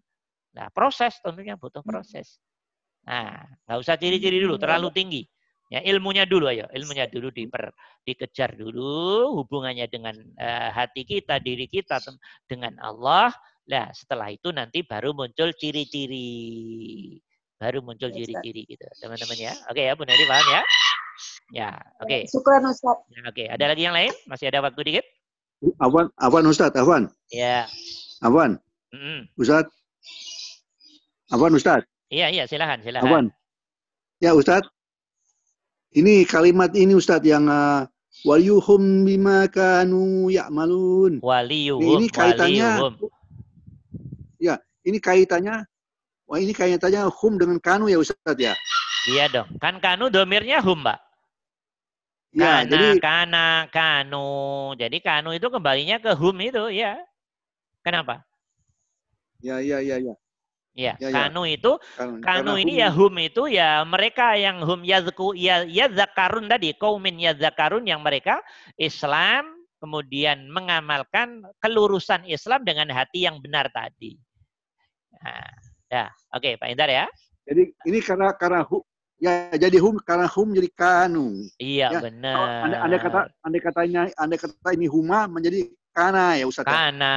Nah, 0.52 0.68
proses 0.68 1.16
tentunya 1.24 1.56
butuh 1.56 1.80
proses. 1.80 2.36
Nah, 3.08 3.40
nggak 3.64 3.78
usah 3.80 3.96
ciri-ciri 3.96 4.36
dulu, 4.40 4.60
terlalu 4.60 4.92
tinggi. 4.92 5.22
Ya, 5.66 5.82
ilmunya 5.82 6.22
dulu 6.30 6.46
ayo, 6.46 6.70
ilmunya 6.70 7.10
dulu 7.10 7.34
diper, 7.34 7.74
dikejar 8.06 8.54
dulu 8.54 9.34
hubungannya 9.42 9.90
dengan 9.90 10.14
uh, 10.38 10.70
hati 10.70 11.02
kita, 11.02 11.42
diri 11.42 11.66
kita 11.66 11.98
dengan 12.46 12.78
Allah. 12.78 13.34
Nah, 13.66 13.90
setelah 13.90 14.30
itu 14.30 14.54
nanti 14.54 14.86
baru 14.86 15.10
muncul 15.10 15.50
ciri-ciri. 15.58 17.18
Baru 17.58 17.82
muncul 17.82 18.14
ciri-ciri 18.14 18.62
gitu, 18.62 18.86
teman-teman 19.02 19.34
ya. 19.34 19.52
Oke 19.66 19.82
ya, 19.82 19.98
Bu 19.98 20.06
Nadi 20.06 20.22
paham 20.30 20.46
ya? 20.54 20.62
Ya, 21.50 21.70
oke. 21.98 22.06
Okay. 22.06 22.22
Syukur 22.30 22.62
Ustaz. 22.62 23.02
Ya, 23.10 23.26
oke, 23.26 23.34
okay. 23.34 23.46
ada 23.50 23.64
lagi 23.66 23.82
yang 23.82 23.96
lain? 23.96 24.14
Masih 24.30 24.46
ada 24.46 24.62
waktu 24.62 24.80
dikit? 24.86 25.06
Awan, 25.82 26.14
Awan 26.22 26.46
Ustaz, 26.46 26.70
Awan. 26.78 27.10
Ya. 27.34 27.66
Awan. 28.22 28.62
Mm 28.94 29.00
-hmm. 29.02 29.18
Ustaz. 29.34 29.66
Awan 31.34 31.58
Ustaz. 31.58 31.82
Iya, 32.06 32.30
iya, 32.30 32.44
silakan, 32.46 32.86
silakan. 32.86 33.10
Awan. 33.10 33.26
Ya, 34.22 34.30
Ustaz. 34.30 34.62
Ini 35.96 36.28
kalimat 36.28 36.76
ini 36.76 36.92
Ustadz 36.92 37.24
yang 37.24 37.48
uh, 37.48 37.88
waliyuhum 38.28 39.08
bima 39.08 39.48
kanu 39.48 40.28
ya'malun. 40.28 41.24
Waliyuhum. 41.24 41.80
Ini 41.80 42.06
kaitannya 42.12 42.68
Ya, 44.36 44.60
ini 44.84 45.00
kaitannya 45.00 45.64
Wah 46.26 46.42
ini 46.42 46.50
kaitannya 46.50 47.06
hum 47.06 47.38
dengan 47.38 47.62
kanu 47.62 47.86
ya 47.86 48.02
Ustadz 48.02 48.42
ya? 48.42 48.58
Iya 49.06 49.30
dong. 49.30 49.48
Kan 49.62 49.78
kanu 49.78 50.10
domirnya 50.10 50.58
hum, 50.58 50.82
Mbak. 50.82 50.98
Ya, 52.34 52.66
kana, 52.66 52.68
jadi 52.68 52.88
kana, 52.98 53.46
kanu. 53.70 54.30
Jadi 54.74 54.98
kanu 54.98 55.30
itu 55.32 55.46
kembalinya 55.46 56.02
ke 56.02 56.12
hum 56.18 56.34
itu, 56.42 56.66
ya. 56.74 56.98
Kenapa? 57.86 58.26
Ya, 59.38 59.62
ya, 59.62 59.78
ya, 59.78 60.02
ya. 60.02 60.14
Ya, 60.76 60.92
ya, 61.00 61.08
ya. 61.08 61.32
kanu 61.32 61.48
itu 61.48 61.80
kanu, 61.96 62.20
kanu 62.20 62.52
ini 62.60 62.76
hum. 62.76 62.82
ya 62.84 62.88
hum 62.92 63.14
itu 63.16 63.42
ya 63.48 63.80
mereka 63.88 64.36
yang 64.36 64.60
hum 64.60 64.84
yazku 64.84 65.32
ya 65.32 65.64
ya 65.64 65.88
zakarun 65.88 66.52
tadi 66.52 66.76
kaumin 66.76 67.16
ya 67.16 67.32
zakarun 67.32 67.88
yang 67.88 68.04
mereka 68.04 68.44
Islam 68.76 69.56
kemudian 69.80 70.52
mengamalkan 70.52 71.48
kelurusan 71.64 72.28
Islam 72.28 72.60
dengan 72.68 72.92
hati 72.92 73.24
yang 73.24 73.40
benar 73.40 73.72
tadi. 73.72 74.20
Nah, 75.16 75.48
ya, 75.88 76.04
oke 76.36 76.44
okay, 76.44 76.52
Pak 76.60 76.68
Indar 76.68 76.92
ya. 76.92 77.06
Jadi 77.48 77.72
ini 77.88 77.98
karena 78.04 78.36
karena 78.36 78.60
hum 78.68 78.84
ya 79.16 79.48
jadi 79.56 79.76
hum 79.80 79.96
karena 80.04 80.28
hum 80.28 80.48
jadi 80.52 80.70
kanu. 80.76 81.40
Iya 81.56 81.88
ya, 81.88 82.00
benar. 82.04 82.36
Anda, 82.68 82.76
anda 82.84 82.96
kata 83.00 83.20
anda 83.40 83.58
katanya 83.64 84.00
anda 84.20 84.36
kata 84.36 84.70
ini 84.76 84.90
huma 84.92 85.24
menjadi 85.24 85.72
Kana 85.96 86.36
ya 86.36 86.44
Ustaz. 86.44 86.68
Kana, 86.68 87.16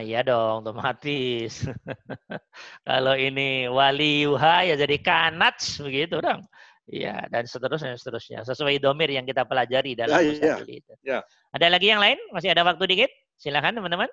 ya 0.00 0.24
dong 0.24 0.64
otomatis. 0.64 1.68
Kalau 2.88 3.12
ini 3.12 3.68
wali 3.68 4.24
yuha 4.24 4.72
ya 4.72 4.74
jadi 4.80 4.96
kanat 5.04 5.60
begitu 5.84 6.24
dong. 6.24 6.40
Iya, 6.88 7.28
dan 7.28 7.44
seterusnya 7.44 7.92
seterusnya. 8.00 8.40
Sesuai 8.48 8.80
domir 8.80 9.12
yang 9.12 9.28
kita 9.28 9.44
pelajari 9.44 9.92
dalam 9.92 10.16
ya, 10.16 10.56
ya. 10.56 10.56
itu. 10.64 10.92
Ya. 11.04 11.20
Ada 11.52 11.68
lagi 11.68 11.92
yang 11.92 12.00
lain? 12.00 12.16
Masih 12.32 12.56
ada 12.56 12.64
waktu 12.64 12.88
dikit? 12.88 13.10
Silakan 13.36 13.84
teman-teman. 13.84 14.08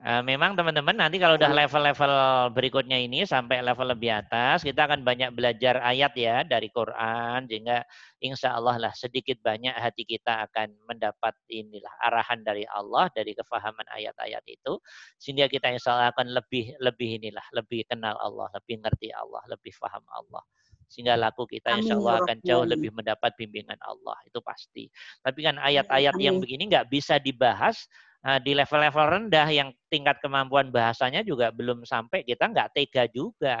Uh, 0.00 0.24
memang 0.24 0.56
teman-teman 0.56 0.96
nanti 0.96 1.20
kalau 1.20 1.36
udah 1.36 1.52
level-level 1.52 2.14
berikutnya 2.56 2.96
ini 2.96 3.28
sampai 3.28 3.60
level 3.60 3.92
lebih 3.92 4.08
atas, 4.08 4.64
kita 4.64 4.88
akan 4.88 5.04
banyak 5.04 5.28
belajar 5.36 5.76
ayat 5.84 6.16
ya 6.16 6.40
dari 6.40 6.72
Quran, 6.72 7.44
sehingga 7.44 7.84
insya 8.24 8.56
Allah 8.56 8.80
lah 8.80 8.92
sedikit 8.96 9.36
banyak 9.44 9.76
hati 9.76 10.08
kita 10.08 10.48
akan 10.48 10.72
mendapat 10.88 11.36
inilah 11.52 11.92
arahan 12.00 12.40
dari 12.40 12.64
Allah 12.72 13.12
dari 13.12 13.36
kefahaman 13.36 13.84
ayat-ayat 13.92 14.40
itu, 14.48 14.80
sehingga 15.20 15.52
kita 15.52 15.68
insya 15.68 15.92
Allah 15.92 16.16
akan 16.16 16.32
lebih 16.32 16.80
lebih 16.80 17.20
inilah 17.20 17.44
lebih 17.52 17.84
kenal 17.84 18.16
Allah, 18.24 18.48
lebih 18.56 18.80
ngerti 18.80 19.12
Allah, 19.12 19.44
lebih 19.52 19.76
faham 19.76 20.00
Allah. 20.16 20.40
Sehingga 20.88 21.12
laku 21.14 21.44
kita 21.44 21.76
insya 21.76 22.00
Allah 22.00 22.18
ya 22.18 22.20
akan 22.24 22.36
jauh 22.40 22.64
lebih 22.64 22.90
mendapat 22.96 23.36
bimbingan 23.36 23.76
Allah 23.84 24.16
itu 24.24 24.40
pasti. 24.40 24.88
Tapi 25.20 25.44
kan 25.44 25.60
ayat-ayat 25.60 26.16
yang 26.16 26.40
begini 26.40 26.72
nggak 26.72 26.88
bisa 26.88 27.20
dibahas 27.20 27.84
di 28.44 28.52
level-level 28.52 29.06
rendah 29.16 29.48
yang 29.48 29.72
tingkat 29.88 30.20
kemampuan 30.20 30.68
bahasanya 30.68 31.24
juga 31.24 31.48
belum 31.48 31.88
sampai, 31.88 32.20
kita 32.28 32.52
nggak 32.52 32.68
tega 32.76 33.04
juga. 33.08 33.58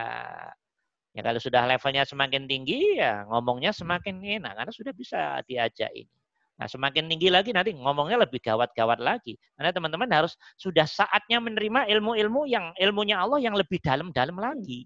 Ya 1.16 1.20
kalau 1.26 1.40
sudah 1.42 1.66
levelnya 1.66 2.04
semakin 2.06 2.46
tinggi, 2.46 3.00
ya 3.00 3.26
ngomongnya 3.26 3.74
semakin 3.74 4.20
enak 4.22 4.52
karena 4.54 4.72
sudah 4.72 4.92
bisa 4.94 5.40
diajak 5.48 5.90
ini. 5.96 6.12
Nah, 6.60 6.68
semakin 6.68 7.08
tinggi 7.08 7.32
lagi 7.32 7.56
nanti 7.56 7.72
ngomongnya 7.72 8.20
lebih 8.20 8.36
gawat-gawat 8.44 9.00
lagi. 9.00 9.32
Karena 9.56 9.72
teman-teman 9.72 10.06
harus 10.12 10.36
sudah 10.60 10.84
saatnya 10.84 11.40
menerima 11.40 11.88
ilmu-ilmu 11.88 12.44
yang 12.44 12.76
ilmunya 12.76 13.16
Allah 13.16 13.40
yang 13.40 13.56
lebih 13.56 13.80
dalam-dalam 13.80 14.36
lagi. 14.36 14.84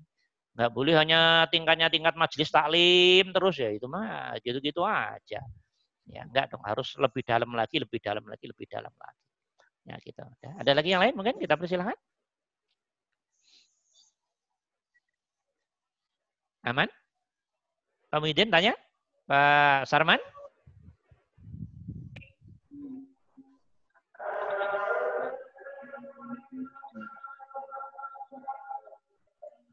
Nggak 0.55 0.71
boleh 0.71 0.95
hanya 0.95 1.51
tingkatnya 1.51 1.91
tingkat 1.91 2.15
majelis 2.15 2.47
taklim 2.55 3.35
terus 3.35 3.59
ya 3.59 3.75
itu 3.75 3.91
mah 3.91 4.39
gitu-gitu 4.47 4.87
aja. 4.87 5.43
Ya 6.07 6.21
enggak 6.23 6.55
dong, 6.55 6.63
harus 6.63 6.95
lebih 7.01 7.27
dalam 7.27 7.51
lagi, 7.59 7.83
lebih 7.83 7.99
dalam 7.99 8.25
lagi, 8.29 8.45
lebih 8.47 8.67
dalam 8.71 8.95
lagi. 8.95 9.24
Ya 9.85 10.01
gitu. 10.01 10.24
Ada 10.40 10.73
lagi 10.73 10.97
yang 10.97 11.05
lain 11.05 11.12
mungkin 11.12 11.36
kita 11.36 11.61
persilahkan. 11.61 11.97
Aman? 16.65 16.89
Pak 18.09 18.19
Muhyiddin 18.24 18.48
tanya? 18.48 18.73
Pak 19.28 19.85
Sarman? 19.85 20.16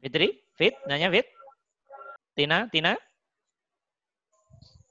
Fitri? 0.02 0.42
Fit? 0.58 0.74
Nanya 0.84 1.08
Fit? 1.08 1.24
Tina? 2.36 2.68
Tina? 2.68 2.92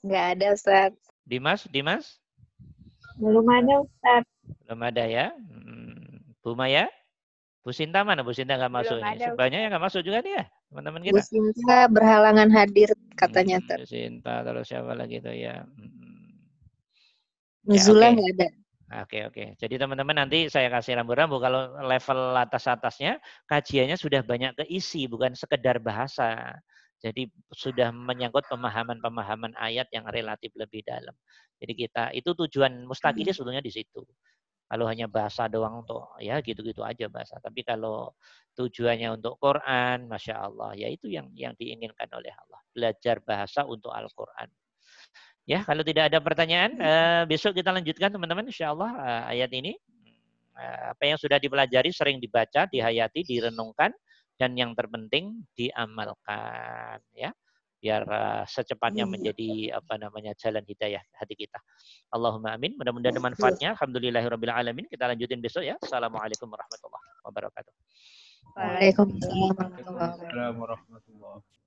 Enggak 0.01 0.25
ada, 0.33 0.47
Ustaz. 0.57 0.91
Dimas? 1.27 1.67
Dimas? 1.69 2.17
Belum 3.21 3.45
ada, 3.45 3.85
Ustaz. 3.85 4.23
Belum 4.71 4.87
ada 4.87 5.03
ya. 5.03 5.35
Hmm. 5.35 6.31
Bu 6.39 6.55
Maya? 6.55 6.87
Bu 7.59 7.75
Sinta 7.75 8.07
mana? 8.07 8.23
Bu 8.23 8.31
Sinta 8.31 8.55
nggak 8.55 8.71
masuk. 8.71 9.03
Ada, 9.03 9.35
Sebanyak 9.35 9.59
yang 9.67 9.71
nggak 9.75 9.83
masuk 9.83 9.99
juga 9.99 10.23
nih 10.23 10.39
ya, 10.39 10.45
teman-teman 10.71 11.01
kita. 11.03 11.19
Bu 11.19 11.21
Sinta 11.27 11.77
berhalangan 11.91 12.47
hadir 12.55 12.87
katanya. 13.19 13.59
Hmm, 13.59 13.67
Bu 13.67 13.83
Sinta 13.83 14.47
terus 14.47 14.71
siapa 14.71 14.95
lagi 14.95 15.19
tuh 15.19 15.35
ya? 15.35 15.67
Hmm. 15.67 16.39
Nuzula 17.67 18.15
ya, 18.15 18.15
okay. 18.15 18.31
ada. 18.31 18.47
Oke 19.03 19.19
oke. 19.27 19.43
Jadi 19.59 19.75
teman-teman 19.75 20.15
nanti 20.23 20.47
saya 20.47 20.71
kasih 20.71 21.03
rambu-rambu 21.03 21.43
kalau 21.43 21.75
level 21.83 22.19
atas-atasnya 22.39 23.19
kajiannya 23.51 23.99
sudah 23.99 24.23
banyak 24.23 24.55
keisi 24.55 25.11
bukan 25.11 25.35
sekedar 25.35 25.83
bahasa. 25.83 26.55
Jadi 27.03 27.27
sudah 27.51 27.91
menyangkut 27.91 28.47
pemahaman-pemahaman 28.47 29.51
ayat 29.59 29.91
yang 29.91 30.07
relatif 30.07 30.55
lebih 30.55 30.79
dalam. 30.87 31.11
Jadi 31.59 31.73
kita 31.75 32.03
itu 32.15 32.31
tujuan 32.47 32.87
mustakilnya 32.87 33.35
sebetulnya 33.35 33.59
di 33.59 33.75
situ. 33.75 33.99
Kalau 34.71 34.87
hanya 34.87 35.11
bahasa 35.11 35.51
doang 35.51 35.83
untuk 35.83 36.07
ya 36.23 36.39
gitu-gitu 36.39 36.79
aja 36.79 37.11
bahasa. 37.11 37.35
Tapi 37.43 37.59
kalau 37.67 38.15
tujuannya 38.55 39.19
untuk 39.19 39.35
Quran, 39.35 40.07
masya 40.07 40.47
Allah, 40.47 40.71
ya 40.79 40.87
itu 40.87 41.11
yang 41.11 41.27
yang 41.35 41.51
diinginkan 41.59 42.07
oleh 42.15 42.31
Allah. 42.31 42.59
Belajar 42.71 43.19
bahasa 43.19 43.67
untuk 43.67 43.91
Al-Quran. 43.91 44.47
Ya, 45.43 45.59
kalau 45.67 45.83
tidak 45.83 46.07
ada 46.07 46.23
pertanyaan, 46.23 46.71
eh, 46.79 47.23
besok 47.27 47.59
kita 47.59 47.75
lanjutkan 47.75 48.15
teman-teman, 48.15 48.47
insya 48.47 48.71
Allah 48.71 48.95
eh, 48.95 49.23
ayat 49.35 49.51
ini. 49.51 49.75
Eh, 50.55 50.83
apa 50.95 51.03
yang 51.03 51.19
sudah 51.19 51.35
dipelajari 51.35 51.91
sering 51.91 52.23
dibaca, 52.23 52.63
dihayati, 52.71 53.27
direnungkan, 53.27 53.91
dan 54.39 54.55
yang 54.55 54.71
terpenting 54.71 55.43
diamalkan. 55.51 57.03
Ya, 57.11 57.35
biar 57.81 58.05
uh, 58.05 58.43
secepatnya 58.45 59.09
hmm. 59.09 59.11
menjadi 59.11 59.49
apa 59.81 59.97
namanya 59.97 60.37
jalan 60.37 60.61
hidayah 60.61 61.01
hati 61.17 61.33
kita. 61.33 61.57
Allahumma 62.13 62.53
amin. 62.53 62.77
Mudah-mudahan 62.77 63.17
ada 63.17 63.23
manfaatnya. 63.25 63.73
Alhamdulillahirabbil 63.73 64.53
alamin. 64.53 64.85
Kita 64.85 65.09
lanjutin 65.09 65.41
besok 65.41 65.65
ya. 65.65 65.75
Assalamualaikum 65.81 66.45
warahmatullahi 66.45 67.05
wabarakatuh. 67.25 67.73
Waalaikumsalam 68.53 69.57
warahmatullahi 69.57 70.53
wabarakatuh. 70.53 71.60